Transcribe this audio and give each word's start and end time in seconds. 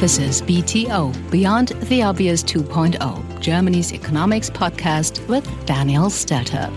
This 0.00 0.18
is 0.18 0.40
BTO, 0.40 1.30
Beyond 1.30 1.68
the 1.90 2.02
Obvious 2.02 2.42
2.0, 2.42 3.40
Germany's 3.40 3.92
economics 3.92 4.48
podcast 4.48 5.28
with 5.28 5.44
Daniel 5.66 6.06
Stelter. 6.06 6.70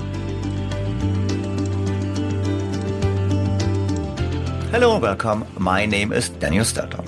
Hello 4.72 4.96
and 4.96 5.02
welcome. 5.02 5.46
My 5.58 5.86
name 5.86 6.12
is 6.12 6.28
Daniel 6.28 6.66
Stelter. 6.66 7.02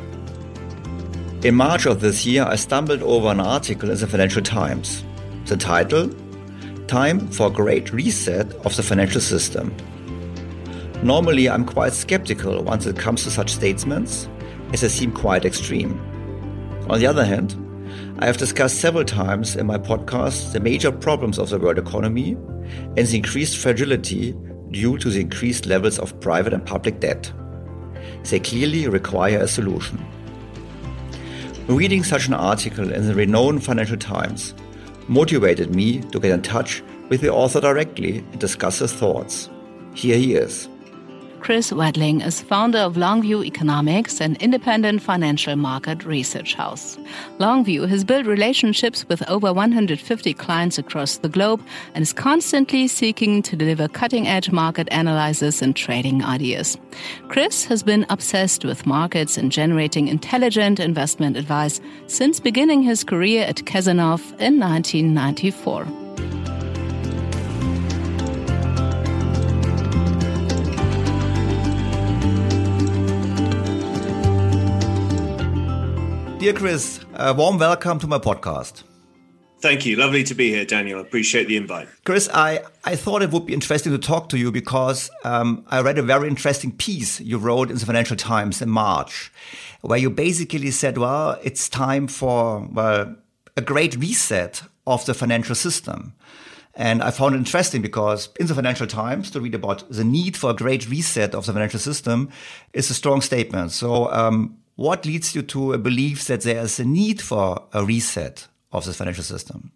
In 1.43 1.53
March 1.55 1.85
of 1.85 1.99
this 1.99 2.25
year, 2.25 2.45
I 2.45 2.55
stumbled 2.55 3.01
over 3.03 3.27
an 3.27 3.41
article 3.41 3.91
in 3.91 3.97
the 3.97 4.07
Financial 4.07 4.41
Times. 4.41 5.03
The 5.47 5.57
title 5.57 6.09
Time 6.87 7.27
for 7.27 7.49
Great 7.49 7.91
Reset 7.91 8.53
of 8.65 8.73
the 8.77 8.83
Financial 8.83 9.19
System. 9.19 9.75
Normally, 11.03 11.49
I'm 11.49 11.65
quite 11.65 11.91
skeptical 11.91 12.63
once 12.63 12.85
it 12.85 12.97
comes 12.97 13.25
to 13.25 13.31
such 13.31 13.53
statements 13.53 14.29
as 14.73 14.81
they 14.81 14.89
seem 14.89 15.11
quite 15.11 15.45
extreme. 15.45 15.99
On 16.89 16.99
the 16.99 17.07
other 17.07 17.25
hand, 17.25 17.55
I 18.19 18.25
have 18.25 18.37
discussed 18.37 18.79
several 18.79 19.03
times 19.03 19.55
in 19.55 19.65
my 19.65 19.77
podcast 19.77 20.53
the 20.53 20.59
major 20.59 20.91
problems 20.91 21.37
of 21.37 21.49
the 21.49 21.59
world 21.59 21.77
economy 21.77 22.31
and 22.97 23.07
the 23.07 23.17
increased 23.17 23.57
fragility 23.57 24.33
due 24.71 24.97
to 24.97 25.09
the 25.09 25.21
increased 25.21 25.65
levels 25.65 25.99
of 25.99 26.19
private 26.19 26.53
and 26.53 26.65
public 26.65 26.99
debt. 26.99 27.31
They 28.29 28.39
clearly 28.39 28.87
require 28.87 29.39
a 29.39 29.47
solution. 29.47 30.03
Reading 31.67 32.03
such 32.03 32.27
an 32.27 32.33
article 32.33 32.91
in 32.91 33.07
the 33.07 33.15
renowned 33.15 33.63
Financial 33.63 33.97
Times 33.97 34.53
motivated 35.07 35.75
me 35.75 36.01
to 36.11 36.19
get 36.19 36.31
in 36.31 36.41
touch 36.41 36.83
with 37.09 37.21
the 37.21 37.31
author 37.31 37.61
directly 37.61 38.19
and 38.19 38.39
discuss 38.39 38.79
his 38.79 38.93
thoughts. 38.93 39.49
Here 39.93 40.17
he 40.17 40.35
is. 40.35 40.69
Chris 41.45 41.71
Watling 41.71 42.21
is 42.21 42.41
founder 42.41 42.79
of 42.79 42.95
Longview 42.95 43.45
Economics, 43.45 44.19
an 44.19 44.35
independent 44.39 44.99
financial 44.99 45.55
market 45.55 46.03
research 46.03 46.55
house. 46.55 46.97
Longview 47.37 47.87
has 47.87 48.03
built 48.03 48.25
relationships 48.25 49.07
with 49.07 49.21
over 49.29 49.53
150 49.53 50.33
clients 50.33 50.79
across 50.79 51.17
the 51.17 51.29
globe 51.29 51.63
and 51.93 52.01
is 52.01 52.13
constantly 52.13 52.87
seeking 52.87 53.43
to 53.43 53.55
deliver 53.55 53.87
cutting 53.87 54.27
edge 54.27 54.49
market 54.49 54.87
analysis 54.89 55.61
and 55.61 55.75
trading 55.75 56.23
ideas. 56.23 56.79
Chris 57.27 57.63
has 57.65 57.83
been 57.83 58.07
obsessed 58.09 58.65
with 58.65 58.87
markets 58.87 59.37
and 59.37 59.51
generating 59.51 60.07
intelligent 60.07 60.79
investment 60.79 61.37
advice 61.37 61.79
since 62.07 62.39
beginning 62.39 62.81
his 62.81 63.03
career 63.03 63.43
at 63.43 63.57
Cazenove 63.57 64.31
in 64.41 64.59
1994. 64.59 66.04
Dear 76.45 76.53
Chris, 76.53 76.99
a 77.15 77.33
warm 77.33 77.57
welcome 77.57 77.97
to 77.97 78.05
my 78.05 78.19
podcast. 78.19 78.83
Thank 79.61 79.83
you. 79.83 79.95
Lovely 79.95 80.23
to 80.25 80.35
be 80.35 80.51
here, 80.51 80.63
Daniel. 80.63 80.99
Appreciate 81.01 81.47
the 81.47 81.57
invite. 81.57 81.87
Chris, 82.03 82.29
I, 82.31 82.59
I 82.83 82.95
thought 82.95 83.23
it 83.23 83.31
would 83.31 83.47
be 83.47 83.53
interesting 83.55 83.91
to 83.93 83.97
talk 83.97 84.29
to 84.29 84.37
you 84.37 84.51
because 84.51 85.09
um, 85.23 85.65
I 85.69 85.81
read 85.81 85.97
a 85.97 86.03
very 86.03 86.27
interesting 86.27 86.71
piece 86.71 87.19
you 87.19 87.39
wrote 87.39 87.71
in 87.71 87.77
the 87.79 87.85
Financial 87.87 88.15
Times 88.15 88.61
in 88.61 88.69
March, 88.69 89.31
where 89.81 89.97
you 89.97 90.11
basically 90.11 90.69
said, 90.69 90.99
well, 90.99 91.39
it's 91.43 91.67
time 91.67 92.05
for 92.05 92.69
well, 92.71 93.15
a 93.57 93.61
great 93.61 93.95
reset 93.95 94.61
of 94.85 95.03
the 95.07 95.15
financial 95.15 95.55
system. 95.55 96.13
And 96.75 97.01
I 97.01 97.09
found 97.09 97.33
it 97.33 97.39
interesting 97.39 97.81
because 97.81 98.29
in 98.39 98.45
the 98.45 98.53
Financial 98.53 98.85
Times 98.85 99.31
to 99.31 99.41
read 99.41 99.55
about 99.55 99.89
the 99.89 100.03
need 100.03 100.37
for 100.37 100.51
a 100.51 100.55
great 100.55 100.87
reset 100.87 101.33
of 101.33 101.47
the 101.47 101.53
financial 101.53 101.79
system 101.79 102.29
is 102.71 102.91
a 102.91 102.93
strong 102.93 103.21
statement. 103.21 103.71
So 103.71 104.11
um, 104.11 104.59
what 104.75 105.05
leads 105.05 105.35
you 105.35 105.41
to 105.41 105.73
a 105.73 105.77
belief 105.77 106.25
that 106.27 106.41
there 106.41 106.63
is 106.63 106.79
a 106.79 106.85
need 106.85 107.21
for 107.21 107.63
a 107.73 107.83
reset 107.83 108.47
of 108.71 108.85
the 108.85 108.93
financial 108.93 109.23
system? 109.23 109.71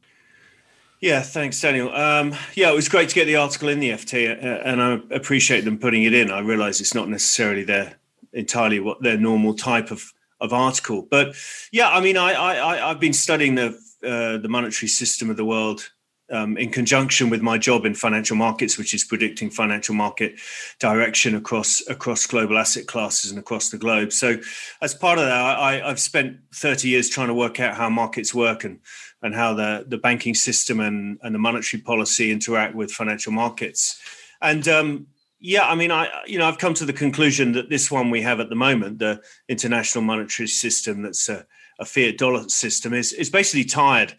Yeah, 1.02 1.22
thanks, 1.22 1.62
Daniel. 1.62 1.94
Um, 1.96 2.36
yeah, 2.56 2.72
it 2.72 2.76
was 2.76 2.90
great 2.90 3.08
to 3.10 3.16
get 3.16 3.26
the 3.26 3.38
article 3.38 3.70
in 3.70 3.80
the 3.80 3.92
FT, 3.92 4.30
uh, 4.30 4.62
and 4.66 4.82
I 4.82 5.00
appreciate 5.16 5.62
them 5.62 5.78
putting 5.78 6.04
it 6.04 6.14
in. 6.14 6.30
I 6.30 6.40
realise 6.40 6.82
it's 6.82 6.94
not 6.94 7.08
necessarily 7.08 7.64
their 7.64 7.96
entirely 8.34 8.80
what 8.80 9.02
their 9.02 9.18
normal 9.18 9.54
type 9.54 9.92
of 9.92 10.12
of 10.42 10.52
article, 10.52 11.08
but 11.10 11.36
yeah, 11.72 11.90
I 11.90 12.02
mean, 12.02 12.18
I, 12.18 12.34
I 12.34 12.90
I've 12.90 13.00
been 13.00 13.14
studying 13.14 13.56
the 13.56 13.68
uh, 14.04 14.38
the 14.38 14.50
monetary 14.50 14.90
system 14.90 15.30
of 15.30 15.38
the 15.38 15.46
world 15.46 15.90
um, 16.32 16.58
in 16.58 16.72
conjunction 16.72 17.30
with 17.30 17.42
my 17.42 17.58
job 17.58 17.86
in 17.86 17.96
financial 17.96 18.36
markets, 18.36 18.78
which 18.78 18.94
is 18.94 19.04
predicting 19.04 19.50
financial 19.50 19.96
market 19.96 20.36
direction 20.80 21.36
across 21.36 21.86
across 21.88 22.26
global 22.26 22.58
asset 22.58 22.88
classes 22.88 23.32
and 23.32 23.40
across 23.40 23.70
the 23.70 23.78
globe. 23.78 24.12
So, 24.12 24.38
as 24.82 24.94
part 24.94 25.20
of 25.20 25.26
that, 25.26 25.34
I, 25.34 25.88
have 25.88 26.00
spent 26.00 26.38
30 26.54 26.90
years 26.90 27.10
trying 27.10 27.28
to 27.28 27.34
work 27.34 27.60
out 27.60 27.76
how 27.76 27.90
markets 27.90 28.34
work 28.34 28.64
and 28.64 28.80
and 29.22 29.36
how 29.36 29.54
the 29.54 29.86
the 29.88 29.98
banking 29.98 30.36
system 30.36 30.80
and 30.80 31.20
and 31.24 31.34
the 31.34 31.40
monetary 31.40 31.82
policy 31.82 32.32
interact 32.32 32.76
with 32.76 32.92
financial 32.92 33.32
markets. 33.32 34.00
And 34.42 34.68
um, 34.68 35.08
yeah, 35.40 35.68
I 35.68 35.76
mean, 35.76 35.92
I 35.92 36.10
you 36.26 36.38
know 36.38 36.48
I've 36.48 36.58
come 36.58 36.74
to 36.76 36.86
the 36.86 36.94
conclusion 36.94 37.54
that 37.54 37.70
this 37.70 37.90
one 37.90 38.10
we 38.10 38.22
have 38.22 38.40
at 38.40 38.50
the 38.50 38.56
moment, 38.56 39.00
the 39.00 39.22
international 39.48 40.04
monetary 40.04 40.48
system, 40.48 41.02
that's 41.02 41.30
a, 41.30 41.46
a 41.80 41.86
fiat 41.86 42.18
dollar 42.18 42.48
system, 42.50 42.94
is 42.94 43.14
is 43.14 43.30
basically 43.30 43.66
tired 43.66 44.14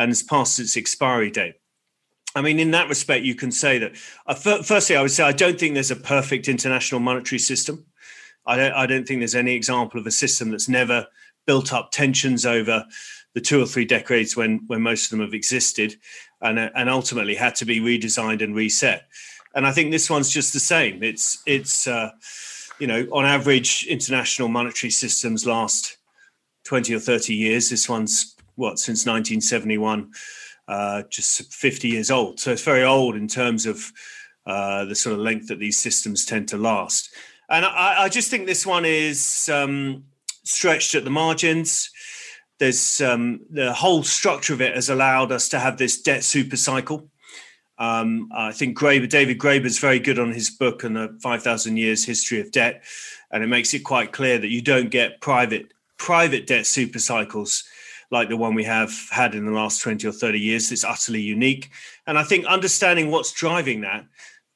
and 0.00 0.08
has 0.08 0.22
passed 0.22 0.58
its 0.58 0.78
expiry 0.78 1.30
date. 1.30 1.56
I 2.34 2.40
mean, 2.40 2.58
in 2.58 2.70
that 2.70 2.88
respect, 2.88 3.24
you 3.24 3.34
can 3.34 3.52
say 3.52 3.78
that. 3.78 3.92
Uh, 4.26 4.62
firstly, 4.62 4.96
I 4.96 5.02
would 5.02 5.10
say 5.10 5.24
I 5.24 5.32
don't 5.32 5.60
think 5.60 5.74
there's 5.74 5.90
a 5.90 5.96
perfect 5.96 6.48
international 6.48 7.00
monetary 7.00 7.38
system. 7.38 7.84
I 8.46 8.56
don't, 8.56 8.72
I 8.72 8.86
don't 8.86 9.06
think 9.06 9.20
there's 9.20 9.34
any 9.34 9.54
example 9.54 10.00
of 10.00 10.06
a 10.06 10.10
system 10.10 10.50
that's 10.50 10.70
never 10.70 11.06
built 11.46 11.74
up 11.74 11.90
tensions 11.90 12.46
over 12.46 12.86
the 13.34 13.42
two 13.42 13.60
or 13.62 13.66
three 13.66 13.84
decades 13.84 14.36
when 14.36 14.60
when 14.68 14.80
most 14.80 15.04
of 15.04 15.10
them 15.10 15.20
have 15.20 15.34
existed, 15.34 15.96
and 16.40 16.58
uh, 16.58 16.70
and 16.74 16.88
ultimately 16.88 17.34
had 17.34 17.54
to 17.56 17.66
be 17.66 17.78
redesigned 17.78 18.42
and 18.42 18.54
reset. 18.54 19.06
And 19.54 19.66
I 19.66 19.72
think 19.72 19.90
this 19.90 20.08
one's 20.08 20.30
just 20.30 20.54
the 20.54 20.60
same. 20.60 21.02
It's 21.02 21.42
it's 21.44 21.86
uh, 21.86 22.12
you 22.78 22.86
know 22.86 23.06
on 23.12 23.26
average 23.26 23.86
international 23.86 24.48
monetary 24.48 24.92
systems 24.92 25.44
last 25.44 25.98
twenty 26.64 26.94
or 26.94 27.00
thirty 27.00 27.34
years. 27.34 27.68
This 27.68 27.86
one's 27.86 28.34
what 28.60 28.78
since 28.78 29.06
1971, 29.06 30.12
uh, 30.68 31.02
just 31.10 31.52
50 31.52 31.88
years 31.88 32.10
old. 32.10 32.38
So 32.38 32.52
it's 32.52 32.62
very 32.62 32.84
old 32.84 33.16
in 33.16 33.26
terms 33.26 33.66
of 33.66 33.90
uh, 34.46 34.84
the 34.84 34.94
sort 34.94 35.14
of 35.14 35.20
length 35.20 35.48
that 35.48 35.58
these 35.58 35.78
systems 35.78 36.24
tend 36.24 36.48
to 36.48 36.56
last. 36.56 37.10
And 37.48 37.64
I, 37.64 38.04
I 38.04 38.08
just 38.08 38.30
think 38.30 38.46
this 38.46 38.64
one 38.64 38.84
is 38.84 39.48
um, 39.48 40.04
stretched 40.44 40.94
at 40.94 41.04
the 41.04 41.10
margins. 41.10 41.90
There's 42.58 43.00
um, 43.00 43.40
the 43.50 43.72
whole 43.72 44.02
structure 44.02 44.52
of 44.52 44.60
it 44.60 44.74
has 44.74 44.90
allowed 44.90 45.32
us 45.32 45.48
to 45.48 45.58
have 45.58 45.78
this 45.78 46.00
debt 46.00 46.22
super 46.22 46.56
cycle. 46.56 47.08
Um, 47.78 48.28
I 48.30 48.52
think 48.52 48.78
Graeber, 48.78 49.08
David 49.08 49.38
Graeber 49.38 49.64
is 49.64 49.78
very 49.78 49.98
good 49.98 50.18
on 50.18 50.32
his 50.32 50.50
book 50.50 50.84
on 50.84 50.92
the 50.92 51.18
5,000 51.22 51.78
years 51.78 52.04
history 52.04 52.38
of 52.38 52.52
debt. 52.52 52.84
And 53.32 53.42
it 53.42 53.46
makes 53.46 53.72
it 53.72 53.80
quite 53.80 54.12
clear 54.12 54.38
that 54.38 54.50
you 54.50 54.60
don't 54.60 54.90
get 54.90 55.20
private 55.20 55.72
private 55.96 56.46
debt 56.46 56.64
super 56.66 56.98
cycles 56.98 57.64
like 58.10 58.28
the 58.28 58.36
one 58.36 58.54
we 58.54 58.64
have 58.64 58.92
had 59.10 59.34
in 59.34 59.46
the 59.46 59.52
last 59.52 59.80
20 59.80 60.06
or 60.06 60.12
30 60.12 60.38
years. 60.38 60.72
It's 60.72 60.84
utterly 60.84 61.20
unique. 61.20 61.70
And 62.06 62.18
I 62.18 62.24
think 62.24 62.44
understanding 62.46 63.10
what's 63.10 63.32
driving 63.32 63.82
that 63.82 64.04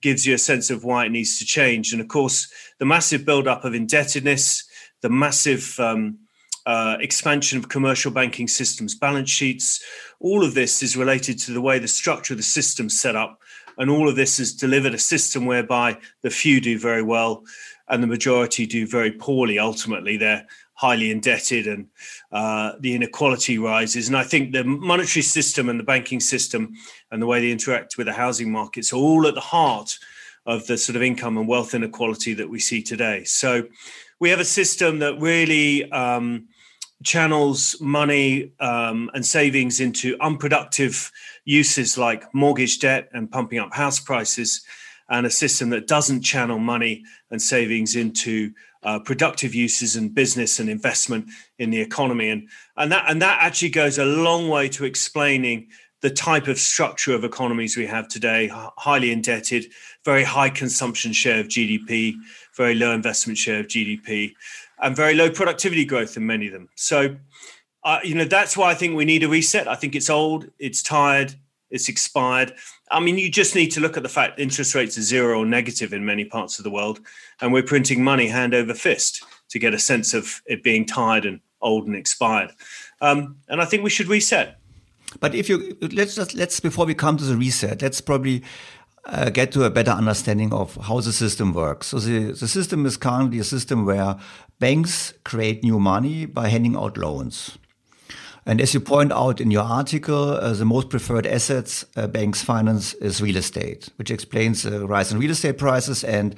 gives 0.03 0.27
you 0.27 0.35
a 0.35 0.39
sense 0.39 0.71
of 0.71 0.85
why 0.85 1.07
it 1.07 1.13
needs 1.13 1.39
to 1.39 1.47
change. 1.47 1.93
And 1.93 2.01
of 2.01 2.09
course, 2.09 2.53
the 2.79 2.85
massive 2.85 3.25
buildup 3.25 3.65
of 3.65 3.75
indebtedness, 3.75 4.65
the 5.01 5.09
massive 5.09 5.79
um, 5.79 6.19
uh, 6.67 6.97
expansion 7.01 7.59
of 7.59 7.69
commercial 7.69 8.11
banking 8.11 8.49
systems, 8.49 8.95
balance 8.95 9.31
sheets, 9.31 9.83
all 10.21 10.45
of 10.45 10.55
this 10.55 10.83
is 10.83 10.97
related 10.97 11.39
to 11.39 11.53
the 11.53 11.61
way 11.61 11.79
the 11.79 11.89
structure 11.89 12.35
of 12.35 12.39
the 12.39 12.43
system 12.45 12.89
set 12.89 13.17
up. 13.17 13.41
And 13.79 13.91
all 13.91 14.09
of 14.09 14.17
this 14.17 14.39
has 14.39 14.53
delivered 14.53 14.95
a 14.95 14.99
system 14.99 15.47
whereby 15.47 15.99
the 16.23 16.31
few 16.31 16.61
do 16.61 16.79
very 16.79 17.03
well 17.03 17.45
and 17.89 18.03
the 18.03 18.07
majority 18.07 18.67
do 18.67 18.87
very 18.87 19.11
poorly 19.11 19.59
ultimately. 19.59 20.17
They're 20.17 20.47
highly 20.75 21.11
indebted 21.11 21.67
and 21.67 21.87
uh, 22.33 22.73
the 22.81 22.95
inequality 22.95 23.59
rises. 23.59 24.09
And 24.09 24.17
I 24.17 24.25
think 24.25 24.53
the 24.53 24.65
monetary 24.65 25.23
system 25.23 25.69
and 25.69 25.79
the 25.79 25.85
banking 25.85 26.21
system 26.21 26.75
and 27.11 27.23
the 27.23 27.27
way 27.27 27.41
they 27.41 27.51
interact 27.51 27.97
with 27.97 28.07
the 28.07 28.13
housing 28.13 28.51
markets 28.51 28.93
are 28.93 28.97
all 28.97 29.27
at 29.27 29.35
the 29.35 29.41
heart 29.41 29.99
of 30.47 30.67
the 30.67 30.77
sort 30.77 30.97
of 30.97 31.03
income 31.03 31.39
and 31.39 31.49
wealth 31.49 31.75
inequality 31.75 32.35
that 32.35 32.51
we 32.51 32.59
see 32.59 32.83
today. 32.83 33.25
So 33.25 33.65
we 34.21 34.31
have 34.31 34.41
a 34.41 34.45
system 34.45 34.99
that 34.99 35.21
really 35.21 35.91
um, 35.91 36.49
channels 37.03 37.77
money 37.81 38.53
um, 38.61 39.11
and 39.15 39.25
savings 39.25 39.81
into 39.81 40.17
unproductive 40.21 41.11
uses 41.45 41.97
like 41.97 42.35
mortgage 42.35 42.79
debt 42.79 43.09
and 43.13 43.31
pumping 43.31 43.59
up 43.59 43.73
house 43.75 44.01
prices, 44.01 44.65
and 45.09 45.27
a 45.27 45.31
system 45.31 45.71
that 45.71 45.87
doesn't 45.87 46.23
channel 46.23 46.59
money 46.59 47.05
and 47.31 47.41
savings 47.41 47.95
into 47.95 48.53
uh, 48.85 48.99
productive 48.99 49.55
uses 49.55 49.97
and 49.97 50.15
business 50.15 50.61
and 50.61 50.69
investment 50.69 51.27
in 51.59 51.71
the 51.71 51.81
economy. 51.81 52.31
And, 52.31 52.49
and, 52.77 52.93
that, 52.93 53.07
and 53.09 53.21
that 53.23 53.39
actually 53.41 53.71
goes 53.71 53.99
a 53.99 54.05
long 54.05 54.49
way 54.49 54.69
to 54.71 54.85
explaining 54.85 55.69
the 56.03 56.11
type 56.11 56.49
of 56.49 56.59
structure 56.59 57.15
of 57.15 57.25
economies 57.25 57.79
we 57.79 57.87
have 57.87 58.09
today 58.09 58.51
highly 58.53 59.11
indebted, 59.11 59.65
very 60.05 60.23
high 60.23 60.51
consumption 60.51 61.15
share 61.15 61.41
of 61.41 61.49
GDP, 61.49 62.15
very 62.57 62.75
low 62.75 62.93
investment 62.93 63.39
share 63.39 63.61
of 63.61 63.67
GDP. 63.69 64.35
and 64.81 64.95
very 64.95 65.15
low 65.15 65.31
productivity 65.31 65.85
growth 65.85 66.17
in 66.17 66.27
many 66.27 66.47
of 66.49 66.53
them. 66.53 66.69
So, 66.75 67.17
uh, 67.85 68.01
you 68.03 68.15
know, 68.15 68.25
that's 68.25 68.57
why 68.57 68.71
I 68.71 68.75
think 68.75 68.97
we 68.97 69.05
need 69.05 69.23
a 69.23 69.29
reset. 69.29 69.67
I 69.67 69.77
think 69.77 69.95
it's 69.95 70.11
old, 70.11 70.51
it's 70.59 70.83
tired, 70.83 71.35
it's 71.71 71.89
expired. 71.89 72.55
I 72.91 73.01
mean, 73.01 73.19
you 73.19 73.31
just 73.31 73.55
need 73.55 73.71
to 73.73 73.81
look 73.81 73.97
at 73.97 74.03
the 74.03 74.09
fact 74.09 74.39
interest 74.39 74.75
rates 74.75 74.97
are 74.99 75.03
zero 75.03 75.41
or 75.41 75.47
negative 75.47 75.93
in 75.93 76.05
many 76.05 76.25
parts 76.25 76.59
of 76.59 76.65
the 76.65 76.71
world, 76.71 77.01
and 77.41 77.53
we're 77.53 77.63
printing 77.63 78.05
money 78.05 78.29
hand 78.29 78.55
over 78.55 78.75
fist 78.75 79.25
to 79.51 79.59
get 79.59 79.75
a 79.75 79.79
sense 79.79 80.15
of 80.15 80.43
it 80.47 80.63
being 80.63 80.85
tired 80.85 81.25
and 81.25 81.41
old 81.61 81.87
and 81.87 81.97
expired. 81.97 82.53
Um, 83.01 83.37
and 83.49 83.61
I 83.61 83.65
think 83.65 83.83
we 83.83 83.91
should 83.91 84.09
reset. 84.09 84.59
But 85.21 85.35
if 85.35 85.49
you 85.49 85.77
let's 85.81 86.15
just 86.15 86.35
let's 86.35 86.61
before 86.61 86.87
we 86.87 86.95
come 86.95 87.17
to 87.17 87.25
the 87.25 87.37
reset, 87.37 87.83
let's 87.83 88.01
probably 88.01 88.43
uh, 89.07 89.31
get 89.31 89.53
to 89.53 89.65
a 89.65 89.71
better 89.71 89.91
understanding 89.91 90.53
of 90.53 90.77
how 90.77 91.01
the 91.01 91.13
system 91.13 91.53
works. 91.53 91.89
So 91.89 91.99
the, 91.99 92.33
the 92.33 92.49
system 92.49 92.87
is 92.87 92.97
currently 92.97 93.39
a 93.39 93.45
system 93.45 93.85
where 93.85 94.17
banks 94.59 95.13
create 95.25 95.63
new 95.63 95.79
money 95.79 96.27
by 96.27 96.49
handing 96.49 96.77
out 96.77 96.97
loans. 96.97 97.59
And 98.47 98.61
as 98.61 98.75
you 98.75 98.81
point 98.81 99.11
out 99.13 99.41
in 99.41 99.51
your 99.51 99.63
article, 99.63 100.33
uh, 100.33 100.53
the 100.53 100.67
most 100.67 100.91
preferred 100.91 101.27
assets 101.27 101.85
uh, 101.97 102.07
banks 102.07 102.43
finance 102.43 102.93
is 102.95 103.23
real 103.23 103.37
estate, 103.37 103.89
which 103.97 104.11
explains 104.11 104.65
the 104.65 104.87
rise 104.87 105.11
in 105.13 105.19
real 105.19 105.31
estate 105.31 105.57
prices. 105.57 106.05
And 106.05 106.37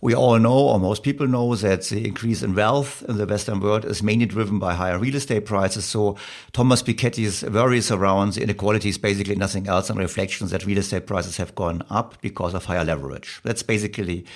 we 0.00 0.14
all 0.14 0.38
know, 0.38 0.52
or 0.52 0.80
most 0.80 1.02
people 1.02 1.28
know, 1.28 1.54
that 1.54 1.84
the 1.84 2.06
increase 2.06 2.42
in 2.42 2.54
wealth 2.54 3.04
in 3.08 3.18
the 3.18 3.26
Western 3.26 3.60
world 3.60 3.84
is 3.84 4.02
mainly 4.02 4.26
driven 4.26 4.58
by 4.58 4.74
higher 4.74 4.98
real 4.98 5.14
estate 5.14 5.46
prices. 5.46 5.84
So 5.84 6.16
Thomas 6.52 6.82
Piketty's 6.82 7.44
worries 7.44 7.90
around 7.90 8.32
the 8.32 8.42
inequality 8.42 8.88
is 8.88 8.98
basically 8.98 9.36
nothing 9.36 9.68
else 9.68 9.88
than 9.88 9.96
reflections 9.96 10.50
that 10.50 10.66
real 10.66 10.78
estate 10.78 11.06
prices 11.06 11.36
have 11.36 11.54
gone 11.54 11.84
up 11.88 12.20
because 12.20 12.52
of 12.52 12.64
higher 12.64 12.84
leverage. 12.84 13.40
That's 13.44 13.62
basically 13.62 14.26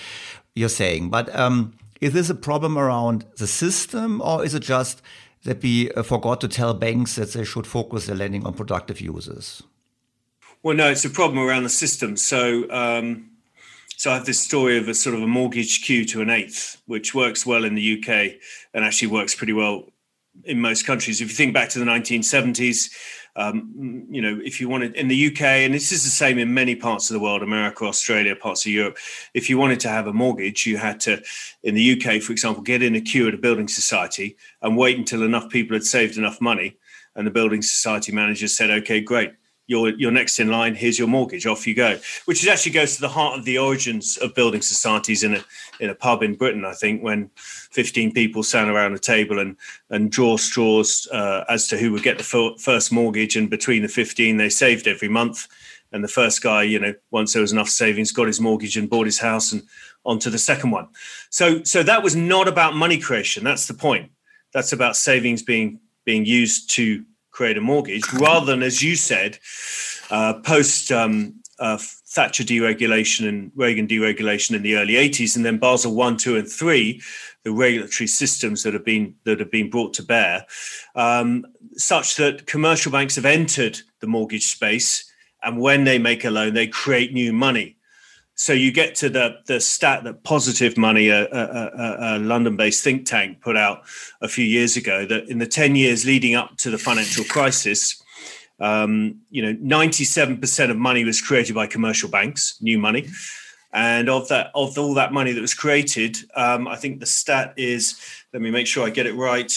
you're 0.55 0.69
saying. 0.69 1.11
But 1.11 1.35
um, 1.35 1.75
is 2.01 2.13
this 2.13 2.31
a 2.31 2.35
problem 2.35 2.79
around 2.79 3.27
the 3.39 3.47
system, 3.47 4.23
or 4.23 4.45
is 4.45 4.55
it 4.55 4.63
just 4.63 5.03
that 5.49 5.63
we 5.63 5.91
uh, 5.93 6.03
forgot 6.03 6.43
to 6.43 6.47
tell 6.47 6.75
banks 6.75 7.15
that 7.15 7.33
they 7.33 7.43
should 7.43 7.67
focus 7.67 8.05
their 8.05 8.15
lending 8.15 8.45
on 8.45 8.53
productive 8.53 9.01
users? 9.01 9.63
Well, 10.63 10.77
no, 10.77 10.91
it's 10.91 11.07
a 11.07 11.11
problem 11.11 11.39
around 11.39 11.63
the 11.63 11.71
system. 11.71 12.19
So, 12.19 12.71
um, 12.71 13.31
so 13.97 14.11
I 14.11 14.15
have 14.15 14.27
this 14.27 14.39
story 14.39 14.77
of 14.77 14.89
a 14.89 14.95
sort 14.95 15.15
of 15.15 15.23
a 15.23 15.27
mortgage 15.27 15.83
queue 15.83 16.05
to 16.05 16.21
an 16.21 16.29
eighth, 16.29 16.83
which 16.85 17.15
works 17.15 17.47
well 17.47 17.65
in 17.65 17.75
the 17.75 17.99
UK 17.99 18.39
and 18.75 18.85
actually 18.85 19.09
works 19.09 19.35
pretty 19.35 19.55
well 19.55 19.89
in 20.45 20.61
most 20.61 20.85
countries. 20.85 21.23
If 21.23 21.29
you 21.31 21.35
think 21.35 21.55
back 21.55 21.71
to 21.71 21.79
the 21.79 21.87
1970s, 21.87 22.91
um, 23.37 24.07
you 24.11 24.21
know, 24.21 24.41
if 24.45 24.61
you 24.61 24.69
wanted 24.69 24.95
in 24.97 25.09
the 25.09 25.27
UK, 25.29 25.43
and 25.43 25.75
this 25.75 25.93
is 25.93 26.05
the 26.05 26.11
same 26.11 26.39
in 26.39 26.53
many 26.53 26.75
parts 26.75 27.09
of 27.09 27.15
the 27.15 27.21
world, 27.21 27.43
America, 27.43 27.85
Australia, 27.85 28.35
parts 28.35 28.67
of 28.67 28.73
Europe, 28.73 28.99
if 29.35 29.49
you 29.49 29.59
wanted 29.59 29.81
to 29.81 29.89
have 29.89 30.07
a 30.07 30.13
mortgage, 30.13 30.67
you 30.67 30.77
had 30.77 31.01
to, 31.01 31.23
in 31.63 31.75
the 31.75 31.93
UK, 31.93 32.21
for 32.21 32.33
example, 32.33 32.63
get 32.63 32.83
in 32.83 32.95
a 32.95 33.01
queue 33.01 33.29
at 33.29 33.35
a 33.35 33.39
building 33.39 33.69
society 33.69 34.37
and 34.63 34.77
wait 34.77 34.99
until 34.99 35.23
enough 35.23 35.49
people 35.51 35.75
had 35.75 35.85
saved 35.85 36.17
enough 36.17 36.41
money. 36.41 36.77
And 37.15 37.27
the 37.27 37.33
building 37.33 37.63
society 37.63 38.13
manager 38.13 38.49
said, 38.49 38.71
okay, 38.71 39.01
great 39.01 39.33
you're 39.69 39.91
you're 39.91 40.11
next 40.11 40.41
in 40.41 40.49
line. 40.49 40.75
Here's 40.75 40.99
your 40.99 41.07
mortgage. 41.07 41.47
Off 41.47 41.67
you 41.67 41.75
go. 41.75 41.99
Which 42.25 42.47
actually 42.49 42.73
goes 42.73 42.97
to 42.97 43.03
the 43.03 43.09
heart 43.09 43.39
of 43.39 43.45
the 43.45 43.59
origins 43.59 44.17
of 44.17 44.35
building 44.35 44.63
societies 44.63 45.23
in 45.23 45.35
a 45.35 45.45
in 45.79 45.91
a 45.91 45.95
pub 45.95 46.23
in 46.23 46.35
Britain. 46.35 46.65
I 46.65 46.73
think 46.73 47.03
when 47.03 47.31
15 47.37 48.13
people 48.13 48.43
sat 48.43 48.67
around 48.67 48.95
a 48.95 48.99
table 48.99 49.39
and 49.39 49.57
and 49.91 50.11
draw 50.11 50.39
straws 50.39 51.07
uh, 51.13 51.45
as 51.49 51.69
to 51.69 51.79
who 51.79 51.93
would 51.93 52.03
get 52.03 52.19
the 52.19 52.57
first 52.59 52.91
mortgage, 52.91 53.37
and 53.37 53.49
between 53.49 53.83
the 53.83 53.89
15 53.89 54.39
they 54.39 54.49
saved 54.49 54.89
every 54.89 55.09
month. 55.09 55.47
And 55.91 56.05
the 56.05 56.09
first 56.09 56.43
guy, 56.43 56.65
you 56.65 56.79
know, 56.79 56.95
once 57.11 57.33
there 57.33 57.41
was 57.41 57.53
enough 57.53 57.71
savings, 57.71 58.13
got 58.13 58.27
his 58.27 58.41
mortgage 58.41 58.77
and 58.77 58.91
bought 58.91 59.07
his 59.07 59.21
house 59.21 59.53
and 59.53 59.63
onto 60.05 60.29
the 60.29 60.39
second 60.39 60.71
one. 60.71 60.89
So 61.31 61.63
so 61.63 61.83
that 61.83 62.03
was 62.03 62.17
not 62.17 62.49
about 62.49 62.75
money 62.75 62.99
creation. 62.99 63.45
That's 63.45 63.67
the 63.67 63.75
point. 63.75 64.11
That's 64.55 64.73
about 64.73 64.97
savings 64.97 65.43
being 65.43 65.81
being 66.07 66.25
used 66.25 66.71
to 66.71 67.05
create 67.39 67.57
a 67.57 67.61
mortgage 67.61 68.03
rather 68.15 68.47
than, 68.47 68.65
as 68.65 68.83
you 68.83 68.97
said, 68.97 69.39
uh, 70.11 70.35
post 70.41 70.91
um, 70.91 71.37
uh, 71.61 71.79
Thatcher 71.79 72.43
deregulation 72.43 73.29
and 73.29 73.53
Reagan 73.55 73.87
deregulation 73.87 74.57
in 74.57 74.63
the 74.63 74.75
early 74.75 74.95
80s, 74.95 75.37
and 75.37 75.45
then 75.47 75.59
Basel 75.59 75.95
one, 75.95 76.17
two, 76.17 76.37
and 76.37 76.51
three, 76.51 77.01
the 77.45 77.53
regulatory 77.53 78.09
systems 78.09 78.65
that 78.65 78.75
have 78.75 78.85
been 78.85 79.15
that 79.23 79.39
have 79.39 79.53
been 79.53 79.71
brought 79.71 79.95
to 79.95 80.03
bear, 80.03 80.47
um, 80.97 81.47
such 81.75 82.17
that 82.17 82.47
commercial 82.47 82.91
banks 82.91 83.15
have 83.15 83.25
entered 83.25 83.79
the 84.01 84.09
mortgage 84.09 84.47
space, 84.47 85.09
and 85.45 85.61
when 85.61 85.85
they 85.85 85.97
make 85.97 86.25
a 86.25 86.31
loan, 86.31 86.55
they 86.55 86.67
create 86.67 87.13
new 87.13 87.33
money. 87.33 87.78
So 88.41 88.53
you 88.53 88.71
get 88.71 88.95
to 88.97 89.09
the 89.11 89.41
the 89.47 89.59
stat 89.59 90.05
that 90.05 90.23
Positive 90.23 90.79
Money, 90.79 91.09
a, 91.09 91.27
a, 91.27 91.99
a, 92.01 92.19
London-based 92.21 92.85
think 92.85 93.05
tank, 93.05 93.41
put 93.41 93.57
out 93.57 93.83
a 94.21 94.29
few 94.29 94.45
years 94.45 94.77
ago 94.77 95.05
that 95.07 95.29
in 95.29 95.39
the 95.39 95.47
ten 95.47 95.75
years 95.75 96.07
leading 96.07 96.37
up 96.37 96.57
to 96.59 96.71
the 96.71 96.79
financial 96.79 97.25
crisis, 97.25 98.01
um, 98.61 99.17
you 99.31 99.43
know, 99.43 99.57
ninety-seven 99.61 100.39
percent 100.39 100.71
of 100.71 100.77
money 100.77 101.03
was 101.03 101.21
created 101.21 101.57
by 101.57 101.67
commercial 101.67 102.09
banks, 102.09 102.57
new 102.61 102.79
money, 102.79 103.09
and 103.73 104.09
of 104.09 104.29
that, 104.29 104.53
of 104.55 104.79
all 104.79 104.95
that 104.95 105.13
money 105.13 105.33
that 105.33 105.41
was 105.41 105.55
created, 105.55 106.17
um, 106.37 106.69
I 106.69 106.77
think 106.77 107.01
the 107.01 107.07
stat 107.07 107.55
is. 107.57 108.01
Let 108.33 108.41
me 108.41 108.53
make 108.53 108.69
sure 108.69 108.87
I 108.87 108.91
get 108.91 109.07
it 109.07 109.17
right. 109.17 109.53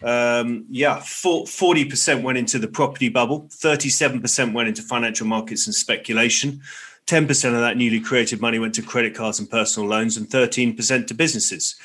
Um, 0.00 0.66
yeah, 0.70 1.00
forty 1.00 1.84
percent 1.86 2.22
went 2.22 2.38
into 2.38 2.60
the 2.60 2.68
property 2.68 3.08
bubble, 3.08 3.48
thirty-seven 3.50 4.20
percent 4.20 4.54
went 4.54 4.68
into 4.68 4.82
financial 4.82 5.26
markets 5.26 5.66
and 5.66 5.74
speculation. 5.74 6.60
10% 7.06 7.54
of 7.54 7.60
that 7.60 7.76
newly 7.76 8.00
created 8.00 8.40
money 8.40 8.58
went 8.58 8.74
to 8.74 8.82
credit 8.82 9.14
cards 9.14 9.38
and 9.38 9.50
personal 9.50 9.88
loans, 9.88 10.16
and 10.16 10.28
13% 10.28 11.06
to 11.06 11.14
businesses. 11.14 11.76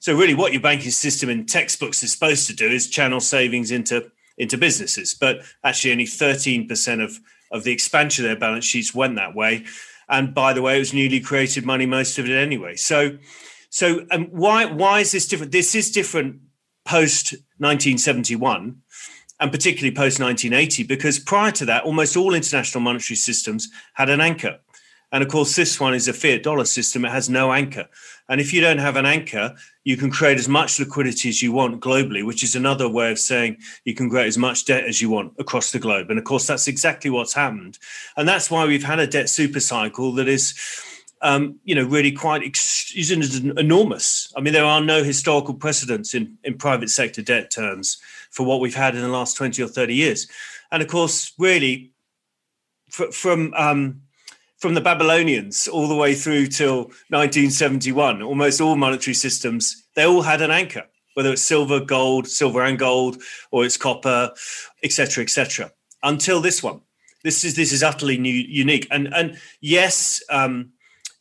So, 0.00 0.16
really, 0.16 0.34
what 0.34 0.52
your 0.52 0.62
banking 0.62 0.90
system 0.90 1.28
in 1.28 1.46
textbooks 1.46 2.02
is 2.02 2.12
supposed 2.12 2.46
to 2.46 2.54
do 2.54 2.68
is 2.68 2.88
channel 2.88 3.20
savings 3.20 3.70
into, 3.70 4.10
into 4.36 4.56
businesses. 4.56 5.14
But 5.14 5.40
actually, 5.64 5.92
only 5.92 6.04
13% 6.04 7.02
of, 7.02 7.18
of 7.50 7.64
the 7.64 7.72
expansion 7.72 8.24
of 8.24 8.28
their 8.28 8.38
balance 8.38 8.64
sheets 8.64 8.94
went 8.94 9.16
that 9.16 9.34
way. 9.34 9.64
And 10.08 10.34
by 10.34 10.52
the 10.52 10.62
way, 10.62 10.76
it 10.76 10.80
was 10.80 10.94
newly 10.94 11.20
created 11.20 11.66
money, 11.66 11.86
most 11.86 12.18
of 12.18 12.28
it 12.28 12.34
anyway. 12.34 12.76
So, 12.76 13.18
so 13.70 14.06
um, 14.10 14.26
why 14.26 14.64
why 14.64 15.00
is 15.00 15.12
this 15.12 15.26
different? 15.26 15.52
This 15.52 15.74
is 15.74 15.90
different 15.90 16.40
post 16.84 17.32
1971 17.58 18.80
and 19.40 19.52
particularly 19.52 19.94
post 19.94 20.20
1980, 20.20 20.84
because 20.84 21.18
prior 21.18 21.52
to 21.52 21.64
that, 21.66 21.84
almost 21.84 22.16
all 22.16 22.34
international 22.34 22.80
monetary 22.80 23.16
systems 23.16 23.68
had 23.94 24.10
an 24.10 24.20
anchor. 24.20 24.58
And 25.10 25.22
of 25.22 25.30
course, 25.30 25.56
this 25.56 25.80
one 25.80 25.94
is 25.94 26.06
a 26.06 26.12
fiat 26.12 26.42
dollar 26.42 26.66
system. 26.66 27.04
It 27.04 27.10
has 27.10 27.30
no 27.30 27.52
anchor. 27.52 27.88
And 28.28 28.40
if 28.42 28.52
you 28.52 28.60
don't 28.60 28.78
have 28.78 28.96
an 28.96 29.06
anchor, 29.06 29.54
you 29.84 29.96
can 29.96 30.10
create 30.10 30.38
as 30.38 30.48
much 30.48 30.78
liquidity 30.78 31.30
as 31.30 31.40
you 31.40 31.50
want 31.50 31.80
globally, 31.80 32.24
which 32.26 32.42
is 32.42 32.54
another 32.54 32.88
way 32.88 33.10
of 33.10 33.18
saying 33.18 33.56
you 33.84 33.94
can 33.94 34.10
create 34.10 34.26
as 34.26 34.36
much 34.36 34.66
debt 34.66 34.84
as 34.84 35.00
you 35.00 35.08
want 35.08 35.32
across 35.38 35.72
the 35.72 35.78
globe. 35.78 36.10
And 36.10 36.18
of 36.18 36.26
course, 36.26 36.46
that's 36.46 36.68
exactly 36.68 37.10
what's 37.10 37.32
happened. 37.32 37.78
And 38.18 38.28
that's 38.28 38.50
why 38.50 38.66
we've 38.66 38.84
had 38.84 38.98
a 38.98 39.06
debt 39.06 39.30
super 39.30 39.60
cycle 39.60 40.12
that 40.12 40.28
is 40.28 40.52
um, 41.22 41.58
you 41.64 41.74
know, 41.74 41.84
really 41.84 42.12
quite 42.12 42.42
ex- 42.42 42.92
enormous. 42.96 44.32
I 44.36 44.40
mean, 44.40 44.52
there 44.52 44.64
are 44.64 44.80
no 44.80 45.02
historical 45.02 45.54
precedents 45.54 46.14
in, 46.14 46.38
in 46.44 46.58
private 46.58 46.90
sector 46.90 47.22
debt 47.22 47.50
terms 47.50 47.98
for 48.30 48.46
what 48.46 48.60
we've 48.60 48.74
had 48.74 48.94
in 48.94 49.02
the 49.02 49.08
last 49.08 49.36
20 49.36 49.62
or 49.62 49.68
30 49.68 49.94
years. 49.94 50.28
And 50.70 50.82
of 50.82 50.88
course, 50.88 51.32
really, 51.38 51.92
fr- 52.90 53.10
from 53.10 53.54
um, 53.54 54.02
from 54.58 54.74
the 54.74 54.80
Babylonians 54.80 55.68
all 55.68 55.86
the 55.86 55.94
way 55.94 56.14
through 56.14 56.48
till 56.48 56.86
1971, 57.10 58.22
almost 58.22 58.60
all 58.60 58.74
monetary 58.74 59.14
systems, 59.14 59.84
they 59.94 60.04
all 60.04 60.22
had 60.22 60.42
an 60.42 60.50
anchor, 60.50 60.84
whether 61.14 61.32
it's 61.32 61.42
silver, 61.42 61.78
gold, 61.78 62.26
silver 62.26 62.64
and 62.64 62.76
gold, 62.76 63.22
or 63.52 63.64
it's 63.64 63.76
copper, 63.76 64.32
etc., 64.82 65.22
etc. 65.22 65.70
Until 66.02 66.40
this 66.40 66.60
one, 66.62 66.80
this 67.22 67.44
is 67.44 67.54
this 67.54 67.72
is 67.72 67.82
utterly 67.82 68.18
new, 68.18 68.32
unique. 68.32 68.86
And 68.90 69.12
and 69.14 69.38
yes, 69.60 70.22
um, 70.30 70.72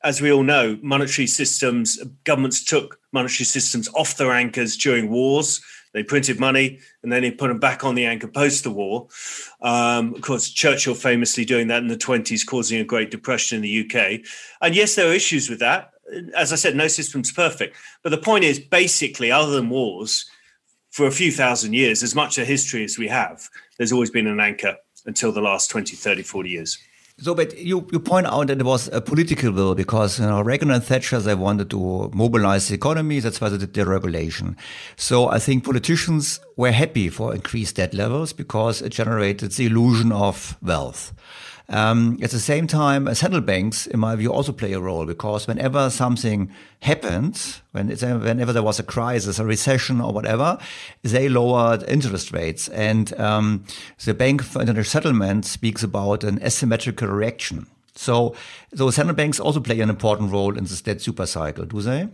as 0.04 0.22
we 0.22 0.32
all 0.32 0.44
know, 0.44 0.78
monetary 0.82 1.28
systems, 1.28 2.00
governments 2.24 2.64
took 2.64 3.00
monetary 3.12 3.46
systems 3.46 3.90
off 3.96 4.18
their 4.18 4.32
anchors 4.32 4.78
during 4.78 5.10
wars. 5.10 5.62
They 5.94 6.04
printed 6.04 6.40
money 6.40 6.80
and 7.02 7.12
then 7.12 7.24
they 7.24 7.32
put 7.32 7.48
them 7.48 7.60
back 7.60 7.84
on 7.84 7.96
the 7.96 8.06
anchor 8.06 8.28
post 8.28 8.64
the 8.64 8.70
war. 8.70 9.08
Um, 9.62 10.14
of 10.14 10.22
course, 10.22 10.50
Churchill 10.50 10.94
famously 10.94 11.46
doing 11.46 11.68
that 11.70 11.82
in 11.82 11.88
the 11.88 11.98
20s, 11.98 12.46
causing 12.46 12.80
a 12.80 12.84
Great 12.84 13.10
Depression 13.10 13.58
in 13.58 13.62
the 13.64 13.82
UK. 13.86 14.22
And 14.62 14.76
yes, 14.76 14.96
there 14.96 15.10
are 15.10 15.14
issues 15.14 15.50
with 15.50 15.60
that. 15.60 15.92
As 16.36 16.54
I 16.54 16.56
said, 16.56 16.76
no 16.76 16.88
system's 16.88 17.32
perfect. 17.32 17.76
But 18.04 18.10
the 18.10 18.18
point 18.18 18.44
is 18.44 18.60
basically, 18.60 19.32
other 19.32 19.52
than 19.52 19.70
wars, 19.70 20.30
for 20.92 21.08
a 21.08 21.12
few 21.12 21.32
thousand 21.32 21.74
years, 21.74 22.04
as 22.04 22.16
much 22.16 22.38
a 22.38 22.46
history 22.46 22.84
as 22.84 22.98
we 22.98 23.08
have, 23.08 23.50
there's 23.78 23.92
always 23.92 24.10
been 24.10 24.28
an 24.28 24.40
anchor 24.40 24.76
until 25.06 25.32
the 25.32 25.42
last 25.42 25.70
20, 25.70 25.96
30, 25.96 26.24
40 26.24 26.50
years. 26.50 26.78
So, 27.20 27.34
but 27.34 27.58
you, 27.58 27.88
you 27.92 28.00
point 28.00 28.28
out 28.28 28.46
that 28.46 28.60
it 28.60 28.66
was 28.66 28.90
a 28.90 29.02
political 29.02 29.52
will 29.52 29.74
because 29.74 30.20
you 30.20 30.28
know, 30.28 30.42
Reagan 30.42 30.70
and 30.70 30.84
Thatcher 30.84 31.20
they 31.20 31.34
wanted 31.34 31.68
to 31.72 32.12
mobilize 32.14 32.68
the 32.68 32.76
economy. 32.76 33.20
That's 33.20 33.42
why 33.42 33.50
they 33.50 33.58
did 33.58 33.74
deregulation. 33.74 34.56
So 34.98 35.28
I 35.28 35.40
think 35.40 35.64
politicians 35.64 36.40
were 36.58 36.72
happy 36.72 37.10
for 37.10 37.34
increased 37.34 37.78
debt 37.78 37.96
levels 37.96 38.34
because 38.34 38.84
it 38.84 38.90
generated 38.90 39.52
the 39.54 39.66
illusion 39.66 40.12
of 40.12 40.58
wealth. 40.62 41.12
Um, 41.70 42.18
at 42.22 42.32
the 42.32 42.40
same 42.40 42.66
time, 42.66 43.14
central 43.14 43.42
banks, 43.42 43.88
in 43.88 44.00
my 44.00 44.16
view, 44.16 44.32
also 44.32 44.54
play 44.54 44.72
a 44.72 44.80
role 44.80 45.06
because 45.06 45.48
whenever 45.48 45.90
something 45.90 46.50
happens, 46.82 47.62
when 47.72 47.90
whenever 47.90 48.54
there 48.54 48.64
was 48.64 48.80
a 48.80 48.84
crisis, 48.84 49.38
a 49.38 49.46
recession 49.46 50.00
or 50.00 50.14
whatever, 50.14 50.58
they 51.04 51.28
lowered 51.28 51.84
interest 51.84 52.32
rates. 52.32 52.70
And 52.70 53.18
um, 53.20 53.66
the 54.06 54.14
Bank 54.14 54.44
for 54.44 54.62
International 54.62 54.86
Settlement 54.86 55.46
speaks 55.46 55.84
about 55.84 56.24
an 56.24 56.42
asymmetrical 56.42 57.10
reaction. 57.10 57.68
So, 57.96 58.36
so 58.74 58.90
central 58.92 59.16
banks 59.16 59.40
also 59.40 59.60
play 59.60 59.80
an 59.82 59.90
important 59.90 60.32
role 60.32 60.58
in 60.58 60.64
this 60.64 60.82
debt 60.82 61.02
super 61.02 61.26
cycle, 61.26 61.66
do 61.66 61.82
they? 61.82 62.08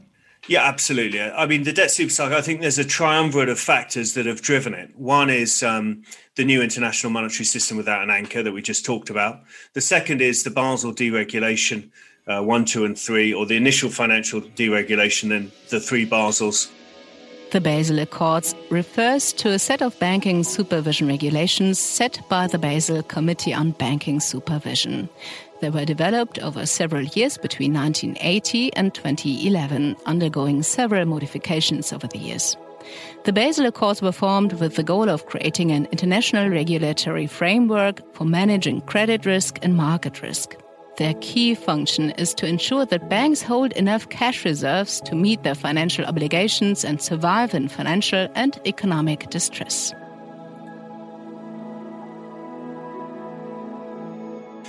Yeah, 0.47 0.63
absolutely. 0.63 1.21
I 1.21 1.45
mean, 1.45 1.63
the 1.63 1.71
debt 1.71 1.89
super 1.89 2.11
cycle, 2.11 2.37
I 2.37 2.41
think 2.41 2.59
there's 2.59 2.77
a 2.77 2.83
triumvirate 2.83 3.47
of 3.47 3.59
factors 3.59 4.13
that 4.15 4.25
have 4.25 4.41
driven 4.41 4.73
it. 4.73 4.93
One 4.97 5.29
is 5.29 5.63
um, 5.63 6.03
the 6.35 6.43
new 6.43 6.61
international 6.61 7.13
monetary 7.13 7.45
system 7.45 7.77
without 7.77 8.03
an 8.03 8.09
anchor 8.09 8.43
that 8.43 8.51
we 8.51 8.61
just 8.61 8.85
talked 8.85 9.09
about. 9.09 9.41
The 9.73 9.81
second 9.81 10.21
is 10.21 10.43
the 10.43 10.49
Basel 10.49 10.93
deregulation, 10.93 11.91
uh, 12.27 12.41
one, 12.41 12.65
two, 12.65 12.83
and 12.83 12.99
three, 12.99 13.33
or 13.33 13.45
the 13.45 13.55
initial 13.55 13.89
financial 13.89 14.41
deregulation, 14.41 15.29
then 15.29 15.51
the 15.69 15.79
three 15.79 16.05
Basels. 16.05 16.69
The 17.51 17.61
Basel 17.61 17.99
Accords 17.99 18.55
refers 18.69 19.31
to 19.33 19.49
a 19.51 19.59
set 19.59 19.81
of 19.81 19.97
banking 19.99 20.43
supervision 20.43 21.07
regulations 21.07 21.79
set 21.79 22.19
by 22.27 22.47
the 22.47 22.57
Basel 22.57 23.03
Committee 23.03 23.53
on 23.53 23.71
Banking 23.71 24.19
Supervision. 24.19 25.07
They 25.63 25.69
were 25.69 25.85
developed 25.85 26.39
over 26.39 26.65
several 26.65 27.03
years 27.03 27.37
between 27.37 27.73
1980 27.73 28.73
and 28.73 28.93
2011, 28.93 29.95
undergoing 30.05 30.61
several 30.61 31.05
modifications 31.05 31.93
over 31.93 32.05
the 32.05 32.17
years. 32.17 32.57
The 33.23 33.31
Basel 33.31 33.67
Accords 33.67 34.01
were 34.01 34.11
formed 34.11 34.51
with 34.59 34.75
the 34.75 34.83
goal 34.83 35.07
of 35.07 35.25
creating 35.27 35.71
an 35.71 35.85
international 35.85 36.49
regulatory 36.49 37.27
framework 37.27 38.01
for 38.13 38.25
managing 38.25 38.81
credit 38.81 39.25
risk 39.25 39.57
and 39.61 39.77
market 39.77 40.21
risk. 40.21 40.53
Their 40.97 41.13
key 41.21 41.55
function 41.55 42.09
is 42.17 42.33
to 42.33 42.45
ensure 42.45 42.85
that 42.87 43.09
banks 43.09 43.41
hold 43.41 43.71
enough 43.71 44.09
cash 44.09 44.43
reserves 44.43 44.99
to 45.05 45.15
meet 45.15 45.43
their 45.43 45.55
financial 45.55 46.03
obligations 46.03 46.83
and 46.83 47.01
survive 47.01 47.53
in 47.53 47.69
financial 47.69 48.27
and 48.35 48.59
economic 48.65 49.29
distress. 49.29 49.93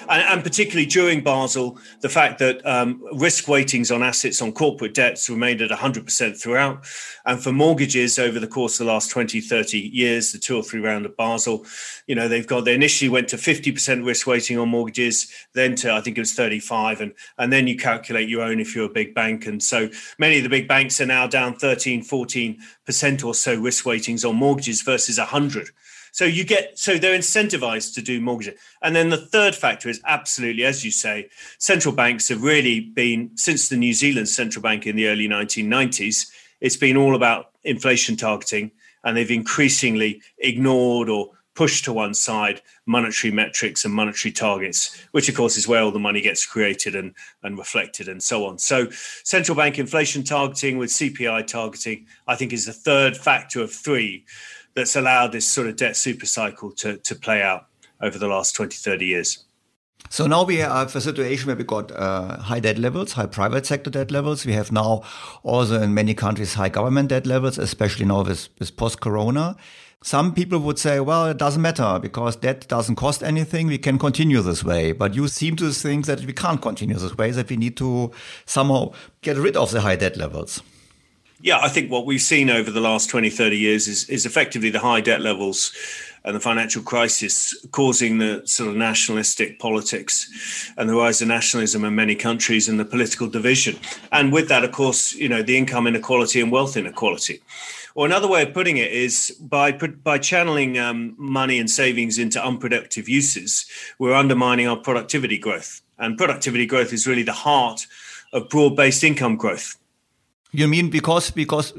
And, 0.08 0.22
and, 0.22 0.42
particularly 0.42 0.86
during 0.86 1.22
Basel, 1.22 1.78
the 2.00 2.08
fact 2.08 2.38
that 2.38 2.64
um, 2.66 3.02
risk 3.12 3.46
weightings 3.46 3.94
on 3.94 4.02
assets 4.02 4.40
on 4.42 4.52
corporate 4.52 4.94
debts 4.94 5.28
remained 5.28 5.62
at 5.62 5.70
100% 5.70 6.40
throughout. 6.40 6.84
And 7.26 7.42
for 7.42 7.52
mortgages 7.52 8.18
over 8.18 8.38
the 8.38 8.46
course 8.46 8.80
of 8.80 8.86
the 8.86 8.92
last 8.92 9.10
20, 9.10 9.40
30 9.40 9.78
years, 9.78 10.32
the 10.32 10.38
two 10.38 10.56
or 10.56 10.62
three 10.62 10.80
round 10.80 11.06
of 11.06 11.16
Basel, 11.16 11.64
you 12.06 12.14
know, 12.14 12.28
they've 12.28 12.46
got, 12.46 12.64
they 12.64 12.74
initially 12.74 13.08
went 13.08 13.28
to 13.28 13.36
50% 13.36 14.04
risk 14.04 14.26
weighting 14.26 14.58
on 14.58 14.68
mortgages, 14.68 15.30
then 15.52 15.74
to, 15.76 15.92
I 15.92 16.00
think 16.00 16.18
it 16.18 16.22
was 16.22 16.34
35. 16.34 17.00
And, 17.00 17.14
and 17.38 17.52
then 17.52 17.66
you 17.66 17.76
calculate 17.76 18.28
your 18.28 18.42
own 18.42 18.60
if 18.60 18.74
you're 18.74 18.86
a 18.86 18.92
big 18.92 19.14
bank. 19.14 19.46
And 19.46 19.62
so 19.62 19.88
many 20.18 20.38
of 20.38 20.42
the 20.42 20.48
big 20.48 20.68
banks 20.68 21.00
are 21.00 21.06
now 21.06 21.26
down 21.26 21.56
13, 21.56 22.02
14% 22.02 23.24
or 23.24 23.34
so 23.34 23.60
risk 23.60 23.84
weightings 23.84 24.28
on 24.28 24.36
mortgages 24.36 24.82
versus 24.82 25.18
100 25.18 25.70
so 26.14 26.24
you 26.24 26.44
get 26.44 26.78
so 26.78 26.96
they're 26.96 27.18
incentivized 27.18 27.92
to 27.94 28.00
do 28.00 28.20
mortgages. 28.20 28.54
And 28.80 28.94
then 28.94 29.08
the 29.08 29.16
third 29.16 29.52
factor 29.52 29.88
is 29.88 30.00
absolutely, 30.06 30.64
as 30.64 30.84
you 30.84 30.92
say, 30.92 31.28
central 31.58 31.92
banks 31.92 32.28
have 32.28 32.40
really 32.40 32.78
been 32.78 33.32
since 33.34 33.68
the 33.68 33.76
New 33.76 33.92
Zealand 33.92 34.28
central 34.28 34.62
bank 34.62 34.86
in 34.86 34.94
the 34.94 35.08
early 35.08 35.26
1990s. 35.26 36.30
It's 36.60 36.76
been 36.76 36.96
all 36.96 37.16
about 37.16 37.50
inflation 37.64 38.14
targeting, 38.14 38.70
and 39.02 39.16
they've 39.16 39.28
increasingly 39.28 40.22
ignored 40.38 41.08
or 41.08 41.32
pushed 41.56 41.84
to 41.86 41.92
one 41.92 42.14
side 42.14 42.62
monetary 42.86 43.32
metrics 43.32 43.84
and 43.84 43.92
monetary 43.92 44.30
targets, 44.30 44.96
which 45.10 45.28
of 45.28 45.34
course 45.34 45.56
is 45.56 45.66
where 45.66 45.82
all 45.82 45.90
the 45.90 45.98
money 45.98 46.20
gets 46.20 46.46
created 46.46 46.94
and, 46.94 47.12
and 47.42 47.58
reflected 47.58 48.08
and 48.08 48.22
so 48.22 48.46
on. 48.46 48.58
So 48.58 48.88
central 49.24 49.56
bank 49.56 49.80
inflation 49.80 50.22
targeting 50.22 50.78
with 50.78 50.90
CPI 50.90 51.46
targeting, 51.48 52.06
I 52.28 52.36
think 52.36 52.52
is 52.52 52.66
the 52.66 52.72
third 52.72 53.16
factor 53.16 53.60
of 53.62 53.72
three 53.72 54.24
that's 54.74 54.96
allowed 54.96 55.32
this 55.32 55.46
sort 55.46 55.68
of 55.68 55.76
debt 55.76 55.96
super 55.96 56.26
cycle 56.26 56.70
to, 56.72 56.98
to 56.98 57.14
play 57.14 57.42
out 57.42 57.66
over 58.00 58.18
the 58.18 58.28
last 58.28 58.54
20, 58.54 58.76
30 58.76 59.04
years. 59.04 59.44
So 60.10 60.26
now 60.26 60.44
we 60.44 60.56
have 60.56 60.94
a 60.94 61.00
situation 61.00 61.46
where 61.46 61.56
we 61.56 61.64
got 61.64 61.90
uh, 61.90 62.38
high 62.38 62.60
debt 62.60 62.78
levels, 62.78 63.12
high 63.12 63.26
private 63.26 63.66
sector 63.66 63.90
debt 63.90 64.10
levels. 64.10 64.44
We 64.44 64.52
have 64.52 64.70
now 64.70 65.02
also 65.42 65.80
in 65.80 65.94
many 65.94 66.14
countries 66.14 66.54
high 66.54 66.68
government 66.68 67.08
debt 67.08 67.26
levels, 67.26 67.58
especially 67.58 68.04
now 68.04 68.22
with, 68.22 68.48
with 68.58 68.76
post-corona. 68.76 69.56
Some 70.02 70.34
people 70.34 70.58
would 70.58 70.78
say, 70.78 71.00
well, 71.00 71.26
it 71.28 71.38
doesn't 71.38 71.62
matter 71.62 71.98
because 71.98 72.36
debt 72.36 72.68
doesn't 72.68 72.96
cost 72.96 73.22
anything. 73.22 73.68
We 73.68 73.78
can 73.78 73.98
continue 73.98 74.42
this 74.42 74.62
way. 74.62 74.92
But 74.92 75.14
you 75.14 75.26
seem 75.28 75.56
to 75.56 75.72
think 75.72 76.04
that 76.04 76.20
we 76.20 76.34
can't 76.34 76.60
continue 76.60 76.96
this 76.96 77.16
way, 77.16 77.30
that 77.30 77.48
we 77.48 77.56
need 77.56 77.78
to 77.78 78.12
somehow 78.44 78.92
get 79.22 79.38
rid 79.38 79.56
of 79.56 79.70
the 79.70 79.80
high 79.80 79.96
debt 79.96 80.18
levels. 80.18 80.62
Yeah, 81.44 81.58
I 81.60 81.68
think 81.68 81.90
what 81.90 82.06
we've 82.06 82.22
seen 82.22 82.48
over 82.48 82.70
the 82.70 82.80
last 82.80 83.10
20, 83.10 83.28
30 83.28 83.58
years 83.58 83.86
is, 83.86 84.08
is 84.08 84.24
effectively 84.24 84.70
the 84.70 84.78
high 84.78 85.02
debt 85.02 85.20
levels 85.20 85.74
and 86.24 86.34
the 86.34 86.40
financial 86.40 86.82
crisis 86.82 87.54
causing 87.70 88.16
the 88.16 88.40
sort 88.46 88.70
of 88.70 88.76
nationalistic 88.76 89.58
politics 89.58 90.72
and 90.78 90.88
the 90.88 90.94
rise 90.94 91.20
of 91.20 91.28
nationalism 91.28 91.84
in 91.84 91.94
many 91.94 92.14
countries 92.14 92.66
and 92.66 92.80
the 92.80 92.84
political 92.86 93.28
division. 93.28 93.78
And 94.10 94.32
with 94.32 94.48
that, 94.48 94.64
of 94.64 94.72
course, 94.72 95.12
you 95.12 95.28
know, 95.28 95.42
the 95.42 95.58
income 95.58 95.86
inequality 95.86 96.40
and 96.40 96.50
wealth 96.50 96.78
inequality. 96.78 97.42
Or 97.94 98.06
another 98.06 98.26
way 98.26 98.42
of 98.42 98.54
putting 98.54 98.78
it 98.78 98.90
is 98.90 99.36
by 99.38 99.72
by 99.72 100.16
channeling 100.16 100.78
um, 100.78 101.14
money 101.18 101.58
and 101.58 101.68
savings 101.68 102.18
into 102.18 102.42
unproductive 102.42 103.06
uses, 103.06 103.66
we're 103.98 104.14
undermining 104.14 104.66
our 104.66 104.78
productivity 104.78 105.36
growth. 105.36 105.82
And 105.98 106.16
productivity 106.16 106.64
growth 106.64 106.94
is 106.94 107.06
really 107.06 107.22
the 107.22 107.32
heart 107.32 107.86
of 108.32 108.48
broad-based 108.48 109.04
income 109.04 109.36
growth. 109.36 109.76
You 110.54 110.68
mean 110.68 110.88
because 110.88 111.32
because 111.32 111.72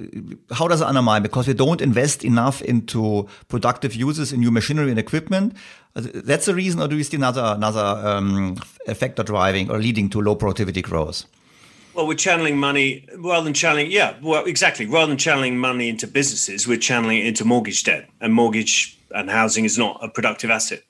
how 0.51 0.67
does 0.67 0.81
it 0.81 0.87
undermine? 0.87 1.23
Because 1.23 1.47
we 1.47 1.53
don't 1.53 1.79
invest 1.79 2.25
enough 2.25 2.61
into 2.61 3.25
productive 3.47 3.95
uses 3.95 4.33
in 4.33 4.41
new 4.41 4.51
machinery 4.51 4.89
and 4.89 4.99
equipment. 4.99 5.53
That's 5.93 6.45
the 6.45 6.53
reason, 6.53 6.81
or 6.81 6.89
do 6.89 6.97
we 6.97 7.03
see 7.03 7.15
another 7.15 7.53
another 7.55 7.79
um, 7.79 8.57
factor 8.93 9.23
driving 9.23 9.71
or 9.71 9.77
leading 9.77 10.09
to 10.09 10.19
low 10.19 10.35
productivity 10.35 10.81
growth? 10.81 11.23
Well, 11.93 12.05
we're 12.05 12.15
channeling 12.15 12.57
money 12.57 13.07
rather 13.15 13.45
than 13.45 13.53
channeling, 13.53 13.89
yeah, 13.89 14.15
well, 14.21 14.43
exactly. 14.43 14.85
Rather 14.85 15.07
than 15.07 15.17
channeling 15.17 15.57
money 15.57 15.87
into 15.87 16.05
businesses, 16.05 16.67
we're 16.67 16.77
channeling 16.77 17.19
it 17.19 17.27
into 17.27 17.45
mortgage 17.45 17.85
debt, 17.85 18.09
and 18.19 18.33
mortgage 18.33 18.99
and 19.11 19.29
housing 19.29 19.63
is 19.63 19.77
not 19.77 19.97
a 20.03 20.09
productive 20.09 20.51
asset. 20.51 20.83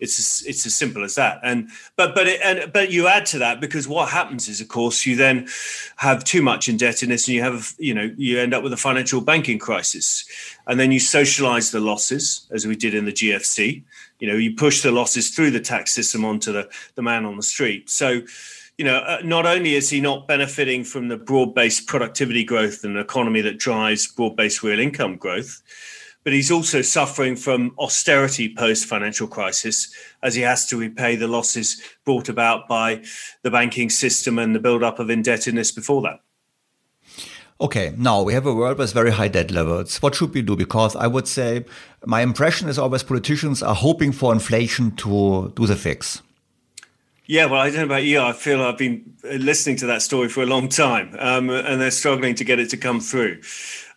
It's 0.00 0.18
as, 0.18 0.46
it's 0.46 0.66
as 0.66 0.74
simple 0.74 1.04
as 1.04 1.14
that. 1.14 1.40
And 1.42 1.68
but 1.96 2.14
but 2.14 2.26
it, 2.26 2.40
and 2.42 2.72
but 2.72 2.90
you 2.90 3.06
add 3.06 3.26
to 3.26 3.38
that 3.38 3.60
because 3.60 3.86
what 3.86 4.08
happens 4.08 4.48
is, 4.48 4.60
of 4.60 4.68
course, 4.68 5.06
you 5.06 5.16
then 5.16 5.48
have 5.96 6.24
too 6.24 6.42
much 6.42 6.68
indebtedness, 6.68 7.28
and 7.28 7.34
you 7.34 7.42
have 7.42 7.74
you 7.78 7.94
know 7.94 8.12
you 8.16 8.38
end 8.38 8.54
up 8.54 8.62
with 8.62 8.72
a 8.72 8.76
financial 8.76 9.20
banking 9.20 9.58
crisis, 9.58 10.24
and 10.66 10.78
then 10.78 10.92
you 10.92 11.00
socialize 11.00 11.70
the 11.70 11.80
losses 11.80 12.46
as 12.50 12.66
we 12.66 12.76
did 12.76 12.94
in 12.94 13.04
the 13.04 13.12
GFC. 13.12 13.82
You 14.18 14.28
know, 14.28 14.36
you 14.36 14.54
push 14.54 14.82
the 14.82 14.92
losses 14.92 15.30
through 15.30 15.50
the 15.50 15.60
tax 15.60 15.92
system 15.92 16.24
onto 16.24 16.52
the 16.52 16.68
the 16.94 17.02
man 17.02 17.24
on 17.24 17.36
the 17.36 17.42
street. 17.42 17.90
So 17.90 18.22
you 18.78 18.84
know, 18.84 18.98
uh, 18.98 19.20
not 19.22 19.46
only 19.46 19.74
is 19.74 19.90
he 19.90 20.00
not 20.00 20.26
benefiting 20.26 20.82
from 20.82 21.08
the 21.08 21.16
broad 21.16 21.54
based 21.54 21.86
productivity 21.86 22.42
growth 22.42 22.84
and 22.84 22.96
economy 22.96 23.40
that 23.42 23.58
drives 23.58 24.06
broad 24.06 24.36
based 24.36 24.62
real 24.62 24.80
income 24.80 25.16
growth, 25.16 25.62
but 26.24 26.32
he's 26.32 26.50
also 26.50 26.82
suffering 26.82 27.36
from 27.36 27.74
austerity 27.78 28.54
post 28.54 28.86
financial 28.86 29.26
crisis 29.26 29.92
as 30.22 30.34
he 30.34 30.42
has 30.42 30.66
to 30.66 30.76
repay 30.76 31.16
the 31.16 31.28
losses 31.28 31.82
brought 32.04 32.28
about 32.28 32.68
by 32.68 33.02
the 33.42 33.50
banking 33.50 33.90
system 33.90 34.38
and 34.38 34.54
the 34.54 34.60
build-up 34.60 34.98
of 34.98 35.10
indebtedness 35.10 35.72
before 35.72 36.02
that. 36.02 36.20
Okay, 37.60 37.94
now 37.96 38.22
we 38.22 38.32
have 38.32 38.46
a 38.46 38.52
world 38.52 38.78
with 38.78 38.92
very 38.92 39.12
high 39.12 39.28
debt 39.28 39.52
levels. 39.52 40.02
What 40.02 40.16
should 40.16 40.34
we 40.34 40.42
do? 40.42 40.56
Because 40.56 40.96
I 40.96 41.06
would 41.06 41.28
say 41.28 41.64
my 42.04 42.20
impression 42.20 42.68
is 42.68 42.78
always 42.78 43.04
politicians 43.04 43.62
are 43.62 43.74
hoping 43.74 44.10
for 44.10 44.32
inflation 44.32 44.96
to 44.96 45.52
do 45.54 45.66
the 45.66 45.76
fix. 45.76 46.22
Yeah, 47.26 47.46
well, 47.46 47.60
I 47.60 47.68
don't 47.68 47.78
know 47.78 47.84
about 47.84 48.02
you. 48.02 48.20
I 48.20 48.32
feel 48.32 48.60
I've 48.62 48.78
been 48.78 49.14
listening 49.22 49.76
to 49.76 49.86
that 49.86 50.02
story 50.02 50.28
for 50.28 50.42
a 50.42 50.46
long 50.46 50.68
time, 50.68 51.14
um, 51.20 51.50
and 51.50 51.80
they're 51.80 51.92
struggling 51.92 52.34
to 52.34 52.44
get 52.44 52.58
it 52.58 52.68
to 52.70 52.76
come 52.76 52.98
through. 53.00 53.40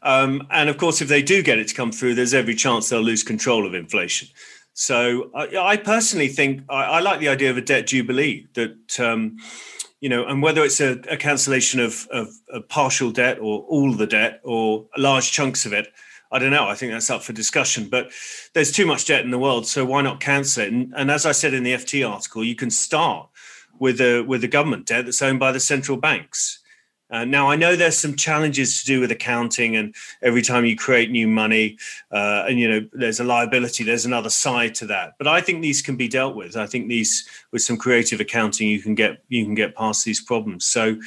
Um, 0.06 0.48
and 0.52 0.70
of 0.70 0.78
course, 0.78 1.02
if 1.02 1.10
they 1.10 1.24
do 1.24 1.42
get 1.42 1.58
it 1.58 1.68
to 1.70 1.74
come 1.74 1.92
through, 1.92 2.14
there's 2.14 2.36
every 2.36 2.54
chance 2.54 2.88
they'll 2.88 3.02
lose 3.02 3.24
control 3.24 3.66
of 3.66 3.74
inflation. 3.74 4.30
So 4.74 5.32
I, 5.34 5.58
I 5.58 5.78
personally 5.78 6.28
think 6.28 6.62
I, 6.70 6.84
I, 6.84 7.00
like 7.00 7.20
the 7.20 7.28
idea 7.30 7.50
of 7.50 7.58
a 7.58 7.62
debt 7.62 7.88
jubilee 7.88 8.46
that, 8.54 9.00
um, 9.00 9.38
you 10.02 10.10
know, 10.10 10.26
and 10.26 10.44
whether 10.44 10.64
it's 10.64 10.80
a, 10.80 11.00
a 11.10 11.18
cancellation 11.18 11.80
of, 11.80 12.08
of, 12.12 12.30
partial 12.70 13.10
debt 13.10 13.40
or 13.40 13.62
all 13.62 13.94
the 13.94 14.06
debt 14.06 14.42
or 14.44 14.86
large 14.96 15.32
chunks 15.32 15.66
of 15.66 15.74
it, 15.74 15.88
I 16.32 16.38
don't 16.38 16.52
know. 16.52 16.68
I 16.68 16.76
think 16.76 16.92
that's 16.92 17.10
up 17.10 17.24
for 17.24 17.34
discussion. 17.34 17.90
But 17.90 18.12
there's 18.54 18.72
too 18.72 18.86
much 18.86 19.06
debt 19.06 19.26
in 19.26 19.32
the 19.32 19.40
world, 19.40 19.66
so 19.66 19.86
why 19.86 20.02
not 20.02 20.20
cancel 20.20 20.64
it? 20.64 20.74
And, 20.74 20.94
and 20.96 21.10
as 21.10 21.26
I 21.26 21.32
said 21.32 21.54
in 21.54 21.64
the 21.64 21.74
FT 21.74 22.08
article, 22.08 22.44
you 22.44 22.56
can 22.56 22.70
start 22.70 23.30
with 23.80 24.00
a 24.02 24.22
with 24.22 24.44
a 24.44 24.48
government 24.48 24.86
debt 24.86 25.06
that's 25.06 25.22
owned 25.22 25.40
by 25.40 25.52
the 25.52 25.60
central 25.60 25.98
banks 25.98 26.60
Uh, 27.12 27.24
now 27.24 27.50
I 27.50 27.56
know 27.56 27.76
there's 27.76 27.98
some 27.98 28.16
challenges 28.16 28.80
to 28.80 28.86
do 28.86 29.00
with 29.00 29.12
accounting, 29.12 29.76
and 29.76 29.94
every 30.22 30.42
time 30.42 30.66
you 30.66 30.76
create 30.76 31.12
new 31.12 31.28
money, 31.28 31.78
uh, 32.12 32.46
and 32.48 32.60
you 32.60 32.68
know 32.68 32.88
there's 32.94 33.20
a 33.20 33.24
liability, 33.24 33.84
there's 33.84 34.06
another 34.06 34.30
side 34.30 34.74
to 34.76 34.88
that. 34.88 35.14
But 35.18 35.28
I 35.28 35.42
think 35.42 35.62
these 35.62 35.82
can 35.82 35.96
be 35.96 36.08
dealt 36.08 36.36
with. 36.36 36.58
I 36.58 36.66
think 36.66 36.88
these, 36.88 37.28
with 37.52 37.62
some 37.62 37.78
creative 37.78 38.20
accounting, 38.20 38.70
you 38.70 38.82
can 38.82 38.96
get 38.96 39.24
you 39.30 39.46
can 39.46 39.54
get 39.54 39.76
past 39.76 40.04
these 40.04 40.20
problems. 40.20 40.66
So, 40.66 40.98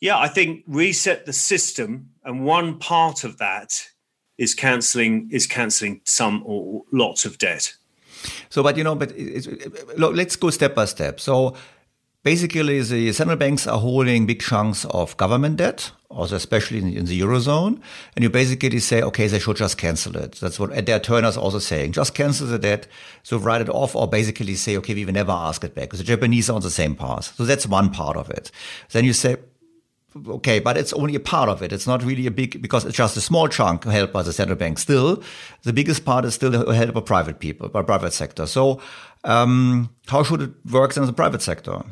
yeah, 0.00 0.18
I 0.18 0.26
think 0.26 0.64
reset 0.66 1.24
the 1.24 1.32
system, 1.32 2.10
and 2.24 2.44
one 2.44 2.78
part 2.78 3.22
of 3.22 3.38
that 3.38 3.86
is 4.38 4.54
cancelling 4.54 5.28
is 5.30 5.46
cancelling 5.46 6.00
some 6.04 6.42
or 6.44 6.82
lots 6.90 7.24
of 7.24 7.38
debt. 7.38 7.74
So, 8.50 8.62
but 8.62 8.76
you 8.76 8.84
know, 8.84 8.96
but 8.96 9.12
let's 9.96 10.36
go 10.36 10.50
step 10.50 10.74
by 10.74 10.86
step. 10.86 11.20
So 11.20 11.56
Basically, 12.24 12.80
the 12.80 13.12
central 13.12 13.36
banks 13.36 13.66
are 13.66 13.80
holding 13.80 14.26
big 14.26 14.40
chunks 14.40 14.84
of 14.84 15.16
government 15.16 15.56
debt, 15.56 15.90
also 16.08 16.36
especially 16.36 16.78
in, 16.78 16.96
in, 16.96 17.06
the 17.06 17.20
eurozone, 17.20 17.80
and 18.14 18.22
you 18.22 18.30
basically 18.30 18.78
say, 18.78 19.02
okay, 19.02 19.26
they 19.26 19.40
should 19.40 19.56
just 19.56 19.76
cancel 19.76 20.16
it. 20.16 20.38
That's 20.40 20.60
what 20.60 20.76
Adair 20.76 21.00
Turner's 21.00 21.36
also 21.36 21.58
saying. 21.58 21.90
Just 21.92 22.14
cancel 22.14 22.46
the 22.46 22.60
debt, 22.60 22.86
so 23.24 23.38
write 23.38 23.60
it 23.60 23.68
off, 23.68 23.96
or 23.96 24.06
basically 24.06 24.54
say, 24.54 24.76
okay, 24.76 24.94
we 24.94 25.04
will 25.04 25.12
never 25.12 25.32
ask 25.32 25.64
it 25.64 25.74
back. 25.74 25.90
The 25.90 26.04
Japanese 26.04 26.48
are 26.48 26.52
on 26.52 26.62
the 26.62 26.70
same 26.70 26.94
path. 26.94 27.34
So 27.36 27.44
that's 27.44 27.66
one 27.66 27.90
part 27.90 28.16
of 28.16 28.30
it. 28.30 28.52
Then 28.92 29.04
you 29.04 29.14
say, 29.14 29.38
okay, 30.28 30.60
but 30.60 30.76
it's 30.76 30.92
only 30.92 31.16
a 31.16 31.20
part 31.20 31.48
of 31.48 31.60
it. 31.60 31.72
It's 31.72 31.88
not 31.88 32.04
really 32.04 32.28
a 32.28 32.30
big, 32.30 32.62
because 32.62 32.84
it's 32.84 32.96
just 32.96 33.16
a 33.16 33.20
small 33.20 33.48
chunk 33.48 33.82
held 33.82 34.12
by 34.12 34.22
the 34.22 34.32
central 34.32 34.56
bank. 34.56 34.78
Still, 34.78 35.20
the 35.64 35.72
biggest 35.72 36.04
part 36.04 36.24
is 36.24 36.34
still 36.34 36.70
held 36.72 36.94
by 36.94 37.00
private 37.00 37.40
people, 37.40 37.68
by 37.68 37.82
private 37.82 38.12
sector. 38.12 38.46
So, 38.46 38.80
um, 39.24 39.90
how 40.06 40.22
should 40.22 40.42
it 40.42 40.50
work 40.70 40.96
in 40.96 41.04
the 41.04 41.12
private 41.12 41.42
sector? 41.42 41.82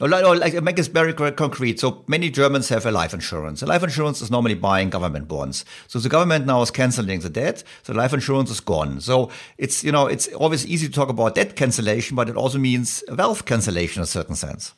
Like, 0.00 0.60
make 0.60 0.74
this 0.74 0.88
very 0.88 1.12
concrete. 1.12 1.78
So 1.78 2.04
many 2.08 2.28
Germans 2.28 2.68
have 2.68 2.84
a 2.84 2.90
life 2.90 3.14
insurance. 3.14 3.62
A 3.62 3.66
life 3.66 3.84
insurance 3.84 4.20
is 4.20 4.30
normally 4.30 4.54
buying 4.54 4.90
government 4.90 5.28
bonds. 5.28 5.64
So 5.86 6.00
the 6.00 6.08
government 6.08 6.46
now 6.46 6.62
is 6.62 6.72
canceling 6.72 7.20
the 7.20 7.30
debt. 7.30 7.62
So 7.84 7.92
life 7.92 8.12
insurance 8.12 8.50
is 8.50 8.58
gone. 8.58 9.00
So 9.00 9.30
it's, 9.56 9.84
you 9.84 9.92
know, 9.92 10.08
it's 10.08 10.26
always 10.34 10.66
easy 10.66 10.88
to 10.88 10.92
talk 10.92 11.10
about 11.10 11.36
debt 11.36 11.54
cancellation, 11.54 12.16
but 12.16 12.28
it 12.28 12.36
also 12.36 12.58
means 12.58 13.04
wealth 13.16 13.44
cancellation 13.44 14.00
in 14.00 14.04
a 14.04 14.06
certain 14.06 14.34
sense. 14.34 14.74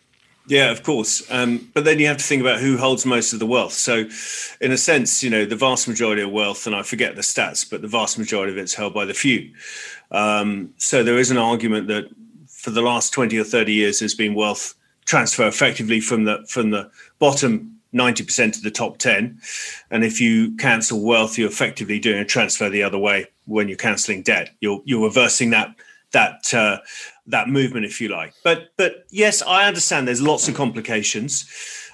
Yeah, 0.49 0.71
of 0.71 0.83
course. 0.83 1.29
Um, 1.31 1.71
but 1.73 1.85
then 1.85 1.99
you 1.99 2.07
have 2.07 2.19
to 2.19 2.23
think 2.23 2.43
about 2.43 2.61
who 2.61 2.77
holds 2.77 3.07
most 3.07 3.33
of 3.33 3.39
the 3.39 3.47
wealth. 3.47 3.73
So, 3.73 4.05
in 4.61 4.71
a 4.71 4.77
sense, 4.77 5.23
you 5.23 5.31
know, 5.31 5.45
the 5.45 5.57
vast 5.57 5.89
majority 5.89 6.23
of 6.23 6.31
wealth, 6.31 6.67
and 6.67 6.77
I 6.77 6.83
forget 6.83 7.17
the 7.17 7.23
stats, 7.23 7.69
but 7.69 7.83
the 7.83 7.89
vast 7.89 8.17
majority 8.17 8.53
of 8.53 8.59
it's 8.59 8.75
held 8.75 8.95
by 8.95 9.07
the 9.07 9.15
few. 9.15 9.51
Um, 10.13 10.73
so, 10.77 11.03
there 11.03 11.19
is 11.19 11.33
an 11.33 11.37
argument 11.37 11.89
that 11.89 12.05
for 12.47 12.71
the 12.71 12.81
last 12.81 13.13
20 13.13 13.37
or 13.39 13.43
30 13.43 13.73
years, 13.73 13.99
there's 13.99 14.15
been 14.15 14.37
wealth 14.37 14.77
transfer 15.07 15.47
effectively 15.47 16.01
from 16.01 16.25
the 16.25 16.45
from 16.49 16.71
the 16.71 16.91
bottom 17.19 17.73
90% 17.95 18.53
to 18.53 18.61
the 18.61 18.71
top 18.71 18.99
10 18.99 19.41
and 19.91 20.05
if 20.05 20.21
you 20.21 20.55
cancel 20.57 21.03
wealth 21.03 21.39
you're 21.39 21.49
effectively 21.49 21.99
doing 21.99 22.19
a 22.19 22.25
transfer 22.25 22.69
the 22.69 22.83
other 22.83 22.99
way 22.99 23.27
when 23.47 23.69
you're 23.69 23.79
canceling 23.79 24.23
debt. 24.23 24.51
You're 24.61 24.83
you're 24.85 25.03
reversing 25.03 25.51
that 25.51 25.75
that 26.13 26.53
uh, 26.53 26.79
that 27.27 27.49
movement 27.49 27.87
if 27.87 28.01
you 28.01 28.09
like. 28.09 28.35
But 28.45 28.71
but 28.77 29.07
yes 29.11 29.43
i 29.43 29.67
understand 29.67 30.07
there's 30.07 30.23
lots 30.23 30.49
of 30.49 30.55
complications. 30.55 31.49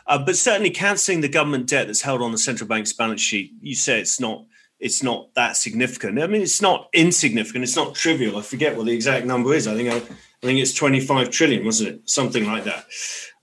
Uh, 0.04 0.18
but 0.18 0.36
certainly 0.36 0.70
cancelling 0.70 1.20
the 1.20 1.28
government 1.28 1.68
debt 1.68 1.86
that's 1.86 2.02
held 2.02 2.22
on 2.22 2.32
the 2.32 2.38
central 2.38 2.66
bank's 2.66 2.92
balance 2.92 3.20
sheet 3.20 3.52
you 3.60 3.74
say 3.74 4.00
it's 4.00 4.18
not 4.18 4.44
it's 4.80 5.02
not 5.02 5.32
that 5.34 5.56
significant. 5.56 6.20
I 6.20 6.26
mean 6.26 6.42
it's 6.42 6.62
not 6.62 6.88
insignificant. 6.92 7.62
It's 7.64 7.76
not 7.76 7.94
trivial. 7.94 8.36
I 8.36 8.42
forget 8.42 8.76
what 8.76 8.86
the 8.86 8.92
exact 8.92 9.26
number 9.26 9.54
is. 9.54 9.68
I 9.68 9.74
think 9.76 9.90
I, 9.90 10.02
I 10.42 10.46
think 10.46 10.58
it's 10.58 10.74
25 10.74 11.30
trillion, 11.30 11.64
wasn't 11.64 11.90
it? 11.90 12.10
Something 12.10 12.46
like 12.46 12.64
that. 12.64 12.86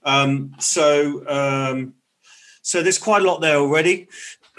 Um, 0.04 0.54
so, 0.58 1.26
um, 1.28 1.94
so 2.62 2.82
there's 2.82 2.98
quite 2.98 3.22
a 3.22 3.24
lot 3.24 3.40
there 3.40 3.56
already. 3.56 4.06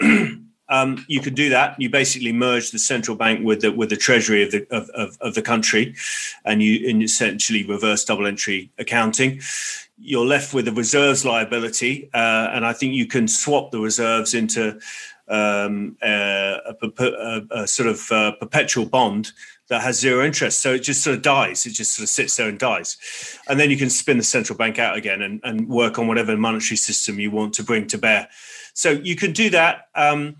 um, 0.68 1.04
you 1.06 1.20
could 1.20 1.36
do 1.36 1.50
that. 1.50 1.80
You 1.80 1.88
basically 1.88 2.32
merge 2.32 2.72
the 2.72 2.80
central 2.80 3.16
bank 3.16 3.44
with 3.44 3.60
the 3.60 3.70
with 3.70 3.90
the 3.90 3.96
treasury 3.96 4.42
of 4.42 4.50
the 4.50 4.66
of, 4.70 4.90
of, 4.90 5.16
of 5.20 5.34
the 5.34 5.42
country, 5.42 5.94
and 6.44 6.60
you 6.62 6.88
and 6.88 7.00
essentially 7.02 7.64
reverse 7.64 8.04
double 8.04 8.26
entry 8.26 8.70
accounting. 8.78 9.40
You're 9.96 10.26
left 10.26 10.52
with 10.52 10.66
a 10.66 10.72
reserves 10.72 11.24
liability, 11.24 12.10
uh, 12.12 12.50
and 12.52 12.66
I 12.66 12.72
think 12.72 12.94
you 12.94 13.06
can 13.06 13.28
swap 13.28 13.70
the 13.70 13.78
reserves 13.78 14.34
into 14.34 14.80
um, 15.28 15.96
a, 16.02 16.74
a, 16.82 17.42
a, 17.52 17.66
sort 17.68 17.88
of 17.88 18.10
uh, 18.10 18.32
perpetual 18.32 18.86
bond 18.86 19.30
that 19.68 19.82
has 19.82 19.98
zero 19.98 20.24
interest. 20.24 20.60
So 20.60 20.74
it 20.74 20.80
just 20.80 21.02
sort 21.02 21.16
of 21.16 21.22
dies. 21.22 21.66
It 21.66 21.70
just 21.70 21.96
sort 21.96 22.04
of 22.04 22.10
sits 22.10 22.36
there 22.36 22.48
and 22.48 22.58
dies. 22.58 22.96
And 23.48 23.58
then 23.58 23.70
you 23.70 23.76
can 23.76 23.90
spin 23.90 24.18
the 24.18 24.24
central 24.24 24.56
bank 24.56 24.78
out 24.78 24.96
again 24.96 25.22
and, 25.22 25.40
and 25.44 25.68
work 25.68 25.98
on 25.98 26.08
whatever 26.08 26.36
monetary 26.36 26.76
system 26.76 27.18
you 27.18 27.30
want 27.30 27.54
to 27.54 27.62
bring 27.62 27.86
to 27.88 27.98
bear. 27.98 28.28
So 28.74 28.90
you 28.90 29.16
can 29.16 29.32
do 29.32 29.50
that. 29.50 29.88
Um, 29.94 30.36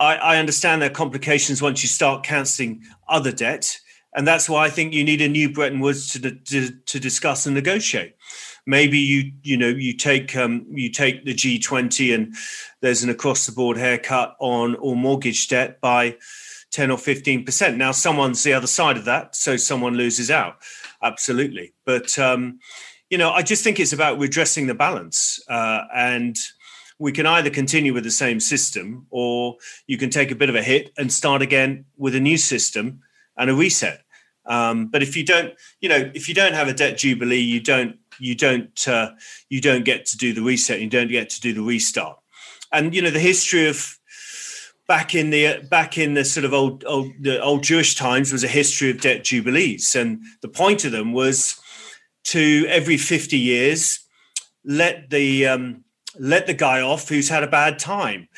I, 0.00 0.16
I 0.16 0.38
understand 0.38 0.82
there 0.82 0.90
are 0.90 0.94
complications 0.94 1.62
once 1.62 1.82
you 1.82 1.88
start 1.88 2.24
cancelling 2.24 2.82
other 3.08 3.32
debt. 3.32 3.78
And 4.14 4.26
that's 4.26 4.48
why 4.48 4.64
I 4.64 4.70
think 4.70 4.92
you 4.92 5.04
need 5.04 5.22
a 5.22 5.28
new 5.28 5.52
Bretton 5.52 5.80
Woods 5.80 6.12
to, 6.12 6.30
to, 6.30 6.70
to 6.70 7.00
discuss 7.00 7.46
and 7.46 7.54
negotiate. 7.54 8.16
Maybe 8.64 8.98
you 8.98 9.32
you 9.42 9.56
know 9.56 9.66
you 9.66 9.96
take 9.96 10.36
um, 10.36 10.64
you 10.70 10.88
take 10.88 11.24
the 11.24 11.34
G20 11.34 12.14
and 12.14 12.34
there's 12.80 13.02
an 13.02 13.10
across 13.10 13.44
the 13.44 13.50
board 13.50 13.76
haircut 13.76 14.36
on 14.38 14.76
all 14.76 14.94
mortgage 14.94 15.48
debt 15.48 15.80
by 15.80 16.16
10 16.72 16.90
or 16.90 16.96
15%. 16.96 17.76
Now, 17.76 17.92
someone's 17.92 18.42
the 18.42 18.54
other 18.54 18.66
side 18.66 18.96
of 18.96 19.04
that, 19.04 19.36
so 19.36 19.56
someone 19.56 19.94
loses 19.94 20.30
out. 20.30 20.56
Absolutely. 21.02 21.74
But, 21.84 22.18
um, 22.18 22.58
you 23.10 23.18
know, 23.18 23.30
I 23.30 23.42
just 23.42 23.62
think 23.62 23.78
it's 23.78 23.92
about 23.92 24.18
redressing 24.18 24.66
the 24.66 24.74
balance. 24.74 25.38
Uh, 25.48 25.82
and 25.94 26.36
we 26.98 27.12
can 27.12 27.26
either 27.26 27.50
continue 27.50 27.92
with 27.92 28.04
the 28.04 28.10
same 28.10 28.40
system 28.40 29.06
or 29.10 29.56
you 29.86 29.98
can 29.98 30.08
take 30.08 30.30
a 30.30 30.34
bit 30.34 30.48
of 30.48 30.54
a 30.54 30.62
hit 30.62 30.92
and 30.96 31.12
start 31.12 31.42
again 31.42 31.84
with 31.96 32.14
a 32.14 32.20
new 32.20 32.38
system 32.38 33.00
and 33.36 33.50
a 33.50 33.54
reset. 33.54 34.00
Um, 34.46 34.86
but 34.86 35.02
if 35.02 35.16
you 35.16 35.24
don't, 35.24 35.54
you 35.80 35.88
know, 35.88 36.10
if 36.14 36.28
you 36.28 36.34
don't 36.34 36.54
have 36.54 36.68
a 36.68 36.74
debt 36.74 36.96
jubilee, 36.96 37.40
you 37.40 37.60
don't, 37.60 37.98
you 38.18 38.34
don't, 38.34 38.88
uh, 38.88 39.10
you 39.48 39.60
don't 39.60 39.84
get 39.84 40.06
to 40.06 40.16
do 40.16 40.32
the 40.32 40.42
reset. 40.42 40.80
You 40.80 40.88
don't 40.88 41.08
get 41.08 41.28
to 41.30 41.40
do 41.40 41.52
the 41.52 41.62
restart. 41.62 42.18
And 42.72 42.94
you 42.94 43.02
know, 43.02 43.10
the 43.10 43.20
history 43.20 43.68
of 43.68 43.98
back 44.88 45.14
in 45.14 45.30
the 45.30 45.66
back 45.70 45.98
in 45.98 46.14
the 46.14 46.24
sort 46.24 46.44
of 46.44 46.52
old 46.52 46.84
old 46.86 47.12
the 47.20 47.42
old 47.42 47.62
Jewish 47.62 47.94
times 47.94 48.32
was 48.32 48.44
a 48.44 48.48
history 48.48 48.90
of 48.90 49.00
debt 49.00 49.24
jubilees, 49.24 49.94
and 49.94 50.20
the 50.40 50.48
point 50.48 50.84
of 50.84 50.92
them 50.92 51.12
was 51.12 51.60
to 52.24 52.66
every 52.68 52.96
fifty 52.96 53.38
years 53.38 54.00
let 54.64 55.10
the 55.10 55.46
um, 55.46 55.84
let 56.18 56.46
the 56.46 56.54
guy 56.54 56.80
off 56.80 57.08
who's 57.08 57.28
had 57.28 57.42
a 57.42 57.48
bad 57.48 57.78
time. 57.78 58.28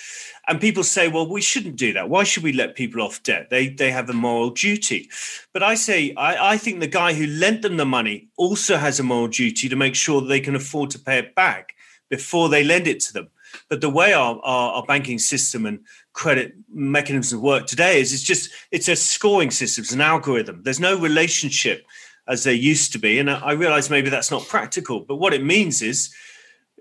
And 0.47 0.61
people 0.61 0.83
say, 0.83 1.09
well, 1.09 1.27
we 1.27 1.41
shouldn't 1.41 1.77
do 1.77 1.95
that. 1.95 2.11
Why 2.11 2.23
should 2.23 2.43
we 2.43 2.53
let 2.53 2.75
people 2.75 3.01
off 3.01 3.23
debt? 3.23 3.49
They 3.49 3.69
they 3.69 3.91
have 3.91 4.11
a 4.11 4.13
moral 4.13 4.51
duty. 4.51 5.09
But 5.55 5.63
I 5.63 5.75
say, 5.75 6.13
I, 6.17 6.53
I 6.53 6.59
think 6.59 6.81
the 6.81 6.87
guy 6.87 7.15
who 7.15 7.27
lent 7.27 7.63
them 7.63 7.79
the 7.79 7.87
money 7.87 8.29
also 8.37 8.77
has 8.77 9.01
a 9.01 9.03
moral 9.03 9.29
duty 9.29 9.71
to 9.71 9.77
make 9.77 9.95
sure 9.95 10.21
that 10.21 10.27
they 10.27 10.41
can 10.41 10.55
afford 10.55 10.91
to 10.91 10.99
pay 10.99 11.19
it 11.19 11.35
back 11.35 11.75
before 12.11 12.51
they 12.51 12.63
lend 12.63 12.87
it 12.87 13.01
to 13.01 13.13
them. 13.15 13.29
But 13.71 13.81
the 13.81 13.89
way 13.89 14.13
our, 14.13 14.39
our, 14.43 14.73
our 14.75 14.83
banking 14.85 15.19
system 15.19 15.65
and 15.65 15.81
credit 16.15 16.55
mechanisms 16.73 17.41
work 17.41 17.67
today 17.67 18.01
is 18.01 18.13
it's 18.13 18.23
just 18.23 18.51
it's 18.71 18.89
a 18.89 18.97
scoring 18.97 19.51
system, 19.51 19.83
it's 19.83 19.93
an 19.93 20.01
algorithm. 20.01 20.63
There's 20.63 20.81
no 20.81 20.99
relationship 20.99 21.85
as 22.27 22.45
there 22.45 22.55
used 22.55 22.93
to 22.93 22.99
be, 22.99 23.19
and 23.19 23.29
I 23.29 23.53
realize 23.53 23.91
maybe 23.91 24.09
that's 24.09 24.31
not 24.31 24.49
practical. 24.49 25.01
But 25.01 25.17
what 25.17 25.35
it 25.35 25.45
means 25.45 25.83
is, 25.83 26.15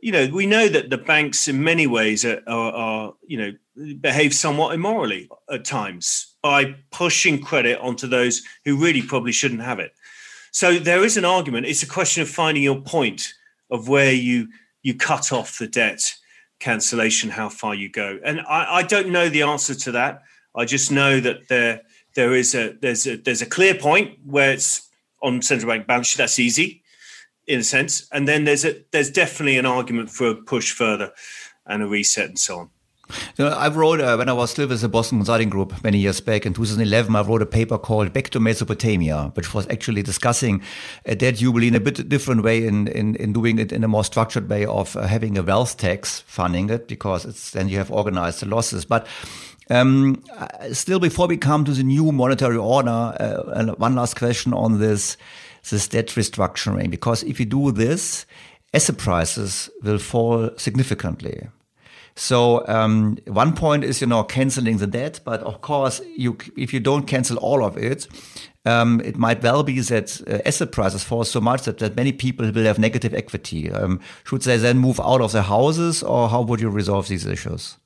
you 0.01 0.13
know, 0.13 0.29
we 0.31 0.45
know 0.45 0.69
that 0.69 0.89
the 0.89 0.97
banks 0.97 1.49
in 1.49 1.61
many 1.61 1.87
ways 1.87 2.23
are, 2.23 2.41
are, 2.47 2.71
are 2.71 3.13
you 3.27 3.37
know 3.37 3.95
behave 3.99 4.33
somewhat 4.33 4.73
immorally 4.73 5.29
at 5.49 5.65
times 5.65 6.35
by 6.41 6.75
pushing 6.91 7.41
credit 7.41 7.79
onto 7.79 8.07
those 8.07 8.43
who 8.63 8.77
really 8.77 9.01
probably 9.01 9.31
shouldn't 9.31 9.61
have 9.61 9.79
it. 9.79 9.93
So 10.51 10.77
there 10.77 11.03
is 11.03 11.17
an 11.17 11.25
argument. 11.25 11.65
It's 11.65 11.83
a 11.83 11.87
question 11.87 12.21
of 12.21 12.29
finding 12.29 12.63
your 12.63 12.81
point 12.81 13.33
of 13.71 13.89
where 13.89 14.13
you 14.13 14.47
you 14.83 14.93
cut 14.93 15.31
off 15.31 15.57
the 15.57 15.67
debt 15.67 16.13
cancellation, 16.63 17.29
how 17.29 17.49
far 17.49 17.75
you 17.75 17.89
go. 17.89 18.19
And 18.23 18.39
I, 18.41 18.77
I 18.77 18.83
don't 18.83 19.09
know 19.09 19.27
the 19.27 19.41
answer 19.41 19.75
to 19.75 19.91
that. 19.91 20.23
I 20.55 20.63
just 20.63 20.91
know 20.91 21.19
that 21.19 21.49
there 21.49 21.81
there 22.15 22.33
is 22.33 22.55
a 22.55 22.73
there's 22.81 23.05
a 23.05 23.17
there's 23.17 23.41
a 23.41 23.45
clear 23.45 23.75
point 23.75 24.17
where 24.25 24.53
it's 24.53 24.89
on 25.21 25.41
central 25.41 25.69
bank 25.69 25.87
balance 25.87 26.07
sheet. 26.07 26.19
That's 26.19 26.39
easy 26.39 26.83
in 27.47 27.59
a 27.59 27.63
sense, 27.63 28.07
and 28.11 28.27
then 28.27 28.45
there's 28.45 28.63
a 28.63 28.81
there's 28.91 29.11
definitely 29.11 29.57
an 29.57 29.65
argument 29.65 30.09
for 30.09 30.27
a 30.29 30.35
push 30.35 30.71
further 30.71 31.11
and 31.65 31.83
a 31.83 31.87
reset 31.87 32.29
and 32.29 32.39
so 32.39 32.59
on. 32.59 32.69
Know, 33.37 33.47
I 33.47 33.67
wrote, 33.67 33.99
uh, 33.99 34.15
when 34.15 34.29
I 34.29 34.33
was 34.33 34.51
still 34.51 34.67
with 34.67 34.81
the 34.81 34.89
Boston 34.89 35.17
Consulting 35.17 35.49
Group 35.49 35.83
many 35.83 35.97
years 35.97 36.21
back 36.21 36.45
in 36.45 36.53
2011, 36.53 37.15
I 37.15 37.21
wrote 37.21 37.41
a 37.41 37.45
paper 37.45 37.77
called 37.77 38.13
Back 38.13 38.29
to 38.29 38.39
Mesopotamia, 38.39 39.31
which 39.33 39.53
was 39.53 39.67
actually 39.69 40.03
discussing 40.03 40.61
uh, 41.07 41.15
that 41.15 41.35
jubilee 41.35 41.67
in 41.67 41.75
a 41.75 41.79
bit 41.79 42.07
different 42.07 42.43
way 42.43 42.65
in, 42.65 42.87
in, 42.87 43.15
in 43.15 43.33
doing 43.33 43.59
it 43.59 43.71
in 43.71 43.83
a 43.83 43.87
more 43.87 44.03
structured 44.03 44.49
way 44.49 44.65
of 44.65 44.95
uh, 44.95 45.07
having 45.07 45.37
a 45.37 45.43
wealth 45.43 45.77
tax 45.77 46.21
funding 46.21 46.69
it 46.69 46.87
because 46.87 47.25
it's 47.25 47.51
then 47.51 47.69
you 47.69 47.77
have 47.77 47.91
organized 47.91 48.41
the 48.41 48.47
losses. 48.47 48.85
But 48.85 49.07
um, 49.69 50.23
uh, 50.35 50.73
still, 50.73 50.99
before 50.99 51.27
we 51.27 51.37
come 51.37 51.65
to 51.65 51.71
the 51.71 51.83
new 51.83 52.11
monetary 52.11 52.57
order, 52.57 52.89
uh, 52.89 53.73
one 53.77 53.95
last 53.95 54.15
question 54.15 54.53
on 54.53 54.79
this, 54.79 55.17
this 55.69 55.87
debt 55.87 56.07
restructuring, 56.07 56.91
because 56.91 57.23
if 57.23 57.39
you 57.39 57.45
do 57.45 57.71
this, 57.71 58.25
asset 58.73 58.97
prices 58.97 59.69
will 59.81 59.99
fall 59.99 60.49
significantly. 60.57 61.47
So 62.15 62.65
um, 62.67 63.17
one 63.25 63.55
point 63.55 63.83
is, 63.83 63.99
you 63.99 64.07
know, 64.07 64.23
canceling 64.23 64.77
the 64.77 64.87
debt, 64.87 65.19
but 65.25 65.41
of 65.41 65.61
course, 65.61 66.01
you 66.15 66.37
if 66.55 66.73
you 66.73 66.79
don't 66.79 67.07
cancel 67.07 67.37
all 67.37 67.63
of 67.63 67.75
it, 67.75 68.07
um, 68.65 69.01
it 69.01 69.17
might 69.17 69.41
well 69.41 69.63
be 69.63 69.79
that 69.79 70.21
uh, 70.27 70.39
asset 70.45 70.71
prices 70.71 71.03
fall 71.03 71.23
so 71.23 71.41
much 71.41 71.63
that, 71.63 71.79
that 71.79 71.95
many 71.95 72.11
people 72.11 72.51
will 72.51 72.65
have 72.65 72.77
negative 72.77 73.13
equity. 73.13 73.71
Um, 73.71 73.99
should 74.23 74.43
they 74.43 74.57
then 74.57 74.77
move 74.77 74.99
out 74.99 75.21
of 75.21 75.31
their 75.31 75.41
houses, 75.43 76.03
or 76.03 76.29
how 76.29 76.43
would 76.43 76.61
you 76.61 76.69
resolve 76.69 77.07
these 77.07 77.25
issues? 77.25 77.77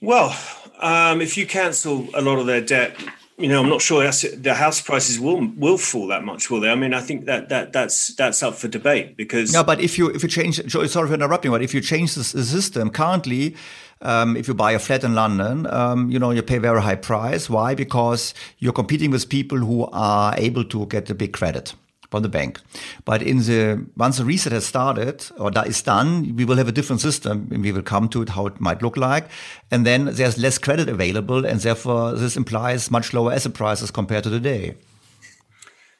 Well, 0.00 0.36
um, 0.80 1.20
if 1.20 1.36
you 1.36 1.46
cancel 1.46 2.06
a 2.14 2.22
lot 2.22 2.38
of 2.38 2.46
their 2.46 2.60
debt, 2.60 2.96
you 3.38 3.48
know, 3.48 3.62
I'm 3.62 3.68
not 3.68 3.82
sure 3.82 4.02
the 4.02 4.54
house 4.54 4.80
prices 4.80 5.20
will 5.20 5.46
will 5.56 5.76
fall 5.76 6.06
that 6.06 6.24
much, 6.24 6.50
will 6.50 6.60
they? 6.60 6.70
I 6.70 6.74
mean, 6.74 6.94
I 6.94 7.00
think 7.00 7.26
that 7.26 7.50
that 7.50 7.72
that's 7.72 8.14
that's 8.14 8.42
up 8.42 8.54
for 8.54 8.68
debate 8.68 9.16
because. 9.16 9.52
Yeah, 9.52 9.62
but 9.62 9.80
if 9.80 9.98
you 9.98 10.08
if 10.08 10.22
you 10.22 10.28
change, 10.28 10.70
sorry 10.70 10.88
for 10.88 11.14
interrupting, 11.14 11.50
but 11.50 11.60
if 11.60 11.74
you 11.74 11.82
change 11.82 12.14
the, 12.14 12.20
the 12.20 12.44
system 12.44 12.88
currently, 12.88 13.54
um, 14.00 14.36
if 14.36 14.48
you 14.48 14.54
buy 14.54 14.72
a 14.72 14.78
flat 14.78 15.04
in 15.04 15.14
London, 15.14 15.66
um, 15.66 16.10
you 16.10 16.18
know 16.18 16.30
you 16.30 16.42
pay 16.42 16.56
very 16.56 16.80
high 16.80 16.96
price. 16.96 17.50
Why? 17.50 17.74
Because 17.74 18.32
you're 18.58 18.72
competing 18.72 19.10
with 19.10 19.28
people 19.28 19.58
who 19.58 19.86
are 19.92 20.34
able 20.38 20.64
to 20.64 20.86
get 20.86 21.10
a 21.10 21.14
big 21.14 21.34
credit 21.34 21.74
from 22.16 22.22
the 22.22 22.28
bank. 22.28 22.60
But 23.04 23.22
in 23.22 23.38
the 23.38 23.86
once 23.96 24.18
the 24.18 24.24
reset 24.24 24.52
has 24.52 24.66
started 24.66 25.24
or 25.38 25.50
that 25.50 25.66
is 25.66 25.82
done, 25.82 26.34
we 26.36 26.44
will 26.44 26.56
have 26.56 26.68
a 26.68 26.72
different 26.72 27.00
system 27.00 27.48
and 27.52 27.62
we 27.62 27.72
will 27.72 27.82
come 27.82 28.08
to 28.08 28.22
it 28.22 28.30
how 28.30 28.46
it 28.46 28.60
might 28.60 28.82
look 28.82 28.96
like. 28.96 29.28
And 29.70 29.84
then 29.84 30.06
there's 30.06 30.38
less 30.38 30.58
credit 30.58 30.88
available 30.88 31.44
and 31.44 31.60
therefore 31.60 32.12
this 32.12 32.36
implies 32.36 32.90
much 32.90 33.12
lower 33.12 33.32
asset 33.32 33.54
prices 33.54 33.90
compared 33.90 34.24
to 34.24 34.30
today. 34.30 34.74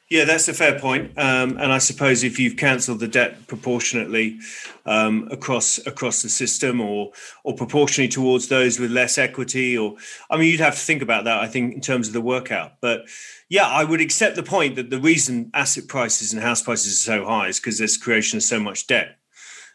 Yeah, 0.09 0.23
that's 0.23 0.47
a 0.47 0.53
fair 0.53 0.79
point. 0.79 1.11
Um, 1.17 1.57
and 1.57 1.73
I 1.73 1.79
suppose 1.79 2.23
if 2.23 2.39
you've 2.39 2.55
cancelled 2.55 3.01
the 3.01 3.09
debt 3.09 3.45
proportionately 3.47 4.39
um, 4.85 5.27
across 5.31 5.85
across 5.85 6.21
the 6.21 6.29
system, 6.29 6.79
or 6.79 7.11
or 7.43 7.53
proportionally 7.53 8.07
towards 8.07 8.47
those 8.47 8.79
with 8.79 8.89
less 8.89 9.17
equity, 9.17 9.77
or 9.77 9.97
I 10.29 10.37
mean, 10.37 10.49
you'd 10.49 10.61
have 10.61 10.75
to 10.75 10.85
think 10.85 11.01
about 11.01 11.25
that. 11.25 11.43
I 11.43 11.47
think 11.47 11.73
in 11.73 11.81
terms 11.81 12.07
of 12.07 12.13
the 12.13 12.21
workout, 12.21 12.79
but 12.79 13.01
yeah, 13.49 13.67
I 13.67 13.83
would 13.83 14.01
accept 14.01 14.35
the 14.35 14.43
point 14.43 14.75
that 14.75 14.89
the 14.89 14.99
reason 14.99 15.51
asset 15.53 15.87
prices 15.87 16.33
and 16.33 16.41
house 16.41 16.61
prices 16.61 16.93
are 16.93 17.19
so 17.19 17.25
high 17.25 17.47
is 17.47 17.59
because 17.59 17.77
there's 17.77 17.97
creation 17.97 18.37
of 18.37 18.43
so 18.43 18.59
much 18.59 18.87
debt. 18.87 19.17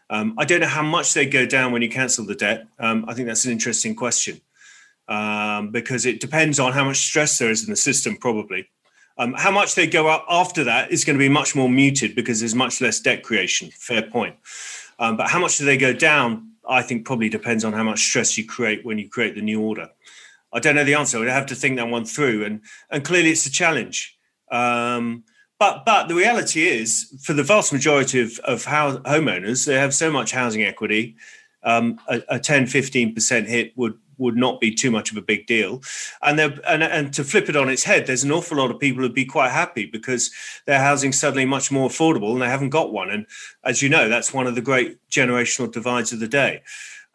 Um, 0.09 0.35
I 0.37 0.45
don't 0.45 0.61
know 0.61 0.67
how 0.67 0.83
much 0.83 1.13
they 1.13 1.25
go 1.25 1.45
down 1.45 1.71
when 1.71 1.81
you 1.81 1.89
cancel 1.89 2.25
the 2.25 2.35
debt. 2.35 2.67
Um, 2.77 3.05
I 3.07 3.13
think 3.13 3.27
that's 3.27 3.45
an 3.45 3.51
interesting 3.51 3.95
question 3.95 4.41
um, 5.07 5.71
because 5.71 6.05
it 6.05 6.19
depends 6.19 6.59
on 6.59 6.73
how 6.73 6.83
much 6.83 6.97
stress 6.97 7.37
there 7.37 7.49
is 7.49 7.63
in 7.63 7.69
the 7.69 7.75
system, 7.75 8.17
probably. 8.17 8.69
Um, 9.17 9.33
how 9.33 9.51
much 9.51 9.75
they 9.75 9.87
go 9.87 10.07
up 10.07 10.25
after 10.29 10.63
that 10.65 10.91
is 10.91 11.03
going 11.03 11.17
to 11.17 11.23
be 11.23 11.29
much 11.29 11.55
more 11.55 11.69
muted 11.69 12.15
because 12.15 12.39
there's 12.39 12.55
much 12.55 12.81
less 12.81 12.99
debt 12.99 13.23
creation. 13.23 13.69
Fair 13.71 14.01
point. 14.03 14.35
Um, 14.99 15.17
but 15.17 15.29
how 15.29 15.39
much 15.39 15.57
do 15.57 15.65
they 15.65 15.77
go 15.77 15.93
down? 15.93 16.51
I 16.67 16.81
think 16.81 17.05
probably 17.05 17.29
depends 17.29 17.63
on 17.63 17.73
how 17.73 17.83
much 17.83 17.99
stress 17.99 18.37
you 18.37 18.45
create 18.45 18.85
when 18.85 18.97
you 18.97 19.09
create 19.09 19.35
the 19.35 19.41
new 19.41 19.61
order. 19.61 19.89
I 20.53 20.59
don't 20.59 20.75
know 20.75 20.83
the 20.83 20.93
answer. 20.93 21.19
I'd 21.19 21.27
have 21.29 21.47
to 21.47 21.55
think 21.55 21.77
that 21.77 21.89
one 21.89 22.05
through, 22.05 22.45
and 22.45 22.61
and 22.89 23.03
clearly 23.03 23.31
it's 23.31 23.45
a 23.45 23.51
challenge. 23.51 24.17
Um, 24.51 25.23
but 25.59 25.85
but 25.85 26.07
the 26.07 26.15
reality 26.15 26.67
is, 26.67 27.13
for 27.23 27.33
the 27.33 27.43
vast 27.43 27.73
majority 27.73 28.21
of 28.21 28.39
of 28.39 28.65
house, 28.65 28.97
homeowners, 28.99 29.65
they 29.65 29.75
have 29.75 29.93
so 29.93 30.11
much 30.11 30.31
housing 30.31 30.63
equity. 30.63 31.15
Um, 31.65 31.97
a, 32.09 32.21
a 32.27 32.39
10, 32.39 32.67
15 32.67 33.15
percent 33.15 33.47
hit 33.47 33.71
would 33.77 33.97
would 34.17 34.35
not 34.35 34.59
be 34.59 34.73
too 34.73 34.91
much 34.91 35.11
of 35.11 35.17
a 35.17 35.21
big 35.21 35.45
deal. 35.47 35.81
And 36.21 36.39
and 36.39 36.83
and 36.83 37.13
to 37.13 37.23
flip 37.23 37.49
it 37.49 37.55
on 37.55 37.69
its 37.69 37.83
head, 37.83 38.05
there's 38.05 38.23
an 38.23 38.31
awful 38.31 38.57
lot 38.57 38.71
of 38.71 38.79
people 38.79 39.01
who'd 39.01 39.13
be 39.13 39.25
quite 39.25 39.51
happy 39.51 39.85
because 39.85 40.31
their 40.65 40.79
housing 40.79 41.11
suddenly 41.11 41.45
much 41.45 41.71
more 41.71 41.89
affordable 41.89 42.31
and 42.33 42.41
they 42.41 42.49
haven't 42.49 42.69
got 42.69 42.93
one. 42.93 43.09
And 43.09 43.25
as 43.63 43.81
you 43.81 43.89
know, 43.89 44.09
that's 44.09 44.33
one 44.33 44.47
of 44.47 44.55
the 44.55 44.61
great 44.61 44.97
generational 45.09 45.71
divides 45.71 46.13
of 46.13 46.19
the 46.19 46.27
day. 46.27 46.61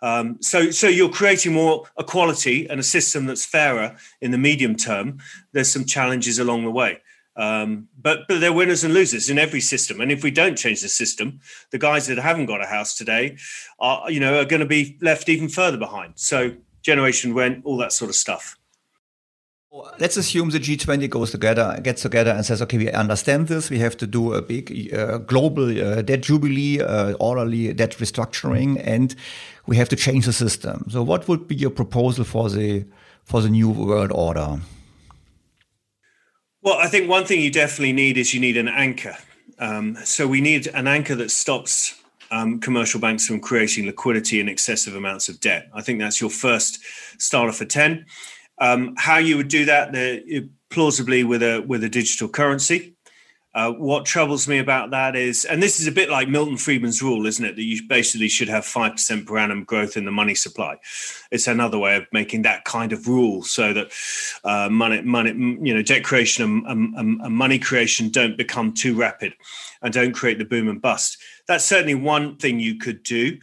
Um, 0.00 0.38
so, 0.40 0.70
so 0.70 0.86
you're 0.86 1.08
creating 1.08 1.52
more 1.52 1.84
equality 1.98 2.68
and 2.68 2.78
a 2.78 2.84
system 2.84 3.26
that's 3.26 3.44
fairer 3.44 3.96
in 4.20 4.30
the 4.30 4.38
medium 4.38 4.76
term. 4.76 5.18
There's 5.52 5.70
some 5.70 5.84
challenges 5.84 6.38
along 6.38 6.64
the 6.64 6.70
way, 6.70 7.00
um, 7.36 7.88
but 8.00 8.20
but 8.28 8.40
they're 8.40 8.52
winners 8.52 8.84
and 8.84 8.94
losers 8.94 9.30
in 9.30 9.38
every 9.38 9.60
system. 9.60 10.00
And 10.00 10.12
if 10.12 10.22
we 10.22 10.30
don't 10.30 10.56
change 10.56 10.82
the 10.82 10.88
system, 10.88 11.40
the 11.70 11.78
guys 11.78 12.06
that 12.06 12.18
haven't 12.18 12.46
got 12.46 12.62
a 12.62 12.66
house 12.66 12.96
today 12.96 13.38
are 13.80 14.10
you 14.10 14.20
know 14.20 14.40
are 14.40 14.44
going 14.44 14.60
to 14.60 14.66
be 14.66 14.98
left 15.00 15.28
even 15.28 15.48
further 15.48 15.78
behind. 15.78 16.14
So 16.16 16.52
generation 16.82 17.34
rent, 17.34 17.62
all 17.64 17.76
that 17.78 17.92
sort 17.92 18.08
of 18.08 18.16
stuff. 18.16 18.57
Let's 19.98 20.16
assume 20.16 20.50
the 20.50 20.58
G20 20.58 21.10
goes 21.10 21.30
together, 21.30 21.78
gets 21.82 22.00
together, 22.00 22.30
and 22.30 22.44
says, 22.44 22.62
"Okay, 22.62 22.78
we 22.78 22.90
understand 22.90 23.48
this. 23.48 23.68
We 23.68 23.78
have 23.80 23.96
to 23.98 24.06
do 24.06 24.32
a 24.32 24.40
big 24.40 24.94
uh, 24.94 25.18
global 25.18 25.68
uh, 25.68 26.00
debt 26.02 26.22
jubilee, 26.22 26.80
uh, 26.80 27.12
orderly 27.20 27.74
debt 27.74 27.90
restructuring, 27.98 28.80
and 28.82 29.14
we 29.66 29.76
have 29.76 29.90
to 29.90 29.96
change 29.96 30.24
the 30.24 30.32
system." 30.32 30.86
So, 30.88 31.02
what 31.02 31.28
would 31.28 31.46
be 31.46 31.54
your 31.54 31.70
proposal 31.70 32.24
for 32.24 32.48
the 32.48 32.86
for 33.24 33.42
the 33.42 33.50
new 33.50 33.68
world 33.68 34.10
order? 34.12 34.60
Well, 36.62 36.78
I 36.78 36.88
think 36.88 37.08
one 37.08 37.24
thing 37.24 37.40
you 37.40 37.50
definitely 37.50 37.92
need 37.92 38.16
is 38.16 38.32
you 38.32 38.40
need 38.40 38.56
an 38.56 38.68
anchor. 38.68 39.16
Um, 39.58 39.96
so 40.04 40.26
we 40.26 40.40
need 40.40 40.66
an 40.68 40.86
anchor 40.86 41.14
that 41.16 41.30
stops 41.30 41.94
um, 42.30 42.60
commercial 42.60 43.00
banks 43.00 43.26
from 43.26 43.40
creating 43.40 43.86
liquidity 43.86 44.40
in 44.40 44.48
excessive 44.48 44.94
amounts 44.94 45.28
of 45.28 45.40
debt. 45.40 45.68
I 45.74 45.82
think 45.82 45.98
that's 45.98 46.20
your 46.20 46.30
first 46.30 46.78
starter 47.18 47.52
for 47.52 47.64
ten. 47.64 48.06
Um, 48.60 48.94
how 48.96 49.18
you 49.18 49.36
would 49.36 49.48
do 49.48 49.64
that, 49.66 49.92
the, 49.92 50.48
plausibly 50.70 51.24
with 51.24 51.42
a 51.42 51.60
with 51.60 51.84
a 51.84 51.88
digital 51.88 52.28
currency. 52.28 52.94
Uh, 53.54 53.72
what 53.72 54.04
troubles 54.04 54.46
me 54.46 54.58
about 54.58 54.90
that 54.90 55.16
is, 55.16 55.44
and 55.46 55.60
this 55.62 55.80
is 55.80 55.86
a 55.86 55.92
bit 55.92 56.10
like 56.10 56.28
Milton 56.28 56.58
Friedman's 56.58 57.02
rule, 57.02 57.26
isn't 57.26 57.44
it? 57.44 57.56
That 57.56 57.62
you 57.62 57.80
basically 57.88 58.28
should 58.28 58.48
have 58.48 58.64
five 58.64 58.92
percent 58.92 59.26
per 59.26 59.38
annum 59.38 59.64
growth 59.64 59.96
in 59.96 60.04
the 60.04 60.10
money 60.12 60.34
supply. 60.34 60.76
It's 61.32 61.46
another 61.46 61.78
way 61.78 61.96
of 61.96 62.06
making 62.12 62.42
that 62.42 62.64
kind 62.64 62.92
of 62.92 63.08
rule 63.08 63.42
so 63.42 63.72
that 63.72 63.90
uh, 64.44 64.68
money, 64.70 65.00
money, 65.00 65.30
you 65.30 65.74
know, 65.74 65.82
debt 65.82 66.04
creation 66.04 66.64
and, 66.66 66.94
and, 66.94 67.20
and 67.20 67.34
money 67.34 67.58
creation 67.58 68.10
don't 68.10 68.36
become 68.36 68.74
too 68.74 68.94
rapid, 68.94 69.32
and 69.82 69.94
don't 69.94 70.12
create 70.12 70.38
the 70.38 70.44
boom 70.44 70.68
and 70.68 70.82
bust. 70.82 71.18
That's 71.48 71.64
certainly 71.64 71.94
one 71.94 72.36
thing 72.36 72.60
you 72.60 72.76
could 72.76 73.02
do. 73.02 73.38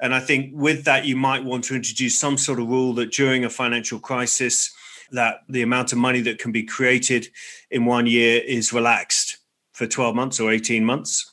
And 0.00 0.14
I 0.14 0.20
think 0.20 0.52
with 0.54 0.84
that, 0.84 1.04
you 1.04 1.16
might 1.16 1.44
want 1.44 1.64
to 1.64 1.74
introduce 1.74 2.18
some 2.18 2.38
sort 2.38 2.60
of 2.60 2.68
rule 2.68 2.92
that 2.94 3.12
during 3.12 3.44
a 3.44 3.50
financial 3.50 3.98
crisis, 3.98 4.72
that 5.10 5.40
the 5.48 5.62
amount 5.62 5.92
of 5.92 5.98
money 5.98 6.20
that 6.20 6.38
can 6.38 6.52
be 6.52 6.62
created 6.62 7.28
in 7.70 7.84
one 7.84 8.06
year 8.06 8.40
is 8.44 8.72
relaxed 8.72 9.38
for 9.72 9.86
12 9.86 10.14
months 10.14 10.40
or 10.40 10.52
18 10.52 10.84
months. 10.84 11.32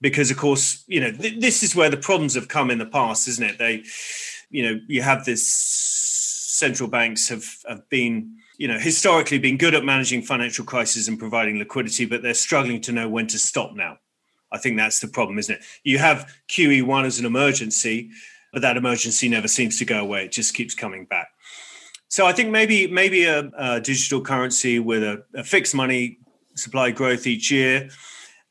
Because 0.00 0.30
of 0.30 0.36
course, 0.36 0.84
you 0.86 1.00
know, 1.00 1.12
th- 1.12 1.40
this 1.40 1.62
is 1.62 1.74
where 1.74 1.88
the 1.88 1.96
problems 1.96 2.34
have 2.34 2.48
come 2.48 2.70
in 2.70 2.78
the 2.78 2.86
past, 2.86 3.28
isn't 3.28 3.44
it? 3.44 3.58
They, 3.58 3.84
you 4.50 4.62
know, 4.62 4.80
you 4.86 5.02
have 5.02 5.24
this 5.24 5.48
central 5.50 6.88
banks 6.88 7.28
have, 7.28 7.46
have 7.66 7.88
been, 7.88 8.36
you 8.58 8.68
know, 8.68 8.78
historically 8.78 9.38
been 9.38 9.56
good 9.56 9.74
at 9.74 9.84
managing 9.84 10.22
financial 10.22 10.64
crises 10.64 11.08
and 11.08 11.18
providing 11.18 11.58
liquidity, 11.58 12.04
but 12.04 12.22
they're 12.22 12.34
struggling 12.34 12.80
to 12.82 12.92
know 12.92 13.08
when 13.08 13.26
to 13.28 13.38
stop 13.38 13.74
now. 13.74 13.98
I 14.54 14.58
think 14.58 14.76
that's 14.76 15.00
the 15.00 15.08
problem, 15.08 15.38
isn't 15.38 15.56
it? 15.56 15.64
You 15.82 15.98
have 15.98 16.32
QE1 16.48 17.04
as 17.04 17.18
an 17.18 17.26
emergency, 17.26 18.10
but 18.52 18.62
that 18.62 18.76
emergency 18.76 19.28
never 19.28 19.48
seems 19.48 19.78
to 19.80 19.84
go 19.84 20.00
away. 20.00 20.26
It 20.26 20.32
just 20.32 20.54
keeps 20.54 20.74
coming 20.74 21.06
back. 21.06 21.28
So 22.08 22.24
I 22.24 22.32
think 22.32 22.50
maybe 22.50 22.86
maybe 22.86 23.24
a, 23.24 23.50
a 23.58 23.80
digital 23.80 24.20
currency 24.20 24.78
with 24.78 25.02
a, 25.02 25.24
a, 25.34 25.42
fixed 25.42 25.74
money 25.74 26.18
supply 26.54 26.92
growth 26.92 27.26
each 27.26 27.50
year, 27.50 27.90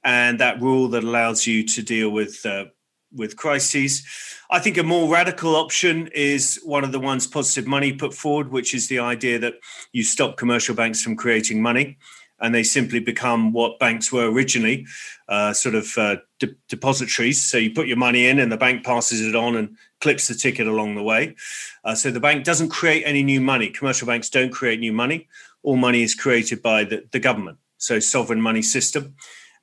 and 0.03 0.37
that 0.41 0.61
rule 0.61 0.89
that 0.89 1.05
allows 1.05 1.47
you 1.47 1.65
to 1.67 1.81
deal 1.81 2.09
with 2.09 2.45
uh, 2.45 2.65
with 3.13 3.37
crises. 3.37 4.05
I 4.51 4.59
think 4.59 4.77
a 4.77 4.83
more 4.83 5.09
radical 5.09 5.55
option 5.55 6.07
is 6.07 6.59
one 6.65 6.83
of 6.83 6.91
the 6.91 6.99
ones 6.99 7.25
Positive 7.25 7.65
Money 7.65 7.93
put 7.93 8.13
forward, 8.13 8.51
which 8.51 8.75
is 8.75 8.89
the 8.89 8.99
idea 8.99 9.39
that 9.39 9.53
you 9.93 10.03
stop 10.03 10.35
commercial 10.35 10.75
banks 10.75 11.01
from 11.01 11.15
creating 11.15 11.61
money 11.61 11.97
and 12.43 12.53
they 12.53 12.61
simply 12.61 12.99
become 12.99 13.53
what 13.53 13.79
banks 13.79 14.11
were 14.11 14.29
originally 14.29 14.85
uh, 15.29 15.53
sort 15.53 15.75
of 15.75 15.97
uh, 15.97 16.17
de- 16.39 16.53
depositories. 16.67 17.41
So 17.41 17.57
you 17.57 17.73
put 17.73 17.87
your 17.87 17.95
money 17.97 18.27
in 18.27 18.37
and 18.37 18.51
the 18.51 18.57
bank 18.57 18.83
passes 18.83 19.21
it 19.21 19.33
on 19.33 19.55
and 19.55 19.77
clips 20.01 20.27
the 20.27 20.35
ticket 20.35 20.67
along 20.67 20.95
the 20.95 21.01
way. 21.01 21.37
Uh, 21.85 21.95
so 21.95 22.11
the 22.11 22.19
bank 22.19 22.43
doesn't 22.43 22.67
create 22.67 23.03
any 23.05 23.23
new 23.23 23.39
money. 23.39 23.69
Commercial 23.69 24.07
banks 24.07 24.29
don't 24.29 24.51
create 24.51 24.81
new 24.81 24.91
money. 24.91 25.29
All 25.63 25.77
money 25.77 26.03
is 26.03 26.13
created 26.13 26.61
by 26.61 26.83
the, 26.83 27.05
the 27.13 27.19
government. 27.19 27.59
So 27.77 28.01
sovereign 28.01 28.41
money 28.41 28.61
system. 28.61 29.15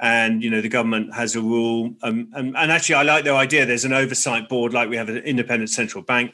And 0.03 0.43
you 0.43 0.49
know 0.49 0.63
the 0.63 0.71
government 0.71 1.13
has 1.13 1.37
a 1.37 1.43
rule, 1.43 1.95
um, 2.03 2.31
and, 2.33 2.57
and, 2.57 2.73
actually 2.73 2.95
I 2.95 3.03
like 3.03 3.25
their 3.25 3.35
idea. 3.35 3.67
There's 3.67 3.85
an 3.85 3.93
oversight 3.93 4.49
board, 4.49 4.73
like 4.73 4.89
we 4.89 4.97
have 4.97 5.11
an 5.11 5.19
independent 5.19 5.69
central 5.69 6.03
bank. 6.03 6.33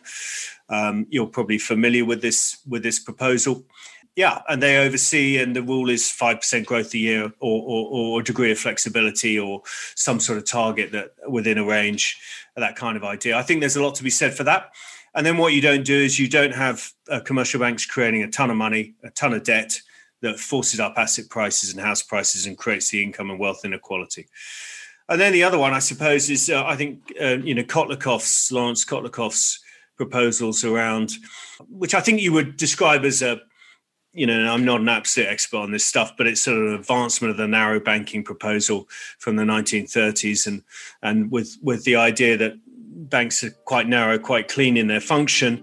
Um, 0.68 1.08
you're 1.10 1.26
probably 1.26 1.58
familiar 1.58 2.04
with 2.04 2.22
this 2.22 2.58
with 2.68 2.84
this 2.84 3.00
proposal, 3.00 3.64
yeah, 4.16 4.40
and 4.48 4.62
they 4.62 4.78
oversee, 4.78 5.38
and 5.38 5.54
the 5.54 5.62
rule 5.62 5.90
is 5.90 6.10
five 6.10 6.38
percent 6.38 6.66
growth 6.66 6.94
a 6.94 6.98
year, 6.98 7.24
or, 7.38 7.62
or, 7.62 7.88
or 7.90 8.20
a 8.20 8.24
degree 8.24 8.50
of 8.50 8.58
flexibility, 8.58 9.38
or 9.38 9.62
some 9.94 10.18
sort 10.18 10.38
of 10.38 10.46
target 10.46 10.90
that 10.92 11.10
within 11.28 11.58
a 11.58 11.64
range, 11.64 12.18
that 12.56 12.76
kind 12.76 12.96
of 12.96 13.04
idea. 13.04 13.36
I 13.36 13.42
think 13.42 13.60
there's 13.60 13.76
a 13.76 13.82
lot 13.82 13.94
to 13.96 14.02
be 14.02 14.10
said 14.10 14.34
for 14.34 14.44
that. 14.44 14.72
And 15.14 15.24
then 15.24 15.36
what 15.36 15.52
you 15.52 15.60
don't 15.60 15.84
do 15.84 15.96
is 15.96 16.18
you 16.18 16.28
don't 16.28 16.54
have 16.54 16.90
uh, 17.10 17.20
commercial 17.20 17.60
banks 17.60 17.86
creating 17.86 18.22
a 18.22 18.30
ton 18.30 18.50
of 18.50 18.56
money, 18.56 18.94
a 19.02 19.10
ton 19.10 19.32
of 19.32 19.44
debt 19.44 19.80
that 20.22 20.38
forces 20.38 20.80
up 20.80 20.94
asset 20.96 21.28
prices 21.28 21.72
and 21.72 21.80
house 21.80 22.02
prices 22.02 22.46
and 22.46 22.56
creates 22.56 22.90
the 22.90 23.02
income 23.02 23.30
and 23.30 23.38
wealth 23.38 23.64
inequality. 23.64 24.26
And 25.08 25.20
then 25.20 25.32
the 25.32 25.42
other 25.42 25.58
one, 25.58 25.72
I 25.72 25.78
suppose, 25.78 26.28
is 26.30 26.50
uh, 26.50 26.64
I 26.64 26.76
think 26.76 27.12
uh, 27.20 27.36
you 27.38 27.54
know 27.54 27.62
Kotlikoff's 27.62 28.50
Lawrence 28.50 28.84
Kotlikoff's 28.84 29.60
proposals 29.96 30.64
around, 30.64 31.12
which 31.68 31.94
I 31.94 32.00
think 32.00 32.20
you 32.20 32.32
would 32.32 32.56
describe 32.56 33.04
as 33.04 33.22
a, 33.22 33.40
you 34.16 34.26
know, 34.26 34.50
I'm 34.52 34.64
not 34.64 34.80
an 34.80 34.88
absolute 34.88 35.28
expert 35.28 35.58
on 35.58 35.72
this 35.72 35.84
stuff, 35.84 36.16
but 36.16 36.26
it's 36.26 36.40
sort 36.40 36.56
of 36.56 36.66
an 36.68 36.74
advancement 36.74 37.30
of 37.30 37.36
the 37.36 37.46
narrow 37.46 37.78
banking 37.78 38.24
proposal 38.24 38.88
from 39.18 39.36
the 39.36 39.42
1930s, 39.42 40.46
and 40.46 40.62
and 41.02 41.30
with 41.30 41.58
with 41.62 41.84
the 41.84 41.96
idea 41.96 42.36
that 42.38 42.54
banks 42.66 43.44
are 43.44 43.50
quite 43.66 43.88
narrow, 43.88 44.18
quite 44.18 44.48
clean 44.48 44.78
in 44.78 44.86
their 44.86 45.00
function, 45.00 45.62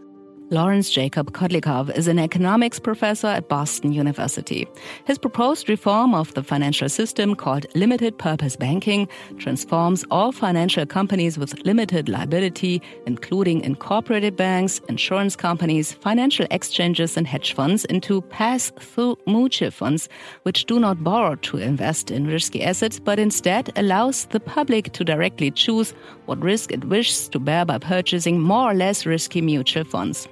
Lawrence 0.53 0.91
Jacob 0.91 1.31
Kotlikoff 1.31 1.89
is 1.97 2.07
an 2.07 2.19
economics 2.19 2.77
professor 2.77 3.25
at 3.25 3.49
Boston 3.49 3.91
University. 3.91 4.67
His 5.05 5.17
proposed 5.17 5.67
reform 5.67 6.13
of 6.13 6.31
the 6.35 6.43
financial 6.43 6.89
system, 6.89 7.33
called 7.33 7.65
limited 7.73 8.19
purpose 8.19 8.55
banking, 8.55 9.07
transforms 9.39 10.05
all 10.11 10.31
financial 10.31 10.85
companies 10.85 11.39
with 11.39 11.57
limited 11.65 12.07
liability, 12.07 12.83
including 13.07 13.61
incorporated 13.61 14.35
banks, 14.35 14.79
insurance 14.89 15.35
companies, 15.35 15.93
financial 15.93 16.45
exchanges, 16.51 17.17
and 17.17 17.25
hedge 17.25 17.53
funds, 17.53 17.83
into 17.85 18.21
pass 18.21 18.71
through 18.79 19.17
mutual 19.25 19.71
funds, 19.71 20.07
which 20.43 20.65
do 20.65 20.79
not 20.79 21.03
borrow 21.03 21.33
to 21.33 21.57
invest 21.57 22.11
in 22.11 22.27
risky 22.27 22.61
assets, 22.61 22.99
but 22.99 23.17
instead 23.17 23.71
allows 23.75 24.25
the 24.25 24.39
public 24.39 24.93
to 24.93 25.03
directly 25.03 25.49
choose 25.49 25.95
what 26.27 26.39
risk 26.43 26.71
it 26.71 26.85
wishes 26.85 27.27
to 27.29 27.39
bear 27.39 27.65
by 27.65 27.79
purchasing 27.79 28.39
more 28.39 28.69
or 28.69 28.75
less 28.75 29.03
risky 29.07 29.41
mutual 29.41 29.83
funds. 29.83 30.27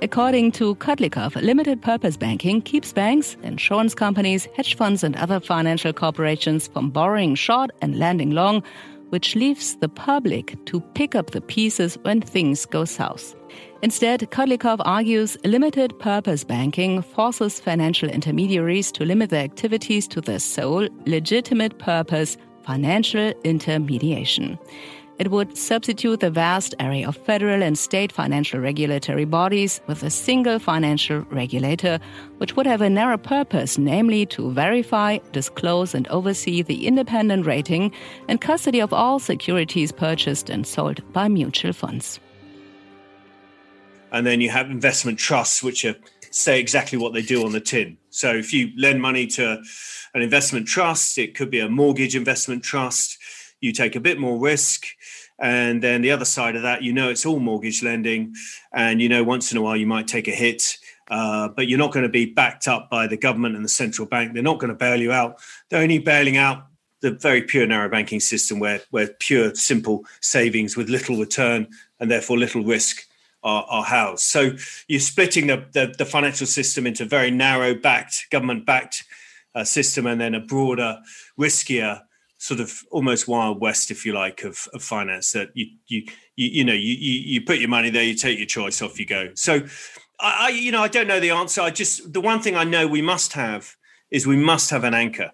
According 0.00 0.52
to 0.52 0.74
Kotlikoff, 0.76 1.40
limited 1.40 1.80
purpose 1.82 2.16
banking 2.16 2.60
keeps 2.62 2.92
banks, 2.92 3.36
insurance 3.42 3.94
companies, 3.94 4.48
hedge 4.56 4.76
funds, 4.76 5.04
and 5.04 5.16
other 5.16 5.40
financial 5.40 5.92
corporations 5.92 6.68
from 6.68 6.90
borrowing 6.90 7.34
short 7.34 7.70
and 7.80 7.98
lending 7.98 8.30
long, 8.30 8.62
which 9.10 9.36
leaves 9.36 9.76
the 9.76 9.88
public 9.88 10.56
to 10.64 10.80
pick 10.94 11.14
up 11.14 11.30
the 11.30 11.40
pieces 11.40 11.98
when 12.02 12.20
things 12.20 12.64
go 12.66 12.84
south. 12.84 13.34
Instead, 13.82 14.20
Kotlikoff 14.30 14.80
argues 14.84 15.36
limited 15.44 15.98
purpose 15.98 16.44
banking 16.44 17.02
forces 17.02 17.60
financial 17.60 18.08
intermediaries 18.08 18.92
to 18.92 19.04
limit 19.04 19.30
their 19.30 19.42
activities 19.44 20.06
to 20.08 20.20
their 20.20 20.38
sole 20.38 20.88
legitimate 21.04 21.78
purpose 21.78 22.36
financial 22.64 23.32
intermediation. 23.44 24.58
It 25.22 25.30
would 25.30 25.56
substitute 25.56 26.18
the 26.18 26.32
vast 26.32 26.74
array 26.80 27.04
of 27.04 27.16
federal 27.16 27.62
and 27.62 27.78
state 27.78 28.10
financial 28.10 28.58
regulatory 28.58 29.24
bodies 29.24 29.80
with 29.86 30.02
a 30.02 30.10
single 30.10 30.58
financial 30.58 31.20
regulator, 31.30 32.00
which 32.38 32.56
would 32.56 32.66
have 32.66 32.80
a 32.80 32.90
narrow 32.90 33.18
purpose, 33.18 33.78
namely 33.78 34.26
to 34.26 34.50
verify, 34.50 35.18
disclose, 35.30 35.94
and 35.94 36.08
oversee 36.08 36.60
the 36.60 36.88
independent 36.88 37.46
rating 37.46 37.92
and 38.26 38.40
custody 38.40 38.80
of 38.80 38.92
all 38.92 39.20
securities 39.20 39.92
purchased 39.92 40.50
and 40.50 40.66
sold 40.66 41.00
by 41.12 41.28
mutual 41.28 41.72
funds. 41.72 42.18
And 44.10 44.26
then 44.26 44.40
you 44.40 44.50
have 44.50 44.72
investment 44.72 45.20
trusts, 45.20 45.62
which 45.62 45.84
are, 45.84 45.94
say 46.32 46.58
exactly 46.58 46.98
what 46.98 47.12
they 47.12 47.22
do 47.22 47.46
on 47.46 47.52
the 47.52 47.60
tin. 47.60 47.96
So 48.10 48.34
if 48.34 48.52
you 48.52 48.72
lend 48.76 49.00
money 49.00 49.28
to 49.28 49.62
an 50.14 50.20
investment 50.20 50.66
trust, 50.66 51.16
it 51.16 51.36
could 51.36 51.48
be 51.48 51.60
a 51.60 51.68
mortgage 51.68 52.16
investment 52.16 52.64
trust 52.64 53.18
you 53.62 53.72
take 53.72 53.96
a 53.96 54.00
bit 54.00 54.18
more 54.18 54.36
risk. 54.36 54.88
And 55.42 55.82
then 55.82 56.02
the 56.02 56.12
other 56.12 56.24
side 56.24 56.54
of 56.54 56.62
that, 56.62 56.84
you 56.84 56.92
know, 56.92 57.10
it's 57.10 57.26
all 57.26 57.40
mortgage 57.40 57.82
lending. 57.82 58.36
And, 58.72 59.02
you 59.02 59.08
know, 59.08 59.24
once 59.24 59.50
in 59.50 59.58
a 59.58 59.60
while 59.60 59.76
you 59.76 59.88
might 59.88 60.06
take 60.06 60.28
a 60.28 60.32
hit, 60.32 60.78
uh, 61.10 61.48
but 61.48 61.66
you're 61.66 61.80
not 61.80 61.92
going 61.92 62.04
to 62.04 62.08
be 62.08 62.26
backed 62.26 62.68
up 62.68 62.88
by 62.88 63.08
the 63.08 63.16
government 63.16 63.56
and 63.56 63.64
the 63.64 63.68
central 63.68 64.06
bank. 64.06 64.32
They're 64.32 64.42
not 64.42 64.60
going 64.60 64.72
to 64.72 64.76
bail 64.76 65.00
you 65.00 65.10
out. 65.10 65.40
They're 65.68 65.82
only 65.82 65.98
bailing 65.98 66.36
out 66.36 66.66
the 67.00 67.10
very 67.10 67.42
pure 67.42 67.66
narrow 67.66 67.88
banking 67.88 68.20
system 68.20 68.60
where, 68.60 68.82
where 68.90 69.08
pure, 69.18 69.52
simple 69.56 70.04
savings 70.20 70.76
with 70.76 70.88
little 70.88 71.18
return 71.18 71.66
and 71.98 72.08
therefore 72.08 72.38
little 72.38 72.62
risk 72.62 73.04
are, 73.42 73.64
are 73.68 73.82
housed. 73.82 74.22
So 74.22 74.52
you're 74.86 75.00
splitting 75.00 75.48
the, 75.48 75.66
the, 75.72 75.92
the 75.98 76.06
financial 76.06 76.46
system 76.46 76.86
into 76.86 77.02
a 77.02 77.06
very 77.06 77.32
narrow 77.32 77.74
backed, 77.74 78.26
government 78.30 78.64
backed 78.64 79.02
uh, 79.56 79.64
system 79.64 80.06
and 80.06 80.20
then 80.20 80.36
a 80.36 80.40
broader, 80.40 81.00
riskier 81.36 82.02
sort 82.42 82.58
of 82.58 82.82
almost 82.90 83.28
wild 83.28 83.60
west, 83.60 83.92
if 83.92 84.04
you 84.04 84.12
like, 84.12 84.42
of, 84.42 84.66
of 84.74 84.82
finance. 84.82 85.30
That 85.30 85.50
you 85.54 85.66
you 85.86 86.02
you, 86.34 86.48
you 86.48 86.64
know 86.64 86.72
you, 86.72 86.94
you, 86.94 87.40
put 87.40 87.58
your 87.58 87.68
money 87.68 87.88
there, 87.88 88.02
you 88.02 88.16
take 88.16 88.36
your 88.36 88.48
choice, 88.48 88.82
off 88.82 88.98
you 88.98 89.06
go. 89.06 89.30
So, 89.34 89.60
I, 90.18 90.46
I 90.46 90.48
you 90.48 90.72
know 90.72 90.82
I 90.82 90.88
don't 90.88 91.06
know 91.06 91.20
the 91.20 91.30
answer. 91.30 91.60
I 91.60 91.70
just 91.70 92.12
the 92.12 92.20
one 92.20 92.42
thing 92.42 92.56
I 92.56 92.64
know 92.64 92.88
we 92.88 93.00
must 93.00 93.34
have 93.34 93.76
is 94.10 94.26
we 94.26 94.36
must 94.36 94.70
have 94.70 94.82
an 94.82 94.92
anchor, 94.92 95.30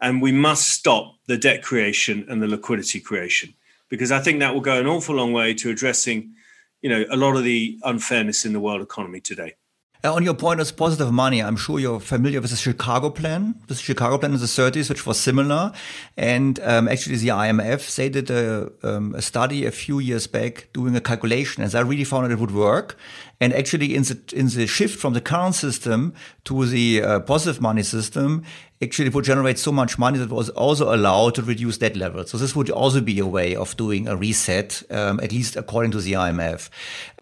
and 0.00 0.22
we 0.22 0.32
must 0.32 0.68
stop 0.68 1.16
the 1.26 1.36
debt 1.36 1.62
creation 1.62 2.24
and 2.30 2.42
the 2.42 2.48
liquidity 2.48 3.00
creation 3.00 3.52
because 3.90 4.10
I 4.10 4.20
think 4.20 4.40
that 4.40 4.54
will 4.54 4.62
go 4.62 4.80
an 4.80 4.86
awful 4.86 5.16
long 5.16 5.34
way 5.34 5.52
to 5.54 5.68
addressing, 5.68 6.32
you 6.80 6.88
know, 6.88 7.04
a 7.10 7.16
lot 7.16 7.36
of 7.36 7.44
the 7.44 7.78
unfairness 7.82 8.46
in 8.46 8.54
the 8.54 8.60
world 8.60 8.80
economy 8.80 9.20
today. 9.20 9.56
Uh, 10.02 10.14
on 10.14 10.22
your 10.22 10.32
point 10.32 10.60
of 10.60 10.76
positive 10.76 11.12
money, 11.12 11.42
I'm 11.42 11.56
sure 11.56 11.78
you're 11.78 12.00
familiar 12.00 12.40
with 12.40 12.50
the 12.50 12.56
Chicago 12.56 13.10
plan. 13.10 13.54
The 13.66 13.74
Chicago 13.74 14.16
plan 14.16 14.32
in 14.32 14.40
the 14.40 14.46
30s, 14.46 14.88
which 14.88 15.04
was 15.04 15.20
similar. 15.20 15.72
And 16.16 16.58
um, 16.60 16.88
actually, 16.88 17.16
the 17.16 17.28
IMF, 17.28 17.94
they 17.96 18.08
did 18.08 18.30
a, 18.30 18.72
um, 18.82 19.14
a, 19.14 19.20
study 19.20 19.66
a 19.66 19.70
few 19.70 19.98
years 19.98 20.26
back 20.26 20.68
doing 20.72 20.96
a 20.96 21.02
calculation, 21.02 21.62
and 21.62 21.70
they 21.70 21.84
really 21.84 22.04
found 22.04 22.24
that 22.24 22.32
it 22.32 22.38
would 22.38 22.54
work. 22.54 22.96
And 23.42 23.52
actually, 23.52 23.94
in 23.94 24.04
the, 24.04 24.18
in 24.34 24.46
the 24.48 24.66
shift 24.66 24.98
from 24.98 25.12
the 25.12 25.20
current 25.20 25.54
system 25.54 26.14
to 26.44 26.64
the 26.64 27.02
uh, 27.02 27.20
positive 27.20 27.60
money 27.60 27.82
system, 27.82 28.44
actually 28.82 29.08
it 29.08 29.14
would 29.14 29.24
generate 29.24 29.58
so 29.58 29.70
much 29.70 29.98
money 29.98 30.18
that 30.18 30.30
was 30.30 30.48
also 30.50 30.94
allowed 30.94 31.34
to 31.34 31.42
reduce 31.42 31.76
debt 31.76 31.96
levels. 31.96 32.30
So 32.30 32.38
this 32.38 32.56
would 32.56 32.70
also 32.70 33.00
be 33.00 33.18
a 33.18 33.26
way 33.26 33.54
of 33.54 33.76
doing 33.76 34.08
a 34.08 34.16
reset, 34.16 34.82
um, 34.90 35.20
at 35.20 35.32
least 35.32 35.56
according 35.56 35.90
to 35.92 36.00
the 36.00 36.12
IMF. 36.12 36.70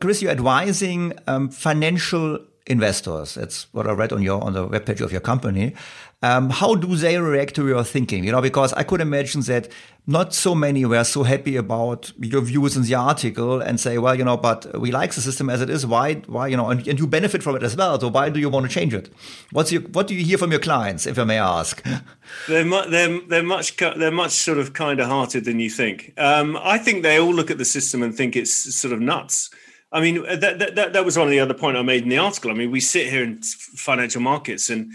Chris, 0.00 0.22
you're 0.22 0.30
advising 0.30 1.14
um, 1.26 1.48
financial 1.48 2.38
investors. 2.68 3.34
That's 3.34 3.66
what 3.72 3.86
I 3.86 3.92
read 3.92 4.12
on 4.12 4.22
your 4.22 4.42
on 4.42 4.52
the 4.52 4.68
webpage 4.68 5.00
of 5.00 5.10
your 5.10 5.20
company. 5.20 5.74
Um, 6.20 6.50
how 6.50 6.74
do 6.74 6.96
they 6.96 7.16
react 7.18 7.54
to 7.56 7.68
your 7.68 7.84
thinking? 7.84 8.24
You 8.24 8.32
know, 8.32 8.42
because 8.42 8.72
I 8.72 8.82
could 8.82 9.00
imagine 9.00 9.40
that 9.42 9.68
not 10.08 10.34
so 10.34 10.52
many 10.54 10.84
were 10.84 11.04
so 11.04 11.22
happy 11.22 11.54
about 11.54 12.12
your 12.18 12.40
views 12.40 12.76
in 12.76 12.82
the 12.82 12.94
article 12.96 13.60
and 13.60 13.78
say, 13.78 13.98
well, 13.98 14.16
you 14.16 14.24
know, 14.24 14.36
but 14.36 14.80
we 14.80 14.90
like 14.90 15.12
the 15.12 15.20
system 15.20 15.48
as 15.48 15.60
it 15.60 15.70
is. 15.70 15.86
Why, 15.86 16.14
why, 16.26 16.48
you 16.48 16.56
know, 16.56 16.70
and, 16.70 16.86
and 16.88 16.98
you 16.98 17.06
benefit 17.06 17.42
from 17.42 17.54
it 17.54 17.62
as 17.62 17.76
well. 17.76 18.00
So 18.00 18.08
why 18.08 18.30
do 18.30 18.40
you 18.40 18.48
want 18.48 18.66
to 18.66 18.72
change 18.72 18.94
it? 18.94 19.12
What's 19.52 19.70
your, 19.70 19.82
what 19.82 20.08
do 20.08 20.14
you 20.14 20.24
hear 20.24 20.38
from 20.38 20.50
your 20.50 20.60
clients, 20.60 21.06
if 21.06 21.18
I 21.18 21.24
may 21.24 21.38
ask? 21.38 21.84
They're, 22.48 22.64
mu- 22.64 22.88
they're, 22.90 23.20
they're 23.28 23.42
much, 23.42 23.76
they're 23.76 24.10
much 24.10 24.32
sort 24.32 24.58
of 24.58 24.72
kinder 24.74 25.06
hearted 25.06 25.44
than 25.44 25.60
you 25.60 25.70
think. 25.70 26.12
Um, 26.18 26.58
I 26.62 26.78
think 26.78 27.02
they 27.02 27.18
all 27.18 27.32
look 27.32 27.50
at 27.50 27.58
the 27.58 27.64
system 27.64 28.02
and 28.02 28.14
think 28.14 28.36
it's 28.36 28.52
sort 28.74 28.92
of 28.92 29.00
nuts. 29.00 29.50
I 29.90 30.00
mean, 30.00 30.22
that, 30.22 30.58
that, 30.74 30.92
that 30.92 31.04
was 31.04 31.16
one 31.16 31.26
of 31.26 31.30
the 31.30 31.40
other 31.40 31.54
point 31.54 31.76
I 31.76 31.82
made 31.82 32.02
in 32.02 32.10
the 32.10 32.18
article. 32.18 32.50
I 32.50 32.54
mean, 32.54 32.70
we 32.70 32.80
sit 32.80 33.08
here 33.08 33.22
in 33.22 33.40
financial 33.42 34.20
markets 34.20 34.68
and 34.68 34.92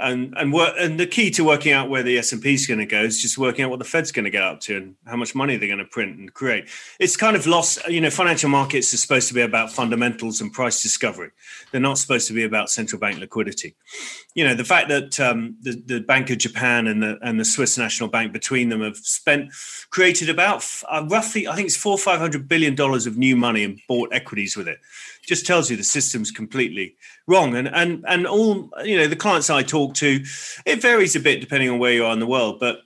and 0.00 0.34
and 0.36 0.52
work 0.52 0.74
and 0.78 0.98
the 0.98 1.06
key 1.06 1.30
to 1.32 1.44
working 1.44 1.72
out 1.72 1.90
where 1.90 2.02
the 2.02 2.18
S 2.18 2.32
and 2.32 2.40
P 2.40 2.54
is 2.54 2.66
going 2.66 2.78
to 2.78 2.86
go 2.86 3.02
is 3.02 3.20
just 3.20 3.36
working 3.36 3.64
out 3.64 3.70
what 3.70 3.78
the 3.78 3.84
Fed's 3.84 4.12
going 4.12 4.24
to 4.24 4.30
get 4.30 4.42
up 4.42 4.60
to 4.60 4.76
and 4.76 4.94
how 5.06 5.16
much 5.16 5.34
money 5.34 5.56
they're 5.56 5.68
going 5.68 5.78
to 5.78 5.84
print 5.84 6.18
and 6.18 6.32
create. 6.32 6.68
It's 7.00 7.16
kind 7.16 7.34
of 7.34 7.46
lost. 7.46 7.86
You 7.88 8.00
know, 8.00 8.10
financial 8.10 8.48
markets 8.48 8.94
are 8.94 8.96
supposed 8.96 9.28
to 9.28 9.34
be 9.34 9.40
about 9.40 9.72
fundamentals 9.72 10.40
and 10.40 10.52
price 10.52 10.82
discovery. 10.82 11.30
They're 11.72 11.80
not 11.80 11.98
supposed 11.98 12.28
to 12.28 12.32
be 12.32 12.44
about 12.44 12.70
central 12.70 13.00
bank 13.00 13.18
liquidity. 13.18 13.74
You 14.34 14.44
know, 14.44 14.54
the 14.54 14.64
fact 14.64 14.88
that 14.88 15.18
um, 15.18 15.56
the 15.62 15.82
the 15.84 16.00
Bank 16.00 16.30
of 16.30 16.38
Japan 16.38 16.86
and 16.86 17.02
the 17.02 17.18
and 17.22 17.40
the 17.40 17.44
Swiss 17.44 17.76
National 17.76 18.08
Bank 18.08 18.32
between 18.32 18.68
them 18.68 18.82
have 18.82 18.96
spent 18.96 19.52
created 19.90 20.28
about 20.28 20.64
uh, 20.88 21.04
roughly, 21.08 21.48
I 21.48 21.56
think 21.56 21.66
it's 21.66 21.76
four 21.76 21.98
five 21.98 22.20
hundred 22.20 22.48
billion 22.48 22.74
dollars 22.74 23.06
of 23.06 23.16
new 23.16 23.36
money 23.36 23.64
and 23.64 23.80
bought 23.88 24.10
equities 24.12 24.56
with 24.56 24.68
it 24.68 24.78
just 25.28 25.46
tells 25.46 25.70
you 25.70 25.76
the 25.76 25.84
system's 25.84 26.30
completely 26.30 26.96
wrong. 27.26 27.54
And 27.54 27.68
and 27.68 28.04
and 28.08 28.26
all 28.26 28.70
you 28.84 28.96
know, 28.96 29.06
the 29.06 29.16
clients 29.16 29.50
I 29.50 29.62
talk 29.62 29.94
to, 29.94 30.24
it 30.66 30.82
varies 30.82 31.14
a 31.14 31.20
bit 31.20 31.40
depending 31.40 31.70
on 31.70 31.78
where 31.78 31.92
you 31.92 32.04
are 32.04 32.12
in 32.12 32.18
the 32.18 32.26
world, 32.26 32.58
but 32.58 32.80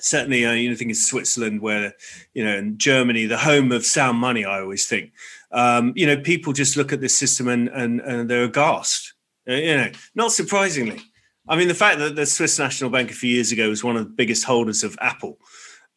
certainly 0.00 0.44
uh, 0.44 0.52
you 0.52 0.68
know 0.68 0.74
I 0.74 0.76
think 0.76 0.90
in 0.90 0.94
Switzerland 0.94 1.60
where 1.60 1.92
you 2.34 2.44
know 2.44 2.56
in 2.56 2.78
Germany 2.78 3.26
the 3.26 3.38
home 3.38 3.72
of 3.72 3.84
sound 3.84 4.18
money 4.18 4.44
I 4.44 4.60
always 4.60 4.86
think 4.86 5.12
um, 5.50 5.92
you 5.96 6.06
know 6.06 6.16
people 6.16 6.52
just 6.52 6.76
look 6.76 6.92
at 6.92 7.00
this 7.00 7.16
system 7.16 7.48
and 7.48 7.68
and, 7.68 8.00
and 8.00 8.30
they're 8.30 8.44
aghast 8.44 9.14
uh, 9.48 9.54
you 9.54 9.76
know 9.76 9.90
not 10.14 10.30
surprisingly 10.30 11.00
I 11.48 11.56
mean 11.56 11.68
the 11.68 11.74
fact 11.74 11.98
that 11.98 12.16
the 12.16 12.26
Swiss 12.26 12.58
National 12.58 12.90
Bank 12.90 13.10
a 13.10 13.14
few 13.14 13.34
years 13.34 13.50
ago 13.50 13.68
was 13.68 13.82
one 13.82 13.96
of 13.96 14.04
the 14.04 14.10
biggest 14.10 14.44
holders 14.44 14.84
of 14.84 14.96
Apple 15.00 15.38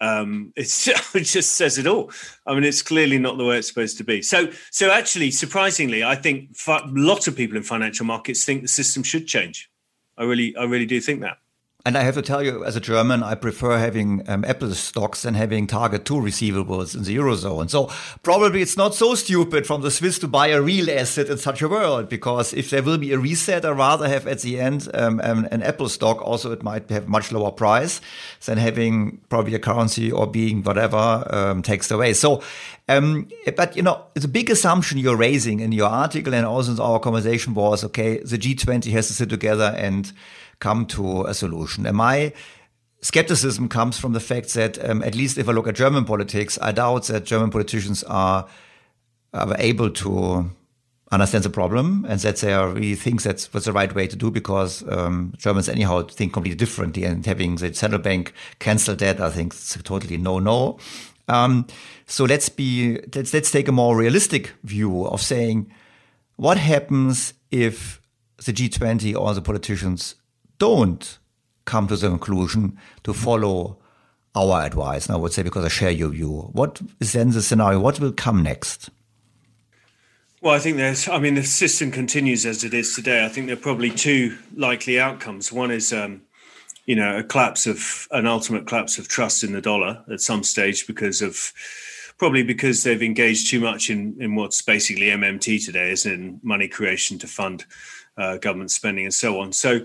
um, 0.01 0.51
it 0.55 0.63
just 1.23 1.53
says 1.53 1.77
it 1.77 1.87
all. 1.87 2.11
I 2.45 2.53
mean, 2.53 2.63
it's 2.63 2.81
clearly 2.81 3.19
not 3.19 3.37
the 3.37 3.45
way 3.45 3.59
it's 3.59 3.67
supposed 3.67 3.97
to 3.99 4.03
be. 4.03 4.21
So, 4.21 4.51
so 4.71 4.91
actually, 4.91 5.31
surprisingly, 5.31 6.03
I 6.03 6.15
think 6.15 6.57
lots 6.87 7.27
of 7.27 7.35
people 7.37 7.55
in 7.55 7.63
financial 7.63 8.05
markets 8.05 8.43
think 8.43 8.63
the 8.63 8.67
system 8.67 9.03
should 9.03 9.27
change. 9.27 9.69
I 10.17 10.23
really, 10.23 10.55
I 10.57 10.63
really 10.63 10.87
do 10.87 10.99
think 10.99 11.21
that. 11.21 11.37
And 11.83 11.97
I 11.97 12.03
have 12.03 12.13
to 12.13 12.21
tell 12.21 12.43
you, 12.43 12.63
as 12.63 12.75
a 12.75 12.79
German, 12.79 13.23
I 13.23 13.33
prefer 13.33 13.79
having 13.79 14.23
um, 14.29 14.45
Apple 14.45 14.73
stocks 14.75 15.23
than 15.23 15.33
having 15.33 15.65
Target 15.65 16.05
2 16.05 16.13
receivables 16.13 16.95
in 16.95 17.03
the 17.03 17.17
Eurozone. 17.17 17.71
So 17.71 17.89
probably 18.21 18.61
it's 18.61 18.77
not 18.77 18.93
so 18.93 19.15
stupid 19.15 19.65
from 19.65 19.81
the 19.81 19.89
Swiss 19.89 20.19
to 20.19 20.27
buy 20.27 20.47
a 20.47 20.61
real 20.61 20.91
asset 20.91 21.27
in 21.29 21.39
such 21.39 21.61
a 21.63 21.67
world, 21.67 22.07
because 22.07 22.53
if 22.53 22.69
there 22.69 22.83
will 22.83 22.99
be 22.99 23.13
a 23.13 23.17
reset, 23.17 23.65
I'd 23.65 23.71
rather 23.71 24.07
have 24.07 24.27
at 24.27 24.41
the 24.41 24.59
end 24.59 24.89
um, 24.93 25.19
um, 25.23 25.47
an 25.51 25.63
Apple 25.63 25.89
stock. 25.89 26.21
Also, 26.21 26.51
it 26.51 26.61
might 26.61 26.87
have 26.91 27.07
much 27.07 27.31
lower 27.31 27.51
price 27.51 27.99
than 28.45 28.59
having 28.59 29.17
probably 29.29 29.55
a 29.55 29.59
currency 29.59 30.11
or 30.11 30.27
being 30.27 30.61
whatever 30.61 31.27
um, 31.31 31.63
taxed 31.63 31.89
away. 31.89 32.13
So, 32.13 32.43
um, 32.89 33.27
but 33.55 33.75
you 33.75 33.81
know, 33.81 34.03
the 34.13 34.27
big 34.27 34.51
assumption 34.51 34.99
you're 34.99 35.15
raising 35.15 35.61
in 35.61 35.71
your 35.71 35.89
article 35.89 36.35
and 36.35 36.45
also 36.45 36.73
in 36.73 36.79
our 36.79 36.99
conversation 36.99 37.55
was, 37.55 37.83
okay, 37.85 38.19
the 38.19 38.37
G20 38.37 38.91
has 38.91 39.07
to 39.07 39.13
sit 39.13 39.29
together 39.29 39.73
and 39.77 40.13
come 40.61 40.85
to 40.85 41.23
a 41.23 41.33
solution. 41.33 41.85
And 41.85 41.97
my 41.97 42.31
skepticism 43.01 43.67
comes 43.67 43.99
from 43.99 44.13
the 44.13 44.21
fact 44.21 44.53
that, 44.53 44.89
um, 44.89 45.03
at 45.03 45.15
least 45.15 45.37
if 45.37 45.49
I 45.49 45.51
look 45.51 45.67
at 45.67 45.75
German 45.75 46.05
politics, 46.05 46.57
I 46.61 46.71
doubt 46.71 47.07
that 47.07 47.25
German 47.25 47.49
politicians 47.49 48.03
are, 48.03 48.47
are 49.33 49.55
able 49.57 49.89
to 49.89 50.49
understand 51.11 51.43
the 51.43 51.49
problem 51.49 52.05
and 52.07 52.19
that 52.21 52.37
they 52.37 52.53
are 52.53 52.69
really 52.69 52.95
think 52.95 53.21
that's 53.21 53.53
what's 53.53 53.65
the 53.65 53.73
right 53.73 53.93
way 53.93 54.07
to 54.07 54.15
do 54.15 54.31
because 54.31 54.87
um, 54.89 55.33
Germans 55.37 55.67
anyhow 55.67 56.03
think 56.03 56.31
completely 56.31 56.55
differently 56.55 57.03
and 57.03 57.25
having 57.25 57.57
the 57.57 57.73
central 57.73 58.01
bank 58.01 58.33
cancel 58.59 58.95
that, 58.95 59.19
I 59.19 59.29
think 59.29 59.53
it's 59.53 59.77
totally 59.83 60.17
no 60.17 60.39
no. 60.39 60.79
Um, 61.27 61.67
so 62.07 62.23
let's 62.23 62.49
be 62.49 62.99
let's 63.13 63.33
let's 63.33 63.51
take 63.51 63.67
a 63.67 63.73
more 63.73 63.97
realistic 63.97 64.53
view 64.63 65.05
of 65.05 65.21
saying 65.21 65.71
what 66.37 66.57
happens 66.57 67.33
if 67.51 68.01
the 68.45 68.53
G20 68.53 69.15
or 69.15 69.33
the 69.33 69.41
politicians 69.41 70.15
don't 70.61 71.17
come 71.65 71.87
to 71.87 71.95
the 71.95 72.07
conclusion 72.07 72.77
to 73.03 73.13
follow 73.13 73.79
our 74.35 74.63
advice. 74.63 75.07
And 75.07 75.15
I 75.15 75.17
would 75.17 75.33
say 75.33 75.41
because 75.41 75.65
I 75.65 75.69
share 75.69 75.89
your 75.89 76.09
view. 76.09 76.51
What 76.53 76.79
is 76.99 77.13
then 77.13 77.31
the 77.31 77.41
scenario? 77.41 77.79
What 77.79 77.99
will 77.99 78.11
come 78.11 78.43
next? 78.43 78.91
Well, 80.39 80.53
I 80.53 80.59
think 80.59 80.77
there's, 80.77 81.09
I 81.09 81.17
mean, 81.17 81.33
the 81.33 81.43
system 81.43 81.89
continues 81.89 82.45
as 82.45 82.63
it 82.63 82.75
is 82.75 82.93
today. 82.93 83.25
I 83.25 83.29
think 83.29 83.47
there 83.47 83.55
are 83.55 83.59
probably 83.59 83.89
two 83.89 84.37
likely 84.55 84.99
outcomes. 84.99 85.51
One 85.51 85.71
is, 85.71 85.91
um, 85.91 86.21
you 86.85 86.95
know, 86.95 87.17
a 87.17 87.23
collapse 87.23 87.65
of 87.65 88.07
an 88.11 88.27
ultimate 88.27 88.67
collapse 88.67 88.99
of 88.99 89.07
trust 89.07 89.43
in 89.43 89.53
the 89.53 89.61
dollar 89.61 90.03
at 90.11 90.21
some 90.21 90.43
stage 90.43 90.85
because 90.85 91.23
of 91.23 91.53
probably 92.19 92.43
because 92.43 92.83
they've 92.83 93.01
engaged 93.01 93.49
too 93.49 93.59
much 93.59 93.89
in, 93.89 94.15
in 94.19 94.35
what's 94.35 94.61
basically 94.61 95.07
MMT 95.07 95.65
today, 95.65 95.89
is 95.89 96.05
in? 96.05 96.39
Money 96.43 96.67
creation 96.67 97.17
to 97.17 97.27
fund 97.27 97.65
uh, 98.17 98.37
government 98.37 98.71
spending 98.71 99.05
and 99.05 99.13
so 99.13 99.39
on. 99.39 99.51
So 99.53 99.79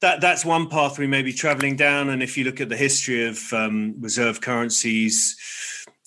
that 0.00 0.20
that's 0.20 0.44
one 0.44 0.68
path 0.68 0.98
we 0.98 1.06
may 1.06 1.22
be 1.22 1.32
traveling 1.32 1.76
down. 1.76 2.10
And 2.10 2.22
if 2.22 2.36
you 2.36 2.44
look 2.44 2.60
at 2.60 2.68
the 2.68 2.76
history 2.76 3.26
of 3.26 3.52
um, 3.52 3.94
reserve 4.00 4.40
currencies, 4.40 5.36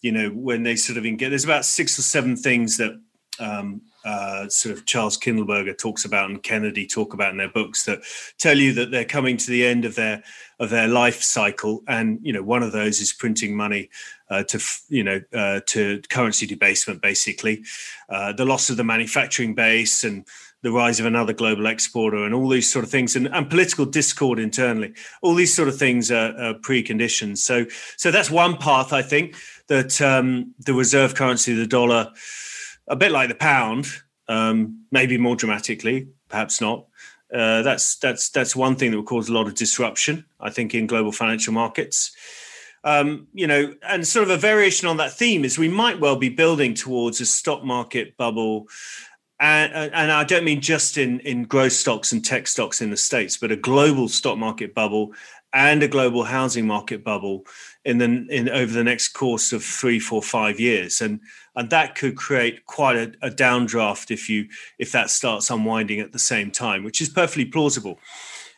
you 0.01 0.11
know 0.11 0.29
when 0.29 0.63
they 0.63 0.75
sort 0.75 0.97
of 0.97 1.05
engage, 1.05 1.29
there's 1.29 1.45
about 1.45 1.65
six 1.65 1.97
or 1.97 2.03
seven 2.03 2.35
things 2.35 2.77
that 2.77 2.99
um, 3.39 3.81
uh, 4.05 4.47
sort 4.49 4.77
of 4.77 4.85
Charles 4.85 5.17
Kindleberger 5.17 5.75
talks 5.75 6.05
about 6.05 6.29
and 6.29 6.41
Kennedy 6.43 6.85
talk 6.85 7.13
about 7.13 7.31
in 7.31 7.37
their 7.37 7.49
books 7.49 7.85
that 7.85 8.01
tell 8.37 8.57
you 8.57 8.71
that 8.73 8.91
they're 8.91 9.03
coming 9.03 9.35
to 9.37 9.49
the 9.49 9.65
end 9.65 9.83
of 9.83 9.95
their 9.95 10.23
of 10.59 10.69
their 10.69 10.87
life 10.87 11.21
cycle, 11.21 11.83
and 11.87 12.19
you 12.21 12.31
know 12.31 12.43
one 12.43 12.63
of 12.63 12.71
those 12.71 13.01
is 13.01 13.11
printing 13.11 13.55
money 13.55 13.89
uh, 14.29 14.43
to 14.43 14.61
you 14.89 15.03
know 15.03 15.19
uh, 15.33 15.59
to 15.65 16.01
currency 16.09 16.45
debasement, 16.45 17.01
basically, 17.01 17.63
uh, 18.09 18.31
the 18.33 18.45
loss 18.45 18.69
of 18.69 18.77
the 18.77 18.83
manufacturing 18.83 19.55
base 19.55 20.03
and 20.03 20.25
the 20.65 20.71
rise 20.71 20.99
of 20.99 21.05
another 21.05 21.31
global 21.31 21.67
exporter 21.67 22.25
and 22.25 22.33
all 22.33 22.49
these 22.49 22.67
sort 22.67 22.83
of 22.83 22.89
things 22.89 23.15
and, 23.15 23.27
and 23.27 23.51
political 23.51 23.85
discord 23.85 24.39
internally. 24.39 24.91
All 25.21 25.35
these 25.35 25.53
sort 25.53 25.67
of 25.67 25.77
things 25.77 26.09
are, 26.09 26.35
are 26.37 26.55
preconditions 26.55 27.37
so 27.37 27.67
so 27.97 28.09
that's 28.09 28.31
one 28.31 28.57
path 28.57 28.91
i 28.91 29.03
think 29.03 29.35
that 29.67 30.01
um, 30.01 30.55
the 30.65 30.73
reserve 30.73 31.13
currency 31.13 31.53
the 31.53 31.67
dollar 31.67 32.11
a 32.87 32.95
bit 32.95 33.11
like 33.11 33.29
the 33.29 33.35
pound 33.35 33.85
um, 34.27 34.83
maybe 34.91 35.19
more 35.19 35.35
dramatically 35.35 36.07
perhaps 36.29 36.59
not. 36.59 36.87
Uh, 37.31 37.61
that's 37.61 37.97
that's 37.97 38.29
that's 38.29 38.55
one 38.55 38.75
thing 38.75 38.89
that 38.89 38.97
will 38.97 39.03
cause 39.03 39.29
a 39.29 39.33
lot 39.33 39.47
of 39.47 39.55
disruption 39.55 40.25
i 40.39 40.49
think 40.49 40.73
in 40.73 40.87
global 40.87 41.11
financial 41.11 41.53
markets. 41.53 42.15
Um, 42.83 43.27
you 43.33 43.47
know, 43.47 43.73
and 43.81 44.07
sort 44.07 44.23
of 44.23 44.29
a 44.29 44.37
variation 44.37 44.87
on 44.87 44.97
that 44.97 45.11
theme 45.11 45.43
is 45.43 45.57
we 45.57 45.67
might 45.67 45.99
well 45.99 46.17
be 46.17 46.29
building 46.29 46.75
towards 46.75 47.19
a 47.19 47.25
stock 47.25 47.63
market 47.63 48.15
bubble 48.15 48.67
and, 49.39 49.93
and 49.93 50.11
I 50.11 50.23
don't 50.23 50.45
mean 50.45 50.61
just 50.61 50.97
in, 50.97 51.19
in 51.21 51.43
growth 51.43 51.73
stocks 51.73 52.11
and 52.11 52.23
tech 52.23 52.47
stocks 52.47 52.81
in 52.81 52.89
the 52.89 52.97
States, 52.97 53.37
but 53.37 53.51
a 53.51 53.57
global 53.57 54.07
stock 54.07 54.37
market 54.37 54.73
bubble 54.73 55.13
and 55.53 55.81
a 55.83 55.87
global 55.87 56.23
housing 56.23 56.67
market 56.67 57.03
bubble 57.03 57.45
in 57.85 57.97
the 57.97 58.27
in 58.29 58.49
over 58.49 58.73
the 58.73 58.83
next 58.83 59.09
course 59.09 59.53
of 59.53 59.63
three, 59.63 59.99
four, 59.99 60.21
five 60.21 60.59
years, 60.59 61.01
and 61.01 61.21
and 61.55 61.69
that 61.69 61.95
could 61.95 62.17
create 62.17 62.65
quite 62.65 62.97
a, 62.97 63.13
a 63.21 63.29
downdraft 63.29 64.11
if 64.11 64.29
you 64.29 64.47
if 64.79 64.91
that 64.91 65.09
starts 65.09 65.49
unwinding 65.49 66.01
at 66.01 66.11
the 66.11 66.19
same 66.19 66.51
time, 66.51 66.83
which 66.83 67.01
is 67.01 67.09
perfectly 67.09 67.45
plausible. 67.45 67.99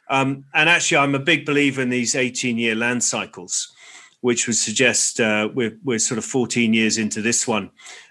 Um, 0.09 0.45
and 0.53 0.69
actually, 0.69 0.97
I'm 0.97 1.15
a 1.15 1.19
big 1.19 1.45
believer 1.45 1.81
in 1.81 1.89
these 1.89 2.15
18 2.15 2.57
year 2.57 2.75
land 2.75 3.03
cycles, 3.03 3.71
which 4.21 4.47
would 4.47 4.55
suggest 4.55 5.19
uh, 5.19 5.49
we're 5.53 5.77
we're 5.83 5.99
sort 5.99 6.17
of 6.17 6.25
14 6.25 6.73
years 6.73 6.97
into 6.97 7.21
this 7.21 7.47
one 7.47 7.69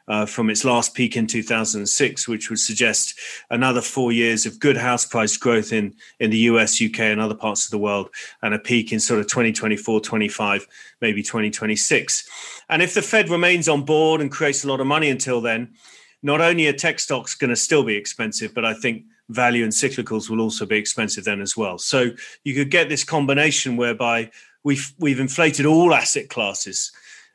uh, 0.09 0.27
from 0.27 0.51
its 0.51 0.65
last 0.65 0.95
peak 0.95 1.17
in 1.17 1.27
2006, 1.27 2.29
which 2.29 2.49
would 2.49 2.59
suggest 2.59 3.19
another 3.51 3.81
four 3.81 4.13
years 4.13 4.47
of 4.47 4.61
good 4.61 4.77
house 4.77 5.05
price 5.05 5.37
growth 5.37 5.73
in, 5.73 5.95
in 6.21 6.31
the 6.31 6.39
US, 6.39 6.81
UK, 6.81 7.01
and 7.01 7.21
other 7.21 7.35
parts 7.35 7.65
of 7.65 7.71
the 7.71 7.79
world, 7.79 8.11
and 8.43 8.55
a 8.55 8.59
peak 8.59 8.93
in 8.93 9.01
sort 9.01 9.21
of 9.21 9.27
2024, 9.27 10.01
25, 10.01 10.67
maybe 11.01 11.23
2026. 11.23 12.29
And 12.69 12.83
if 12.83 12.95
the 12.95 13.03
Fed 13.03 13.29
remains 13.29 13.69
on 13.69 13.85
board 13.85 14.21
and 14.21 14.31
creates 14.31 14.65
a 14.65 14.69
lot 14.69 14.81
of 14.81 14.87
money 14.87 15.11
until 15.11 15.41
then, 15.41 15.75
not 16.23 16.41
only 16.41 16.67
are 16.67 16.73
tech 16.73 16.99
stocks 16.99 17.35
going 17.35 17.51
to 17.51 17.57
still 17.57 17.85
be 17.85 17.97
expensive, 17.97 18.55
but 18.55 18.65
I 18.65 18.75
think 18.75 19.05
value 19.29 19.65
and 19.65 19.73
cyclicals 19.73 20.31
will 20.31 20.41
also 20.41 20.67
be 20.67 20.77
expensive 20.77 21.25
then 21.25 21.41
as 21.41 21.57
well. 21.57 21.79
So 21.79 22.11
you 22.45 22.55
could 22.55 22.71
get 22.71 22.89
this 22.89 23.05
combination 23.05 23.77
whereby 23.77 24.31
we've 24.63 24.93
we've 24.99 25.21
inflated 25.21 25.67
all 25.67 25.95
asset 25.95 26.29
classes, 26.29 26.93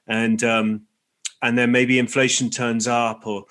and 0.07 0.43
um, 0.43 0.81
and 1.41 1.57
then 1.57 1.71
maybe 1.71 1.99
inflation 1.99 2.49
turns 2.49 2.87
up 2.87 3.25
or 3.25 3.45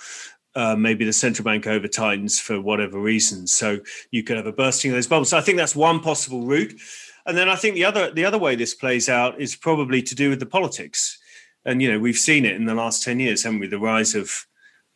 uh, 0.55 0.74
maybe 0.76 1.05
the 1.05 1.12
central 1.12 1.44
bank 1.44 1.66
over 1.66 1.87
tightens 1.87 2.40
for 2.40 2.61
whatever 2.61 3.00
reason. 3.00 3.46
So 3.46 3.81
you 4.11 4.22
could 4.22 4.37
have 4.37 4.46
a 4.46 4.53
bursting 4.53 4.90
of 4.90 4.96
those 4.96 5.07
bubbles. 5.07 5.31
So 5.31 5.38
I 5.38 5.42
think 5.42 5.59
that's 5.59 5.76
one 5.76 6.00
possible 6.00 6.46
route. 6.46 6.74
And 7.26 7.37
then 7.37 7.48
I 7.48 7.57
think 7.57 7.74
the 7.74 7.85
other 7.85 8.11
the 8.11 8.24
other 8.24 8.38
way 8.38 8.57
this 8.57 8.74
plays 8.74 9.09
out 9.09 9.40
is 9.40 9.55
probably 9.55 10.03
to 10.03 10.14
do 10.14 10.31
with 10.31 10.40
the 10.40 10.46
politics. 10.46 11.18
And 11.64 11.83
you 11.83 11.92
know 11.92 11.98
we've 11.98 12.16
seen 12.16 12.44
it 12.44 12.57
in 12.57 12.64
the 12.64 12.74
last 12.74 13.03
ten 13.03 13.20
years, 13.20 13.42
haven't 13.42 13.61
we? 13.61 13.66
The 13.66 13.79
rise 13.79 14.14
of 14.14 14.46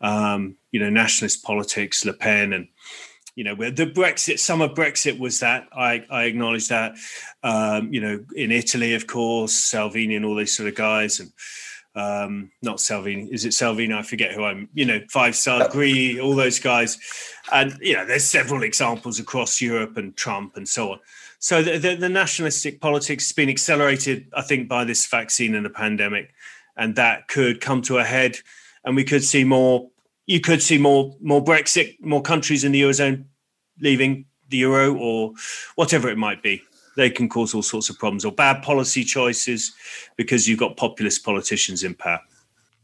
um, 0.01 0.57
you 0.73 0.81
know 0.81 0.91
nationalist 0.91 1.45
politics, 1.45 2.05
Le 2.05 2.13
Pen, 2.13 2.53
and 2.53 2.69
you 3.37 3.45
know 3.45 3.55
the 3.55 3.87
Brexit. 3.87 4.65
Of 4.65 4.75
Brexit 4.75 5.19
was 5.19 5.41
that. 5.41 5.69
I, 5.73 6.05
I 6.11 6.25
acknowledge 6.25 6.69
that. 6.69 6.95
Um, 7.43 7.93
you 7.93 8.01
know, 8.01 8.25
in 8.35 8.51
Italy, 8.51 8.95
of 8.95 9.07
course, 9.07 9.55
Salvini 9.55 10.17
and 10.17 10.25
all 10.25 10.35
these 10.35 10.57
sort 10.57 10.69
of 10.69 10.75
guys, 10.75 11.21
and 11.21 11.31
um, 11.95 12.51
not 12.63 12.81
Salvini, 12.81 13.29
is 13.31 13.45
it 13.45 13.55
Salvini? 13.55 13.95
I 13.95 14.03
forget 14.03 14.33
who 14.33 14.45
I'm, 14.45 14.69
you 14.75 14.85
know, 14.85 15.01
five 15.11 15.37
star 15.37 15.69
Gree, 15.69 16.21
all 16.21 16.35
those 16.35 16.59
guys. 16.59 16.99
And, 17.53 17.77
you 17.81 17.95
know, 17.95 18.05
there's 18.05 18.25
several 18.25 18.63
examples 18.63 19.21
across 19.21 19.61
Europe 19.61 19.97
and 19.97 20.17
Trump 20.17 20.57
and 20.57 20.69
so 20.69 20.93
on. 20.93 21.01
So 21.39 21.63
the, 21.63 21.79
the, 21.79 21.95
the 21.95 22.09
nationalistic 22.09 22.81
politics 22.81 23.29
has 23.29 23.33
been 23.33 23.49
accelerated, 23.49 24.27
I 24.35 24.43
think, 24.43 24.69
by 24.69 24.85
this 24.85 25.07
vaccine 25.07 25.55
and 25.55 25.65
the 25.65 25.71
pandemic. 25.71 26.35
And 26.77 26.97
that 26.97 27.29
could 27.29 27.61
come 27.61 27.83
to 27.83 27.99
a 27.99 28.05
head 28.05 28.39
and 28.85 28.97
we 28.97 29.05
could 29.05 29.23
see 29.23 29.45
more, 29.45 29.89
you 30.27 30.41
could 30.41 30.63
see 30.63 30.79
more, 30.79 31.15
more 31.21 31.45
Brexit, 31.45 32.01
more 32.01 32.23
countries 32.23 32.65
in 32.65 32.73
the 32.73 32.83
Eurozone 32.83 33.27
leaving 33.81 34.25
the 34.49 34.59
Euro 34.59 34.97
or 34.97 35.33
whatever 35.77 36.09
it 36.09 36.19
might 36.19 36.43
be 36.43 36.63
they 36.97 37.11
can 37.11 37.29
cause 37.29 37.55
all 37.55 37.63
sorts 37.63 37.91
of 37.91 37.99
problems 37.99 38.25
or 38.25 38.33
bad 38.33 38.63
policy 38.63 39.05
choices 39.05 39.73
because 40.17 40.49
you've 40.49 40.59
got 40.59 40.77
populist 40.77 41.25
politicians 41.25 41.83
in 41.83 41.95
power. 41.95 42.21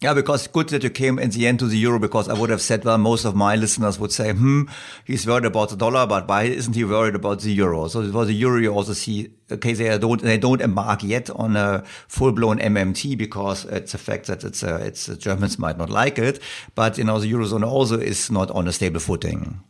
Yeah, 0.02 0.14
because 0.14 0.46
good 0.46 0.70
that 0.70 0.82
you 0.82 0.88
came 0.88 1.18
in 1.18 1.28
the 1.28 1.46
end 1.46 1.58
to 1.58 1.66
the 1.66 1.76
euro 1.76 1.98
because 1.98 2.26
I 2.26 2.32
would 2.32 2.48
have 2.48 2.62
said, 2.62 2.86
well, 2.86 2.96
most 2.96 3.26
of 3.26 3.36
my 3.36 3.54
listeners 3.54 3.98
would 3.98 4.12
say, 4.12 4.32
hmm, 4.32 4.62
he's 5.04 5.26
worried 5.26 5.44
about 5.44 5.68
the 5.68 5.76
dollar, 5.76 6.06
but 6.06 6.26
why 6.26 6.44
isn't 6.44 6.72
he 6.72 6.84
worried 6.84 7.14
about 7.14 7.40
the 7.40 7.52
euro? 7.52 7.86
So 7.88 8.10
for 8.10 8.24
the 8.24 8.32
euro, 8.32 8.58
you 8.58 8.72
also 8.72 8.94
see, 8.94 9.30
okay, 9.52 9.74
they 9.74 9.98
don't, 9.98 10.22
they 10.22 10.38
don't 10.38 10.62
embark 10.62 11.02
yet 11.02 11.28
on 11.28 11.54
a 11.54 11.84
full 12.08 12.32
blown 12.32 12.60
MMT 12.60 13.18
because 13.18 13.66
it's 13.66 13.92
a 13.92 13.98
fact 13.98 14.26
that 14.28 14.42
it's 14.42 14.62
a, 14.62 14.76
it's 14.76 15.06
a 15.10 15.18
Germans 15.18 15.58
might 15.58 15.76
not 15.76 15.90
like 15.90 16.18
it, 16.18 16.40
but 16.74 16.96
you 16.96 17.04
know, 17.04 17.18
the 17.18 17.30
eurozone 17.30 17.66
also 17.66 17.98
is 18.00 18.30
not 18.30 18.50
on 18.52 18.66
a 18.66 18.72
stable 18.72 19.00
footing. 19.00 19.62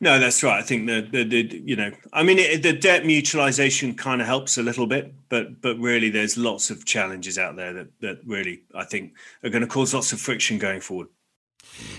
No, 0.00 0.20
that's 0.20 0.42
right. 0.44 0.58
I 0.58 0.62
think 0.62 0.86
the, 0.86 1.00
the, 1.00 1.24
the 1.24 1.62
you 1.64 1.74
know, 1.74 1.90
I 2.12 2.22
mean, 2.22 2.38
it, 2.38 2.62
the 2.62 2.72
debt 2.72 3.02
mutualization 3.02 3.96
kind 3.98 4.20
of 4.20 4.28
helps 4.28 4.56
a 4.56 4.62
little 4.62 4.86
bit, 4.86 5.12
but 5.28 5.60
but 5.60 5.76
really, 5.78 6.08
there's 6.08 6.38
lots 6.38 6.70
of 6.70 6.84
challenges 6.84 7.36
out 7.36 7.56
there 7.56 7.72
that 7.72 8.00
that 8.00 8.20
really 8.24 8.62
I 8.74 8.84
think 8.84 9.14
are 9.42 9.50
going 9.50 9.62
to 9.62 9.68
cause 9.68 9.94
lots 9.94 10.12
of 10.12 10.20
friction 10.20 10.58
going 10.58 10.80
forward. 10.80 11.08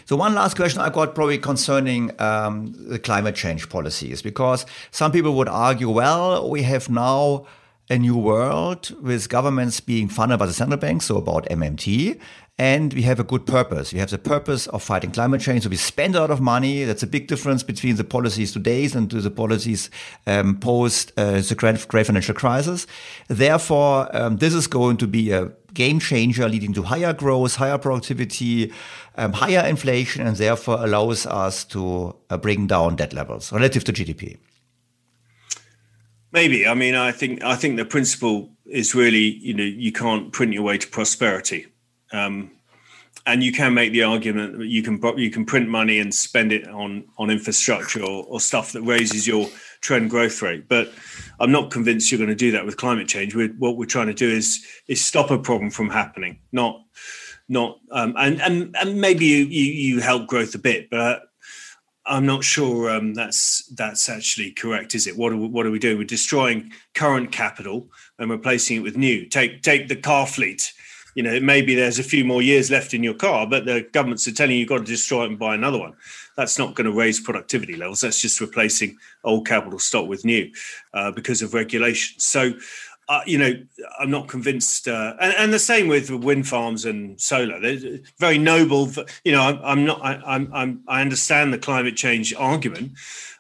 So 0.05 0.15
one 0.15 0.33
last 0.33 0.55
question 0.55 0.81
I 0.81 0.89
got 0.89 1.13
probably 1.13 1.37
concerning 1.37 2.11
um, 2.21 2.73
the 2.77 2.99
climate 2.99 3.35
change 3.35 3.69
policies, 3.69 4.21
because 4.21 4.65
some 4.91 5.11
people 5.11 5.35
would 5.35 5.49
argue, 5.49 5.89
well, 5.89 6.49
we 6.49 6.63
have 6.63 6.89
now 6.89 7.45
a 7.89 7.97
new 7.97 8.17
world 8.17 8.95
with 9.01 9.29
governments 9.29 9.79
being 9.79 10.07
funded 10.07 10.39
by 10.39 10.45
the 10.45 10.53
central 10.53 10.79
bank, 10.79 11.01
so 11.01 11.17
about 11.17 11.45
MMT, 11.49 12.19
and 12.59 12.93
we 12.93 13.03
have 13.03 13.21
a 13.21 13.23
good 13.23 13.45
purpose. 13.45 13.93
We 13.93 13.99
have 13.99 14.09
the 14.09 14.17
purpose 14.17 14.67
of 14.67 14.83
fighting 14.83 15.11
climate 15.11 15.39
change. 15.39 15.63
So 15.63 15.69
we 15.69 15.77
spend 15.77 16.13
a 16.15 16.19
lot 16.19 16.29
of 16.29 16.41
money. 16.41 16.83
That's 16.83 17.01
a 17.01 17.07
big 17.07 17.27
difference 17.27 17.63
between 17.63 17.95
the 17.95 18.03
policies 18.03 18.51
today 18.51 18.85
and 18.93 19.09
to 19.11 19.21
the 19.21 19.31
policies 19.31 19.89
um, 20.27 20.59
post 20.59 21.13
uh, 21.15 21.39
the 21.39 21.55
great, 21.55 21.87
great, 21.87 22.05
financial 22.05 22.35
crisis. 22.35 22.85
Therefore, 23.29 24.13
um, 24.15 24.37
this 24.37 24.53
is 24.53 24.67
going 24.67 24.97
to 24.97 25.07
be 25.07 25.31
a 25.31 25.53
game 25.73 25.99
changer, 25.99 26.49
leading 26.49 26.73
to 26.73 26.83
higher 26.83 27.13
growth, 27.13 27.55
higher 27.55 27.77
productivity, 27.77 28.73
um, 29.15 29.31
higher 29.31 29.65
inflation, 29.65 30.27
and 30.27 30.35
therefore 30.35 30.83
allows 30.83 31.25
us 31.25 31.63
to 31.63 32.13
uh, 32.29 32.37
bring 32.37 32.67
down 32.67 32.97
debt 32.97 33.13
levels 33.13 33.53
relative 33.53 33.85
to 33.85 33.93
GDP. 33.93 34.37
Maybe. 36.33 36.67
I 36.67 36.73
mean, 36.73 36.95
I 36.95 37.13
think 37.13 37.41
I 37.41 37.55
think 37.55 37.77
the 37.77 37.85
principle 37.85 38.51
is 38.65 38.93
really, 38.93 39.37
you 39.39 39.53
know, 39.53 39.63
you 39.63 39.93
can't 39.93 40.33
print 40.33 40.53
your 40.53 40.63
way 40.63 40.77
to 40.77 40.87
prosperity. 40.87 41.67
Um, 42.11 42.51
and 43.25 43.43
you 43.43 43.51
can 43.51 43.73
make 43.73 43.91
the 43.91 44.03
argument 44.03 44.57
that 44.57 44.67
you 44.67 44.81
can 44.81 44.99
you 45.17 45.29
can 45.29 45.45
print 45.45 45.69
money 45.69 45.99
and 45.99 46.13
spend 46.13 46.51
it 46.51 46.67
on 46.67 47.05
on 47.17 47.29
infrastructure 47.29 48.01
or, 48.01 48.23
or, 48.25 48.39
stuff 48.39 48.71
that 48.71 48.81
raises 48.81 49.27
your 49.27 49.47
trend 49.81 50.09
growth 50.09 50.41
rate. 50.41 50.67
But 50.67 50.91
I'm 51.39 51.51
not 51.51 51.69
convinced 51.69 52.11
you're 52.11 52.17
going 52.17 52.29
to 52.29 52.35
do 52.35 52.51
that 52.51 52.65
with 52.65 52.77
climate 52.77 53.07
change. 53.07 53.35
We're, 53.35 53.49
what 53.59 53.77
we're 53.77 53.85
trying 53.85 54.07
to 54.07 54.13
do 54.13 54.29
is 54.29 54.65
is 54.87 55.03
stop 55.03 55.31
a 55.31 55.37
problem 55.37 55.69
from 55.69 55.89
happening, 55.89 56.39
not 56.51 56.81
not 57.49 57.79
um, 57.91 58.15
and 58.17 58.41
and 58.41 58.75
and 58.79 58.99
maybe 58.99 59.25
you, 59.25 59.45
you, 59.45 59.65
you 59.65 59.99
help 59.99 60.27
growth 60.27 60.55
a 60.55 60.59
bit, 60.59 60.89
but 60.89 61.23
I'm 62.05 62.25
not 62.25 62.43
sure 62.43 62.89
um, 62.89 63.13
that's 63.13 63.67
that's 63.75 64.09
actually 64.09 64.51
correct, 64.51 64.95
is 64.95 65.05
it? 65.05 65.15
What 65.15 65.33
are 65.33 65.37
we, 65.37 65.47
what 65.47 65.65
are 65.65 65.71
we 65.71 65.79
doing? 65.79 65.97
We're 65.97 66.05
destroying 66.05 66.71
current 66.95 67.31
capital 67.31 67.89
and 68.17 68.31
replacing 68.31 68.77
it 68.77 68.83
with 68.83 68.97
new. 68.97 69.27
Take 69.27 69.61
take 69.61 69.87
the 69.87 69.95
car 69.95 70.25
fleet 70.25 70.73
you 71.19 71.23
know, 71.23 71.37
maybe 71.41 71.75
there's 71.75 71.99
a 71.99 72.03
few 72.03 72.23
more 72.23 72.41
years 72.41 72.71
left 72.71 72.93
in 72.93 73.03
your 73.03 73.13
car, 73.13 73.45
but 73.45 73.65
the 73.65 73.85
governments 73.91 74.25
are 74.25 74.31
telling 74.31 74.53
you 74.53 74.59
you've 74.59 74.69
got 74.69 74.77
to 74.77 74.85
destroy 74.85 75.25
it 75.25 75.31
and 75.31 75.37
buy 75.37 75.53
another 75.53 75.77
one. 75.77 75.93
That's 76.37 76.57
not 76.57 76.75
going 76.75 76.85
to 76.85 76.93
raise 76.93 77.19
productivity 77.19 77.75
levels. 77.75 77.99
That's 77.99 78.21
just 78.21 78.39
replacing 78.39 78.95
old 79.25 79.45
capital 79.45 79.79
stock 79.79 80.07
with 80.07 80.23
new 80.23 80.49
uh, 80.93 81.11
because 81.11 81.41
of 81.41 81.53
regulation. 81.53 82.17
So, 82.21 82.53
uh, 83.09 83.19
you 83.25 83.37
know, 83.37 83.51
I'm 83.99 84.09
not 84.09 84.29
convinced. 84.29 84.87
Uh, 84.87 85.15
and, 85.19 85.33
and, 85.33 85.51
the 85.51 85.59
same 85.59 85.89
with 85.89 86.09
wind 86.09 86.47
farms 86.47 86.85
and 86.85 87.19
solar. 87.19 87.59
They're 87.59 87.99
very 88.17 88.37
noble. 88.37 88.89
You 89.25 89.33
know, 89.33 89.41
I'm, 89.41 89.59
I'm 89.61 89.83
not. 89.83 89.99
I, 90.01 90.21
I'm, 90.25 90.49
I'm. 90.53 90.83
I 90.87 91.01
understand 91.01 91.51
the 91.51 91.57
climate 91.57 91.97
change 91.97 92.33
argument, 92.33 92.93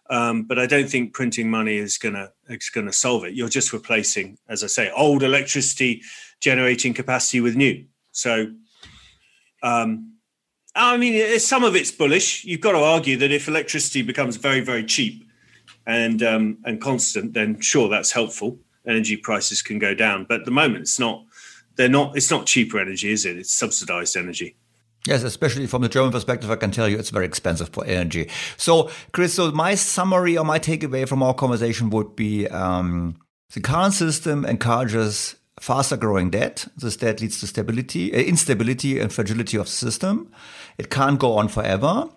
um, 0.09 0.43
but 0.43 0.59
I 0.59 0.65
don't 0.65 0.89
think 0.89 1.13
printing 1.13 1.49
money 1.49 1.77
is 1.77 1.97
gonna 1.97 2.33
is 2.49 2.69
gonna 2.69 2.91
solve 2.91 3.23
it. 3.23 3.35
You're 3.35 3.47
just 3.47 3.71
replacing, 3.71 4.37
as 4.49 4.65
I 4.65 4.67
say, 4.67 4.91
old 4.91 5.23
electricity 5.23 6.01
generating 6.39 6.93
capacity 6.93 7.41
with 7.41 7.55
new. 7.55 7.85
So, 8.11 8.51
um, 9.63 10.13
I 10.75 10.97
mean, 10.97 11.39
some 11.39 11.63
of 11.63 11.75
it's 11.75 11.91
bullish. 11.91 12.45
You've 12.45 12.61
got 12.61 12.73
to 12.73 12.79
argue 12.79 13.17
that 13.17 13.31
if 13.31 13.47
electricity 13.47 14.01
becomes 14.01 14.37
very, 14.37 14.61
very 14.61 14.83
cheap 14.85 15.25
and 15.85 16.21
um, 16.23 16.57
and 16.63 16.79
constant, 16.81 17.33
then 17.33 17.59
sure, 17.59 17.89
that's 17.89 18.11
helpful. 18.11 18.59
Energy 18.87 19.17
prices 19.17 19.61
can 19.61 19.79
go 19.79 19.93
down, 19.93 20.25
but 20.27 20.41
at 20.41 20.45
the 20.45 20.51
moment, 20.51 20.81
it's 20.81 20.99
not. 20.99 21.25
They're 21.75 21.89
not. 21.89 22.15
It's 22.15 22.31
not 22.31 22.45
cheaper 22.45 22.79
energy, 22.79 23.11
is 23.11 23.25
it? 23.25 23.37
It's 23.37 23.53
subsidized 23.53 24.15
energy. 24.15 24.55
Yes, 25.07 25.23
especially 25.23 25.65
from 25.65 25.81
the 25.81 25.89
German 25.89 26.11
perspective, 26.11 26.51
I 26.51 26.55
can 26.55 26.71
tell 26.71 26.87
you 26.87 26.97
it's 26.97 27.09
very 27.09 27.25
expensive 27.25 27.69
for 27.69 27.85
energy. 27.85 28.29
So, 28.57 28.91
Chris, 29.13 29.33
so 29.33 29.49
my 29.51 29.75
summary 29.75 30.37
or 30.37 30.43
my 30.43 30.59
takeaway 30.59 31.07
from 31.07 31.23
our 31.23 31.33
conversation 31.33 31.89
would 31.91 32.15
be 32.15 32.47
um, 32.47 33.17
the 33.53 33.61
current 33.61 33.93
system 33.93 34.45
encourages 34.45 35.35
faster 35.59 35.97
growing 35.97 36.29
debt. 36.29 36.67
This 36.77 36.97
debt 36.97 37.21
leads 37.21 37.39
to 37.41 37.47
stability, 37.47 38.13
uh, 38.13 38.17
instability 38.17 38.99
and 38.99 39.11
fragility 39.11 39.57
of 39.57 39.65
the 39.65 39.71
system. 39.71 40.31
It 40.77 40.89
can't 40.89 41.19
go 41.19 41.37
on 41.37 41.47
forever 41.49 42.09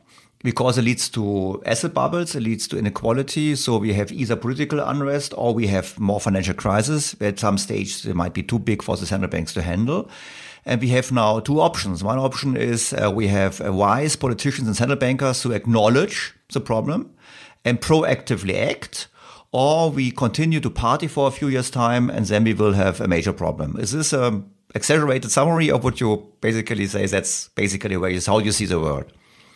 because 0.43 0.79
it 0.79 0.83
leads 0.83 1.09
to 1.11 1.63
asset 1.67 1.95
bubbles, 1.95 2.35
it 2.35 2.43
leads 2.43 2.67
to 2.69 2.79
inequality. 2.79 3.55
So 3.55 3.79
we 3.79 3.93
have 3.95 4.13
either 4.13 4.37
political 4.37 4.81
unrest 4.81 5.35
or 5.37 5.55
we 5.55 5.69
have 5.69 5.99
more 5.99 6.21
financial 6.21 6.55
crisis. 6.55 7.15
At 7.21 7.39
some 7.39 7.59
stage, 7.59 8.03
they 8.03 8.13
might 8.13 8.35
be 8.35 8.43
too 8.43 8.59
big 8.59 8.83
for 8.83 8.97
the 8.97 9.07
central 9.07 9.31
banks 9.31 9.53
to 9.55 9.63
handle. 9.63 10.11
And 10.65 10.81
we 10.81 10.89
have 10.89 11.11
now 11.11 11.41
two 11.41 11.61
options. 11.61 12.05
One 12.05 12.19
option 12.19 12.57
is 12.57 12.93
uh, 12.93 13.11
we 13.11 13.29
have 13.29 13.61
uh, 13.61 13.73
wise 13.73 14.15
politicians 14.15 14.69
and 14.69 14.77
central 14.77 14.99
bankers 14.99 15.43
who 15.43 15.53
acknowledge 15.53 16.35
the 16.53 16.61
problem 16.61 17.13
and 17.65 17.81
proactively 17.81 18.55
act 18.55 19.09
or 19.53 19.91
we 19.91 20.11
continue 20.11 20.61
to 20.61 20.71
party 20.71 21.07
for 21.07 21.29
a 21.29 21.31
few 21.31 21.49
years' 21.49 21.71
time 21.71 22.09
and 22.11 22.27
then 22.27 22.45
we 22.45 22.55
will 22.55 22.73
have 22.73 23.01
a 23.01 23.07
major 23.07 23.33
problem. 23.33 23.77
Is 23.79 23.93
this 23.93 24.13
a 24.13 24.43
exaggerated 24.75 25.31
summary 25.31 25.71
of 25.71 25.85
what 25.85 26.01
you 26.01 26.33
basically 26.41 26.87
say? 26.87 27.07
That's 27.07 27.49
basically 27.49 27.97
where 27.99 28.11
is 28.11 28.27
how 28.27 28.39
you 28.39 28.53
see 28.53 28.65
the 28.65 28.81
world. 28.81 29.13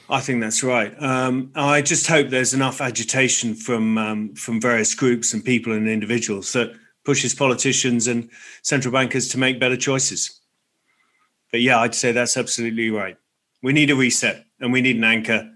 I 0.08 0.20
think 0.20 0.40
that's 0.40 0.62
right. 0.62 0.94
Um, 1.02 1.50
I 1.56 1.82
just 1.82 2.06
hope 2.06 2.28
there's 2.28 2.54
enough 2.54 2.80
agitation 2.80 3.54
from 3.54 3.98
um, 3.98 4.34
from 4.34 4.60
various 4.60 4.94
groups 4.94 5.32
and 5.32 5.44
people 5.44 5.72
and 5.72 5.88
individuals 5.88 6.52
that 6.52 6.72
pushes 7.04 7.34
politicians 7.34 8.06
and 8.06 8.28
central 8.62 8.92
bankers 8.92 9.28
to 9.28 9.38
make 9.38 9.58
better 9.58 9.76
choices. 9.76 10.40
But 11.50 11.60
yeah, 11.60 11.80
I'd 11.80 11.94
say 11.94 12.12
that's 12.12 12.36
absolutely 12.36 12.90
right. 12.90 13.16
We 13.62 13.72
need 13.72 13.90
a 13.90 13.96
reset 13.96 14.44
and 14.60 14.72
we 14.72 14.80
need 14.80 14.96
an 14.96 15.04
anchor 15.04 15.50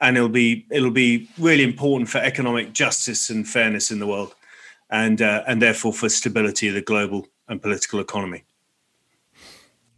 and 0.00 0.16
it'll 0.16 0.28
be 0.28 0.66
it'll 0.70 0.90
be 0.90 1.28
really 1.38 1.64
important 1.64 2.08
for 2.08 2.18
economic 2.18 2.72
justice 2.72 3.30
and 3.30 3.48
fairness 3.48 3.90
in 3.90 3.98
the 3.98 4.06
world, 4.06 4.34
and 4.90 5.22
uh, 5.22 5.42
and 5.46 5.60
therefore 5.62 5.92
for 5.92 6.08
stability 6.08 6.68
of 6.68 6.74
the 6.74 6.82
global 6.82 7.26
and 7.48 7.60
political 7.60 8.00
economy. 8.00 8.44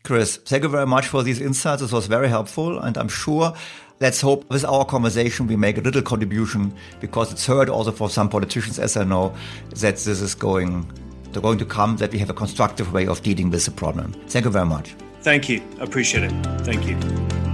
Chris, 0.04 0.36
thank 0.36 0.62
you 0.62 0.68
very 0.68 0.86
much 0.86 1.08
for 1.08 1.22
these 1.24 1.40
insights. 1.40 1.82
This 1.82 1.92
was 1.92 2.06
very 2.06 2.28
helpful, 2.28 2.78
and 2.78 2.96
I'm 2.96 3.08
sure. 3.08 3.54
Let's 3.98 4.20
hope 4.20 4.48
with 4.50 4.62
our 4.66 4.84
conversation 4.84 5.46
we 5.46 5.56
make 5.56 5.78
a 5.78 5.80
little 5.80 6.02
contribution 6.02 6.74
because 7.00 7.32
it's 7.32 7.46
heard 7.46 7.70
also 7.70 7.92
for 7.92 8.10
some 8.10 8.28
politicians, 8.28 8.78
as 8.78 8.94
I 8.94 9.04
know, 9.04 9.34
that 9.70 9.96
this 9.96 10.06
is 10.06 10.34
going, 10.34 10.86
they're 11.32 11.40
going 11.40 11.56
to 11.58 11.64
come, 11.64 11.96
that 11.96 12.12
we 12.12 12.18
have 12.18 12.28
a 12.28 12.34
constructive 12.34 12.92
way 12.92 13.06
of 13.06 13.22
dealing 13.22 13.48
with 13.48 13.64
the 13.64 13.70
problem. 13.70 14.12
Thank 14.28 14.44
you 14.44 14.50
very 14.50 14.66
much. 14.66 14.94
Thank 15.22 15.48
you. 15.48 15.62
I 15.80 15.84
appreciate 15.84 16.24
it. 16.24 16.32
Thank 16.60 16.86
you. 16.86 17.45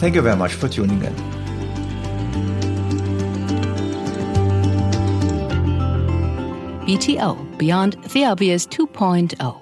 Thank 0.00 0.16
you 0.16 0.22
very 0.22 0.36
much 0.36 0.54
for 0.54 0.66
tuning 0.66 1.04
in. 1.04 1.14
BTO 6.84 7.58
Beyond 7.58 7.96
the 8.12 8.24
Obvious 8.24 8.66
2.0. 8.66 9.61